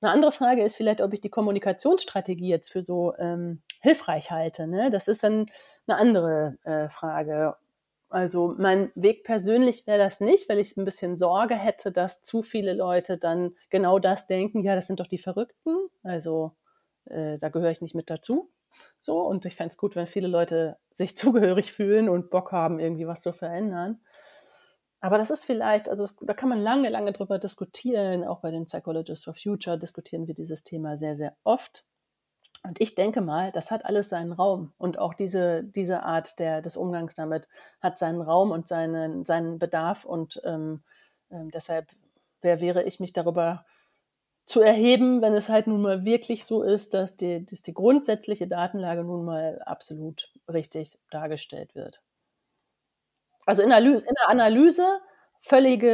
Eine 0.00 0.12
andere 0.12 0.30
Frage 0.30 0.62
ist 0.62 0.76
vielleicht, 0.76 1.00
ob 1.00 1.12
ich 1.12 1.20
die 1.22 1.28
Kommunikationsstrategie 1.28 2.46
jetzt 2.46 2.70
für 2.70 2.82
so 2.82 3.14
ähm, 3.18 3.62
hilfreich 3.80 4.30
halte. 4.30 4.68
Ne? 4.68 4.90
Das 4.90 5.08
ist 5.08 5.24
dann 5.24 5.46
eine 5.88 5.98
andere 5.98 6.58
äh, 6.62 6.88
Frage. 6.88 7.56
Also 8.10 8.54
mein 8.58 8.92
Weg 8.94 9.24
persönlich 9.24 9.88
wäre 9.88 9.98
das 9.98 10.20
nicht, 10.20 10.48
weil 10.48 10.60
ich 10.60 10.76
ein 10.76 10.84
bisschen 10.84 11.16
Sorge 11.16 11.56
hätte, 11.56 11.90
dass 11.90 12.22
zu 12.22 12.44
viele 12.44 12.74
Leute 12.74 13.18
dann 13.18 13.56
genau 13.70 13.98
das 13.98 14.28
denken, 14.28 14.62
ja, 14.62 14.76
das 14.76 14.86
sind 14.86 15.00
doch 15.00 15.08
die 15.08 15.18
Verrückten. 15.18 15.74
Also 16.04 16.52
äh, 17.06 17.36
da 17.38 17.48
gehöre 17.48 17.70
ich 17.70 17.82
nicht 17.82 17.94
mit 17.94 18.10
dazu. 18.10 18.50
So, 19.00 19.20
und 19.20 19.44
ich 19.44 19.56
fände 19.56 19.70
es 19.70 19.76
gut, 19.76 19.96
wenn 19.96 20.06
viele 20.06 20.28
Leute 20.28 20.76
sich 20.92 21.16
zugehörig 21.16 21.72
fühlen 21.72 22.08
und 22.08 22.30
Bock 22.30 22.52
haben, 22.52 22.78
irgendwie 22.78 23.06
was 23.06 23.22
zu 23.22 23.32
verändern. 23.32 24.00
Aber 25.00 25.18
das 25.18 25.30
ist 25.30 25.44
vielleicht, 25.44 25.88
also 25.88 26.06
da 26.20 26.32
kann 26.32 26.48
man 26.48 26.60
lange, 26.60 26.88
lange 26.88 27.12
drüber 27.12 27.40
diskutieren. 27.40 28.24
Auch 28.24 28.40
bei 28.40 28.52
den 28.52 28.66
Psychologists 28.66 29.24
for 29.24 29.34
Future 29.34 29.76
diskutieren 29.76 30.28
wir 30.28 30.34
dieses 30.34 30.62
Thema 30.62 30.96
sehr, 30.96 31.16
sehr 31.16 31.34
oft. 31.42 31.84
Und 32.62 32.80
ich 32.80 32.94
denke 32.94 33.20
mal, 33.20 33.50
das 33.50 33.72
hat 33.72 33.84
alles 33.84 34.08
seinen 34.08 34.30
Raum. 34.30 34.72
Und 34.78 35.00
auch 35.00 35.14
diese, 35.14 35.64
diese 35.64 36.04
Art 36.04 36.38
der, 36.38 36.62
des 36.62 36.76
Umgangs 36.76 37.14
damit 37.14 37.48
hat 37.80 37.98
seinen 37.98 38.20
Raum 38.20 38.52
und 38.52 38.68
seinen, 38.68 39.24
seinen 39.24 39.58
Bedarf. 39.58 40.04
Und 40.04 40.40
ähm, 40.44 40.84
ähm, 41.30 41.50
deshalb, 41.50 41.88
wer 42.40 42.60
wäre 42.60 42.84
ich, 42.84 43.00
mich 43.00 43.12
darüber 43.12 43.64
zu 44.52 44.60
erheben, 44.60 45.22
wenn 45.22 45.32
es 45.34 45.48
halt 45.48 45.66
nun 45.66 45.80
mal 45.80 46.04
wirklich 46.04 46.44
so 46.44 46.62
ist, 46.62 46.92
dass 46.92 47.16
die, 47.16 47.44
dass 47.46 47.62
die 47.62 47.72
grundsätzliche 47.72 48.46
Datenlage 48.46 49.02
nun 49.02 49.24
mal 49.24 49.60
absolut 49.64 50.30
richtig 50.46 50.98
dargestellt 51.10 51.74
wird. 51.74 52.02
Also 53.46 53.62
in 53.62 53.70
der, 53.70 53.78
in 53.78 53.94
der 53.94 54.28
Analyse, 54.28 54.86
völlige, 55.40 55.88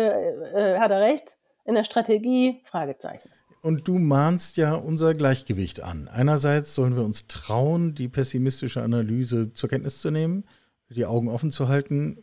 äh, 0.54 0.78
hat 0.78 0.90
er 0.90 1.00
recht, 1.00 1.38
in 1.64 1.76
der 1.76 1.84
Strategie, 1.84 2.60
Fragezeichen. 2.64 3.30
Und 3.62 3.86
du 3.86 3.98
mahnst 3.98 4.56
ja 4.56 4.74
unser 4.74 5.14
Gleichgewicht 5.14 5.80
an. 5.80 6.08
Einerseits 6.08 6.74
sollen 6.74 6.96
wir 6.96 7.04
uns 7.04 7.28
trauen, 7.28 7.94
die 7.94 8.08
pessimistische 8.08 8.82
Analyse 8.82 9.52
zur 9.54 9.68
Kenntnis 9.68 10.00
zu 10.00 10.10
nehmen, 10.10 10.44
die 10.88 11.06
Augen 11.06 11.28
offen 11.28 11.52
zu 11.52 11.68
halten, 11.68 12.18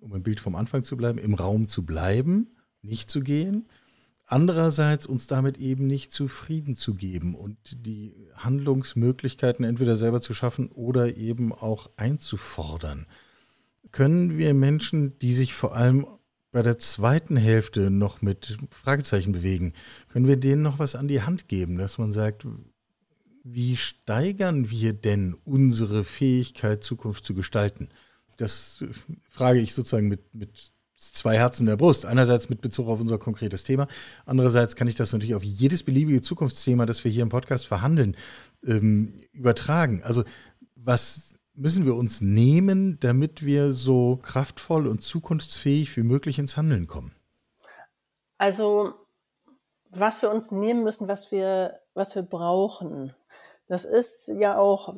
um 0.00 0.12
im 0.14 0.22
Bild 0.24 0.40
vom 0.40 0.56
Anfang 0.56 0.82
zu 0.82 0.96
bleiben, 0.96 1.18
im 1.18 1.34
Raum 1.34 1.68
zu 1.68 1.86
bleiben, 1.86 2.56
nicht 2.82 3.10
zu 3.10 3.20
gehen. 3.20 3.68
Andererseits 4.30 5.06
uns 5.06 5.26
damit 5.26 5.56
eben 5.56 5.86
nicht 5.86 6.12
zufrieden 6.12 6.76
zu 6.76 6.94
geben 6.94 7.34
und 7.34 7.56
die 7.86 8.28
Handlungsmöglichkeiten 8.34 9.64
entweder 9.64 9.96
selber 9.96 10.20
zu 10.20 10.34
schaffen 10.34 10.68
oder 10.68 11.16
eben 11.16 11.50
auch 11.50 11.88
einzufordern. 11.96 13.06
Können 13.90 14.36
wir 14.36 14.52
Menschen, 14.52 15.18
die 15.20 15.32
sich 15.32 15.54
vor 15.54 15.74
allem 15.74 16.06
bei 16.52 16.60
der 16.60 16.78
zweiten 16.78 17.38
Hälfte 17.38 17.88
noch 17.88 18.20
mit 18.20 18.58
Fragezeichen 18.70 19.32
bewegen, 19.32 19.72
können 20.08 20.26
wir 20.26 20.36
denen 20.36 20.60
noch 20.60 20.78
was 20.78 20.94
an 20.94 21.08
die 21.08 21.22
Hand 21.22 21.48
geben, 21.48 21.78
dass 21.78 21.96
man 21.96 22.12
sagt, 22.12 22.46
wie 23.44 23.78
steigern 23.78 24.68
wir 24.68 24.92
denn 24.92 25.36
unsere 25.46 26.04
Fähigkeit, 26.04 26.84
Zukunft 26.84 27.24
zu 27.24 27.32
gestalten? 27.32 27.88
Das 28.36 28.84
frage 29.30 29.60
ich 29.60 29.72
sozusagen 29.72 30.08
mit, 30.08 30.34
mit 30.34 30.70
zwei 30.98 31.36
Herzen 31.36 31.62
in 31.62 31.68
der 31.68 31.76
Brust. 31.76 32.06
Einerseits 32.06 32.48
mit 32.48 32.60
Bezug 32.60 32.88
auf 32.88 33.00
unser 33.00 33.18
konkretes 33.18 33.64
Thema, 33.64 33.86
andererseits 34.26 34.76
kann 34.76 34.88
ich 34.88 34.96
das 34.96 35.12
natürlich 35.12 35.34
auf 35.34 35.44
jedes 35.44 35.82
beliebige 35.82 36.20
Zukunftsthema, 36.20 36.86
das 36.86 37.04
wir 37.04 37.10
hier 37.10 37.22
im 37.22 37.28
Podcast 37.28 37.66
verhandeln, 37.66 38.16
ähm, 38.64 39.22
übertragen. 39.32 40.02
Also 40.04 40.24
was 40.74 41.34
müssen 41.54 41.86
wir 41.86 41.96
uns 41.96 42.20
nehmen, 42.20 42.98
damit 43.00 43.44
wir 43.44 43.72
so 43.72 44.18
kraftvoll 44.22 44.86
und 44.86 45.02
zukunftsfähig 45.02 45.96
wie 45.96 46.02
möglich 46.02 46.38
ins 46.38 46.56
Handeln 46.56 46.86
kommen? 46.86 47.14
Also, 48.38 48.94
was 49.90 50.22
wir 50.22 50.30
uns 50.30 50.52
nehmen 50.52 50.84
müssen, 50.84 51.08
was 51.08 51.32
wir, 51.32 51.80
was 51.94 52.14
wir 52.14 52.22
brauchen, 52.22 53.14
das 53.66 53.84
ist 53.84 54.28
ja 54.28 54.56
auch, 54.56 54.94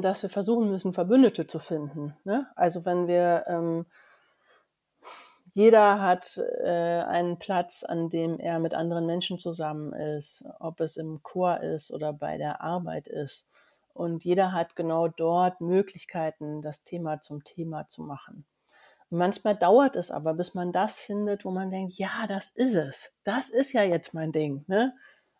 dass 0.00 0.22
wir 0.22 0.30
versuchen 0.30 0.70
müssen, 0.70 0.92
Verbündete 0.92 1.46
zu 1.46 1.58
finden. 1.58 2.16
Ne? 2.24 2.46
Also 2.56 2.86
wenn 2.86 3.06
wir, 3.06 3.44
ähm, 3.48 3.86
jeder 5.52 6.00
hat 6.00 6.38
äh, 6.62 6.68
einen 6.68 7.38
Platz, 7.38 7.84
an 7.84 8.08
dem 8.08 8.38
er 8.38 8.58
mit 8.58 8.74
anderen 8.74 9.06
Menschen 9.06 9.38
zusammen 9.38 9.92
ist, 9.92 10.44
ob 10.60 10.80
es 10.80 10.96
im 10.96 11.22
Chor 11.22 11.60
ist 11.60 11.90
oder 11.90 12.12
bei 12.12 12.38
der 12.38 12.62
Arbeit 12.62 13.06
ist. 13.06 13.48
Und 13.92 14.24
jeder 14.24 14.52
hat 14.52 14.76
genau 14.76 15.08
dort 15.08 15.60
Möglichkeiten, 15.60 16.62
das 16.62 16.84
Thema 16.84 17.20
zum 17.20 17.44
Thema 17.44 17.86
zu 17.86 18.02
machen. 18.02 18.46
Manchmal 19.10 19.54
dauert 19.54 19.94
es 19.94 20.10
aber, 20.10 20.32
bis 20.32 20.54
man 20.54 20.72
das 20.72 20.98
findet, 20.98 21.44
wo 21.44 21.50
man 21.50 21.70
denkt, 21.70 21.98
ja, 21.98 22.26
das 22.26 22.48
ist 22.48 22.74
es. 22.74 23.12
Das 23.24 23.50
ist 23.50 23.74
ja 23.74 23.82
jetzt 23.82 24.14
mein 24.14 24.32
Ding. 24.32 24.64
Ne? 24.68 24.94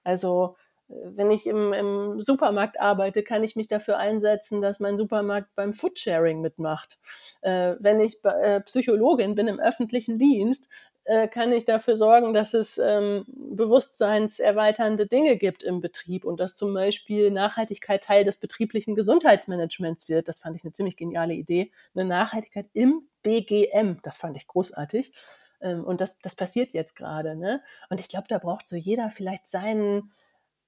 Also 0.04 0.56
wenn 1.04 1.30
ich 1.30 1.46
im, 1.46 1.72
im, 1.72 2.20
Supermarkt 2.20 2.80
arbeite, 2.80 3.22
kann 3.22 3.44
ich 3.44 3.56
mich 3.56 3.68
dafür 3.68 3.98
einsetzen, 3.98 4.60
dass 4.60 4.80
mein 4.80 4.96
Supermarkt 4.98 5.54
beim 5.54 5.72
Foodsharing 5.72 6.40
mitmacht. 6.40 6.98
Äh, 7.40 7.76
wenn 7.80 8.00
ich 8.00 8.24
äh, 8.24 8.60
Psychologin 8.60 9.34
bin 9.34 9.48
im 9.48 9.60
öffentlichen 9.60 10.18
Dienst, 10.18 10.68
äh, 11.04 11.26
kann 11.26 11.52
ich 11.52 11.64
dafür 11.64 11.96
sorgen, 11.96 12.32
dass 12.32 12.54
es 12.54 12.78
ähm, 12.78 13.24
bewusstseinserweiternde 13.26 15.06
Dinge 15.06 15.36
gibt 15.36 15.62
im 15.64 15.80
Betrieb 15.80 16.24
und 16.24 16.38
dass 16.38 16.54
zum 16.54 16.74
Beispiel 16.74 17.30
Nachhaltigkeit 17.30 18.04
Teil 18.04 18.24
des 18.24 18.36
betrieblichen 18.36 18.94
Gesundheitsmanagements 18.94 20.08
wird. 20.08 20.28
Das 20.28 20.38
fand 20.38 20.54
ich 20.56 20.64
eine 20.64 20.72
ziemlich 20.72 20.96
geniale 20.96 21.34
Idee. 21.34 21.72
Eine 21.94 22.04
Nachhaltigkeit 22.04 22.66
im 22.72 23.08
BGM, 23.22 23.98
das 24.02 24.16
fand 24.16 24.36
ich 24.36 24.46
großartig. 24.46 25.12
Ähm, 25.60 25.84
und 25.84 26.00
das, 26.00 26.18
das 26.18 26.36
passiert 26.36 26.72
jetzt 26.72 26.94
gerade. 26.94 27.34
Ne? 27.36 27.62
Und 27.88 27.98
ich 27.98 28.08
glaube, 28.08 28.26
da 28.28 28.38
braucht 28.38 28.68
so 28.68 28.76
jeder 28.76 29.10
vielleicht 29.10 29.46
seinen, 29.46 30.12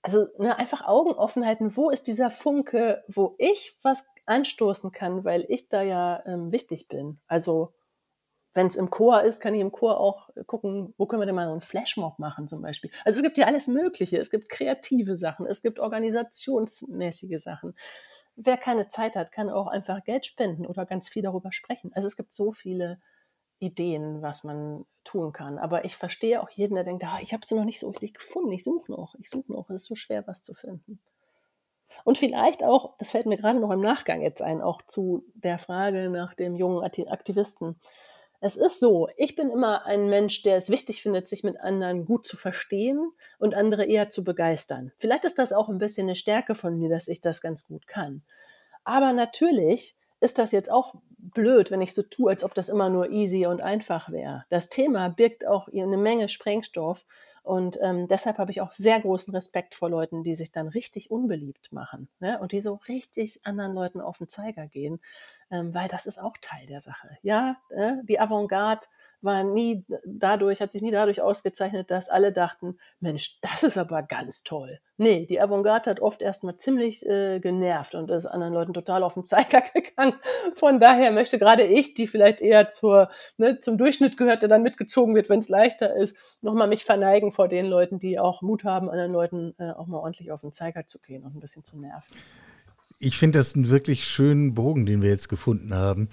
also 0.05 0.29
ne, 0.37 0.59
einfach 0.59 0.87
Augen 0.87 1.15
offen 1.15 1.47
halten, 1.47 1.77
wo 1.77 1.89
ist 1.89 2.07
dieser 2.07 2.31
Funke, 2.31 3.03
wo 3.09 3.37
ich 3.39 3.75
was 3.83 4.07
anstoßen 4.27 4.93
kann, 4.93 5.25
weil 5.25 5.47
ich 5.49 5.71
da 5.71 5.83
ja 5.83 6.23
ähm, 6.27 6.53
wichtig 6.53 6.89
bin. 6.89 7.21
Also 7.27 7.73
wenn 8.53 8.67
es 8.67 8.77
im 8.77 8.91
Chor 8.91 9.23
ist, 9.23 9.41
kann 9.41 9.55
ich 9.55 9.63
im 9.63 9.73
Chor 9.73 9.99
auch 9.99 10.29
gucken, 10.47 10.93
wo 10.99 11.07
können 11.07 11.23
wir 11.23 11.27
denn 11.27 11.35
mal 11.35 11.47
so 11.47 11.53
einen 11.53 11.63
Flashmob 11.63 12.19
machen 12.19 12.47
zum 12.47 12.61
Beispiel. 12.61 12.91
Also 13.07 13.17
es 13.17 13.23
gibt 13.23 13.39
ja 13.39 13.47
alles 13.47 13.67
Mögliche. 13.67 14.19
Es 14.19 14.31
gibt 14.31 14.51
kreative 14.51 15.17
Sachen, 15.17 15.47
es 15.47 15.63
gibt 15.63 15.81
organisationsmäßige 15.81 17.43
Sachen. 17.43 17.75
Wer 18.37 18.59
keine 18.59 18.89
Zeit 18.89 19.17
hat, 19.17 19.33
kann 19.33 19.49
auch 19.49 19.69
einfach 19.69 20.05
Geld 20.05 20.27
spenden 20.27 20.67
oder 20.67 20.85
ganz 20.85 21.09
viel 21.09 21.23
darüber 21.23 21.51
sprechen. 21.51 21.93
Also 21.95 22.09
es 22.09 22.17
gibt 22.17 22.31
so 22.31 22.53
viele 22.53 23.01
Ideen, 23.67 24.23
was 24.23 24.45
man 24.45 24.85
tun 25.05 25.33
kann. 25.33 25.59
Aber 25.59 25.85
ich 25.85 25.97
verstehe 25.97 26.43
auch 26.43 26.51
jeden, 26.51 26.75
der 26.75 26.85
denkt, 26.85 27.05
ah, 27.05 27.19
ich 27.21 27.33
habe 27.33 27.45
sie 27.45 27.55
noch 27.55 27.65
nicht 27.65 27.81
so 27.81 27.89
richtig 27.89 28.15
gefunden. 28.15 28.53
Ich 28.53 28.65
suche 28.65 28.91
noch, 28.91 29.15
ich 29.19 29.31
suche 29.31 29.53
noch. 29.53 29.71
Es 29.71 29.83
ist 29.83 29.89
so 29.89 29.95
schwer, 29.95 30.27
was 30.27 30.43
zu 30.43 30.55
finden. 30.55 31.01
Und 32.03 32.19
vielleicht 32.19 32.65
auch, 32.65 32.97
das 32.99 33.13
fällt 33.13 33.27
mir 33.27 33.37
gerade 33.37 33.61
noch 33.61 33.71
im 33.71 33.81
Nachgang 33.81 34.23
jetzt 34.23 34.43
ein, 34.43 34.61
auch 34.61 34.83
zu 34.83 35.25
der 35.35 35.59
Frage 35.59 36.11
nach 36.11 36.35
dem 36.35 36.57
jungen 36.57 36.83
Aktivisten. 36.83 37.79
Es 38.41 38.57
ist 38.57 38.81
so, 38.81 39.09
ich 39.17 39.37
bin 39.37 39.51
immer 39.51 39.87
ein 39.87 40.09
Mensch, 40.09 40.43
der 40.43 40.57
es 40.57 40.69
wichtig 40.69 41.01
findet, 41.01 41.29
sich 41.29 41.45
mit 41.45 41.61
anderen 41.61 42.05
gut 42.05 42.27
zu 42.27 42.37
verstehen 42.37 43.13
und 43.39 43.55
andere 43.55 43.85
eher 43.87 44.11
zu 44.11 44.25
begeistern. 44.25 44.93
Vielleicht 44.97 45.25
ist 45.25 45.39
das 45.39 45.53
auch 45.53 45.69
ein 45.69 45.79
bisschen 45.79 46.09
eine 46.09 46.17
Stärke 46.17 46.55
von 46.55 46.79
mir, 46.79 46.89
dass 46.89 47.09
ich 47.09 47.21
das 47.21 47.41
ganz 47.41 47.67
gut 47.67 47.87
kann. 47.87 48.23
Aber 48.83 49.13
natürlich 49.13 49.97
ist 50.21 50.39
das 50.39 50.53
jetzt 50.53 50.71
auch 50.71 50.95
blöd, 51.33 51.71
wenn 51.71 51.81
ich 51.81 51.95
so 51.95 52.03
tue, 52.03 52.31
als 52.31 52.45
ob 52.45 52.55
das 52.55 52.69
immer 52.69 52.91
nur 52.91 53.11
easy 53.11 53.47
und 53.47 53.61
einfach 53.61 54.11
wäre. 54.11 54.45
Das 54.51 54.69
Thema 54.69 55.09
birgt 55.09 55.47
auch 55.47 55.69
eine 55.69 55.97
Menge 55.97 56.29
Sprengstoff 56.29 57.05
und 57.43 57.79
ähm, 57.83 58.09
deshalb 58.09 58.39
habe 58.39 58.51
ich 58.51 58.63
auch 58.63 58.73
sehr 58.73 58.99
großen 58.99 59.35
Respekt 59.35 59.75
vor 59.75 59.91
Leuten, 59.91 60.23
die 60.23 60.35
sich 60.35 60.51
dann 60.51 60.67
richtig 60.67 61.11
unbeliebt 61.11 61.73
machen 61.73 62.09
ne? 62.19 62.39
und 62.41 62.53
die 62.53 62.63
so 62.63 62.81
richtig 62.89 63.41
anderen 63.45 63.75
Leuten 63.75 64.01
auf 64.01 64.17
den 64.17 64.29
Zeiger 64.29 64.67
gehen, 64.67 64.99
weil 65.63 65.89
das 65.89 66.07
ist 66.07 66.21
auch 66.21 66.37
Teil 66.41 66.67
der 66.67 66.81
Sache. 66.81 67.09
Ja, 67.23 67.57
äh, 67.71 67.95
die 68.05 68.19
Avantgarde 68.21 68.87
war 69.25 69.43
nie 69.43 69.85
dadurch, 70.05 70.61
hat 70.61 70.73
sich 70.73 70.83
nie 70.83 70.91
dadurch 70.91 71.23
ausgezeichnet, 71.23 71.91
dass 71.91 72.09
alle 72.09 72.33
dachten, 72.33 72.79
Mensch, 73.01 73.41
das 73.41 73.63
ist 73.63 73.79
aber 73.79 74.03
ganz 74.03 74.43
toll. 74.45 74.81
Nee, 74.99 75.27
die 75.27 75.41
Avantgarde 75.41 75.91
hat 75.91 76.01
oft 76.01 76.21
erstmal 76.23 76.57
ziemlich 76.57 77.05
äh, 77.07 77.41
genervt 77.41 77.95
und 77.95 78.11
ist 78.11 78.27
anderen 78.27 78.53
Leuten 78.53 78.75
total 78.75 79.03
auf 79.03 79.15
den 79.15 79.25
Zeiger 79.25 79.63
gegangen. 79.75 80.15
Von 80.55 80.79
daher 80.79 81.11
möchte 81.11 81.39
gerade 81.39 81.65
ich, 81.65 81.95
die 81.95 82.07
vielleicht 82.07 82.43
eher 82.43 82.69
zur, 82.69 83.09
ne, 83.39 83.61
zum 83.61 83.79
Durchschnitt 83.79 84.17
gehört, 84.17 84.43
der 84.43 84.49
dann 84.49 84.63
mitgezogen 84.63 85.15
wird, 85.15 85.29
wenn 85.29 85.39
es 85.39 85.49
leichter 85.49 85.97
ist, 85.97 86.17
nochmal 86.43 86.69
mich 86.69 86.85
verneigen 86.85 87.33
vor 87.33 87.49
den 87.49 87.67
Leuten, 87.67 87.99
die 87.99 88.19
auch 88.19 88.43
Mut 88.43 88.65
haben, 88.65 88.91
anderen 88.91 89.13
Leuten 89.13 89.55
äh, 89.59 89.71
auch 89.71 89.87
mal 89.87 89.99
ordentlich 89.99 90.33
auf 90.33 90.43
den 90.43 90.53
Zeiger 90.53 90.87
zu 90.87 90.99
gehen 90.99 91.25
und 91.25 91.35
ein 91.35 91.41
bisschen 91.41 91.65
zu 91.65 91.79
nerven. 91.79 92.15
Ich 92.99 93.19
finde 93.19 93.39
das 93.39 93.55
einen 93.55 93.69
wirklich 93.69 94.07
schönen 94.07 94.55
Bogen, 94.55 94.87
den 94.87 95.03
wir 95.03 95.11
jetzt 95.11 95.29
gefunden 95.29 95.75
haben, 95.75 96.09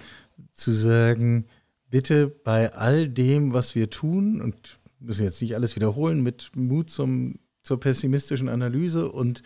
zu 0.51 0.71
sagen, 0.71 1.45
bitte 1.89 2.27
bei 2.27 2.73
all 2.73 3.07
dem, 3.07 3.53
was 3.53 3.75
wir 3.75 3.89
tun, 3.89 4.41
und 4.41 4.79
müssen 4.99 5.23
jetzt 5.23 5.41
nicht 5.41 5.55
alles 5.55 5.75
wiederholen, 5.75 6.21
mit 6.21 6.51
Mut 6.55 6.89
zum, 6.89 7.39
zur 7.63 7.79
pessimistischen 7.79 8.49
Analyse 8.49 9.11
und 9.11 9.43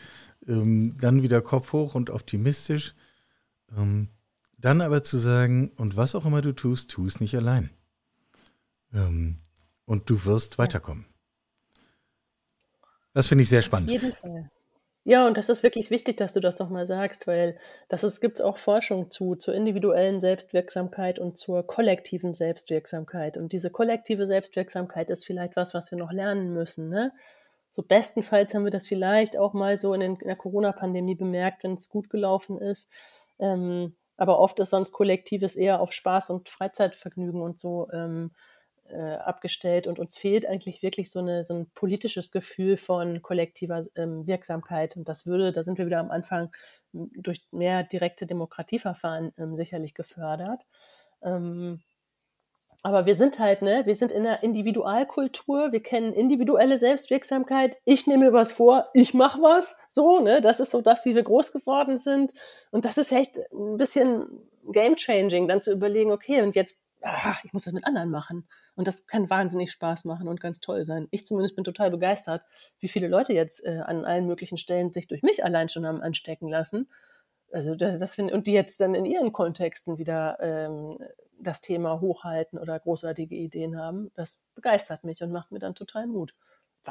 ähm, 0.47 0.95
dann 0.99 1.23
wieder 1.23 1.41
Kopf 1.41 1.73
hoch 1.73 1.95
und 1.95 2.09
optimistisch. 2.09 2.93
Ähm, 3.75 4.09
dann 4.57 4.81
aber 4.81 5.03
zu 5.03 5.17
sagen, 5.17 5.71
und 5.75 5.97
was 5.97 6.15
auch 6.15 6.25
immer 6.25 6.41
du 6.41 6.53
tust, 6.53 6.91
tu 6.91 7.05
es 7.05 7.19
nicht 7.19 7.36
allein. 7.36 7.69
Ähm, 8.93 9.38
und 9.86 10.09
du 10.09 10.25
wirst 10.25 10.57
weiterkommen. 10.57 11.05
Das 13.13 13.27
finde 13.27 13.43
ich 13.43 13.49
sehr 13.49 13.61
spannend. 13.61 13.89
Auf 13.89 14.01
jeden 14.01 14.15
Fall. 14.15 14.49
Ja, 15.08 15.28
und 15.28 15.38
das 15.38 15.49
ist 15.49 15.62
wirklich 15.62 15.91
wichtig, 15.91 16.16
dass 16.16 16.34
du 16.34 16.39
das 16.39 16.58
nochmal 16.58 16.88
sagst, 16.88 17.28
weil 17.28 17.60
das 17.89 18.20
gibt 18.20 18.38
es 18.38 18.41
auch 18.41 18.58
Forschung 18.58 19.12
zu, 19.12 19.36
zur 19.36 19.53
individuellen 19.53 20.20
Selbstwirksamkeit 20.20 21.20
und 21.20 21.38
zur 21.38 21.66
kollektiven 21.68 22.34
Selbstwirksamkeit. 22.34 23.38
Und 23.38 23.51
diese 23.51 23.70
kollektive 23.70 24.26
Selbstwirksamkeit 24.26 25.12
ist 25.12 25.24
vielleicht 25.24 25.56
was, 25.56 25.76
was 25.76 25.91
wir 25.91 25.99
noch 25.99 26.12
lernen 26.12 26.53
müssen. 26.53 26.89
Ne? 26.89 27.14
So 27.70 27.84
bestenfalls 27.84 28.56
haben 28.56 28.64
wir 28.64 28.72
das 28.72 28.88
vielleicht 28.88 29.38
auch 29.38 29.53
mal 29.53 29.78
so 29.78 29.93
in, 29.93 29.99
den, 29.99 30.16
in 30.16 30.28
der 30.28 30.38
Corona-Pandemie 30.38 31.16
bemerkt, 31.16 31.64
wenn 31.64 31.76
es 31.76 31.88
gut 31.88 32.10
gelaufen 32.10 32.58
ist. 32.58 32.89
Ähm, 33.38 33.95
aber 34.18 34.39
oft 34.39 34.60
ist 34.60 34.72
sonst 34.72 34.91
Kollektives 34.91 35.56
eher 35.56 35.82
auf 35.82 35.91
Spaß 35.91 36.32
und 36.32 36.49
Freizeitvergnügen 36.49 37.43
und 37.43 37.60
so 37.60 37.89
ähm, 37.93 38.32
äh, 38.89 39.15
abgestellt 39.15 39.88
und 39.88 39.99
uns 39.99 40.17
fehlt 40.17 40.45
eigentlich 40.45 40.81
wirklich 40.81 41.11
so, 41.11 41.19
eine, 41.19 41.43
so 41.43 41.53
ein 41.53 41.69
politisches 41.73 42.31
Gefühl 42.31 42.77
von 42.77 43.21
kollektiver 43.21 43.86
ähm, 43.95 44.27
Wirksamkeit. 44.27 44.95
Und 44.97 45.09
das 45.09 45.25
würde, 45.25 45.51
da 45.51 45.63
sind 45.63 45.77
wir 45.77 45.86
wieder 45.86 45.99
am 45.99 46.11
Anfang, 46.11 46.51
durch 46.93 47.45
mehr 47.51 47.83
direkte 47.83 48.25
Demokratieverfahren 48.25 49.33
ähm, 49.38 49.55
sicherlich 49.55 49.93
gefördert. 49.93 50.61
Ähm, 51.21 51.81
aber 52.86 53.07
wir 53.07 53.15
sind 53.15 53.39
halt, 53.39 53.63
ne, 53.63 53.81
wir 53.88 53.95
sind 53.95 54.11
in 54.11 54.25
der 54.25 54.43
Individualkultur, 54.43 55.71
wir 55.71 55.81
kennen 55.81 56.13
individuelle 56.13 56.77
Selbstwirksamkeit. 56.77 57.77
Ich 57.83 58.05
nehme 58.05 58.25
mir 58.25 58.33
was 58.33 58.51
vor, 58.51 58.89
ich 58.93 59.15
mache 59.15 59.41
was. 59.41 59.75
So, 59.89 60.19
ne, 60.19 60.39
das 60.39 60.59
ist 60.59 60.69
so 60.69 60.81
das, 60.81 61.03
wie 61.03 61.15
wir 61.15 61.23
groß 61.23 61.51
geworden 61.51 61.97
sind. 61.97 62.31
Und 62.69 62.86
das 62.86 62.99
ist 62.99 63.11
echt 63.11 63.39
ein 63.51 63.77
bisschen 63.77 64.27
game 64.71 64.95
changing, 64.95 65.47
dann 65.47 65.63
zu 65.63 65.71
überlegen, 65.71 66.11
okay, 66.11 66.43
und 66.43 66.55
jetzt, 66.55 66.79
ach, 67.06 67.43
ich 67.43 67.53
muss 67.53 67.64
das 67.64 67.74
mit 67.74 67.86
anderen 67.86 68.10
machen. 68.10 68.47
Und 68.76 68.88
das 68.88 69.08
kann 69.08 69.30
wahnsinnig 69.30 69.72
Spaß 69.72 70.06
machen 70.06 70.28
und 70.28 70.39
ganz 70.39 70.60
toll 70.60 70.84
sein. 70.86 71.08
Ich 71.12 71.26
zumindest 71.26 71.56
bin 71.56 71.64
total 71.64 71.91
begeistert, 71.91 72.43
wie 72.80 72.88
viele 72.88 73.08
Leute 73.08 73.34
jetzt 73.34 73.66
äh, 73.66 73.80
an 73.80 74.06
allen 74.06 74.28
möglichen 74.28 74.58
Stellen 74.58 74.91
sich 74.91 75.08
durch 75.08 75.24
mich 75.24 75.43
allein 75.43 75.70
schon 75.70 75.86
haben 75.86 76.01
anstecken 76.01 76.49
lassen. 76.49 76.89
Also 77.51 77.76
das, 77.76 77.99
das 77.99 78.16
find, 78.16 78.32
und 78.32 78.47
die 78.47 78.53
jetzt 78.53 78.80
dann 78.82 78.95
in 78.95 79.06
ihren 79.06 79.32
Kontexten 79.32 79.97
wieder 79.97 80.38
ähm, 80.41 80.97
das 81.39 81.62
Thema 81.62 82.01
hochhalten 82.01 82.60
oder 82.60 82.80
großartige 82.80 83.36
Ideen 83.36 83.78
haben. 83.78 84.12
Das 84.16 84.39
begeistert 84.56 85.03
mich 85.03 85.22
und 85.22 85.32
macht 85.32 85.51
mir 85.51 85.60
dann 85.60 85.76
total 85.76 86.08
Mut 86.08 86.34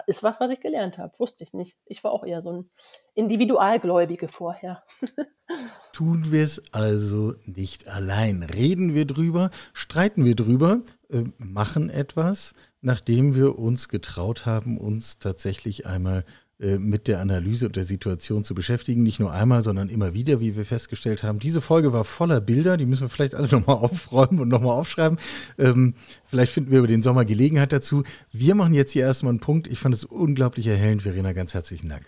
ist 0.06 0.22
was, 0.22 0.40
was 0.40 0.50
ich 0.50 0.60
gelernt 0.60 0.98
habe. 0.98 1.18
Wusste 1.18 1.44
ich 1.44 1.52
nicht. 1.52 1.76
Ich 1.86 2.02
war 2.04 2.12
auch 2.12 2.24
eher 2.24 2.40
so 2.42 2.52
ein 2.52 2.70
Individualgläubige 3.14 4.28
vorher. 4.28 4.82
Tun 5.92 6.32
wir 6.32 6.42
es 6.42 6.62
also 6.72 7.34
nicht 7.44 7.88
allein. 7.88 8.42
Reden 8.42 8.94
wir 8.94 9.06
drüber, 9.06 9.50
streiten 9.72 10.24
wir 10.24 10.34
drüber, 10.34 10.82
äh, 11.10 11.24
machen 11.38 11.90
etwas, 11.90 12.54
nachdem 12.80 13.34
wir 13.34 13.58
uns 13.58 13.88
getraut 13.88 14.46
haben, 14.46 14.78
uns 14.78 15.18
tatsächlich 15.18 15.86
einmal 15.86 16.20
äh, 16.20 16.43
mit 16.58 17.08
der 17.08 17.20
Analyse 17.20 17.66
und 17.66 17.76
der 17.76 17.84
Situation 17.84 18.44
zu 18.44 18.54
beschäftigen. 18.54 19.02
Nicht 19.02 19.20
nur 19.20 19.32
einmal, 19.32 19.62
sondern 19.62 19.88
immer 19.88 20.14
wieder, 20.14 20.40
wie 20.40 20.56
wir 20.56 20.64
festgestellt 20.64 21.22
haben. 21.22 21.38
Diese 21.38 21.60
Folge 21.60 21.92
war 21.92 22.04
voller 22.04 22.40
Bilder, 22.40 22.76
die 22.76 22.86
müssen 22.86 23.02
wir 23.02 23.08
vielleicht 23.08 23.34
alle 23.34 23.48
nochmal 23.50 23.76
aufräumen 23.76 24.40
und 24.40 24.48
nochmal 24.48 24.78
aufschreiben. 24.78 25.18
Ähm, 25.58 25.94
vielleicht 26.26 26.52
finden 26.52 26.70
wir 26.70 26.78
über 26.78 26.88
den 26.88 27.02
Sommer 27.02 27.24
Gelegenheit 27.24 27.72
dazu. 27.72 28.04
Wir 28.32 28.54
machen 28.54 28.74
jetzt 28.74 28.92
hier 28.92 29.02
erstmal 29.02 29.30
einen 29.30 29.40
Punkt. 29.40 29.66
Ich 29.66 29.78
fand 29.78 29.94
es 29.94 30.04
unglaublich 30.04 30.66
erhellend, 30.66 31.02
Verena. 31.02 31.32
Ganz 31.32 31.54
herzlichen 31.54 31.88
Dank. 31.88 32.04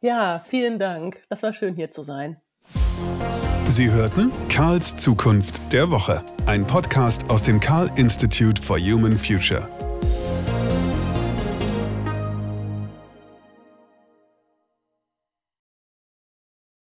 Ja, 0.00 0.44
vielen 0.48 0.78
Dank. 0.78 1.18
Das 1.28 1.42
war 1.42 1.52
schön 1.52 1.74
hier 1.76 1.90
zu 1.90 2.02
sein. 2.02 2.36
Sie 3.68 3.90
hörten 3.90 4.30
Karls 4.48 4.96
Zukunft 4.96 5.72
der 5.72 5.90
Woche, 5.90 6.22
ein 6.46 6.66
Podcast 6.66 7.30
aus 7.30 7.42
dem 7.42 7.58
Karl 7.58 7.90
Institute 7.96 8.60
for 8.60 8.78
Human 8.78 9.16
Future. 9.16 9.68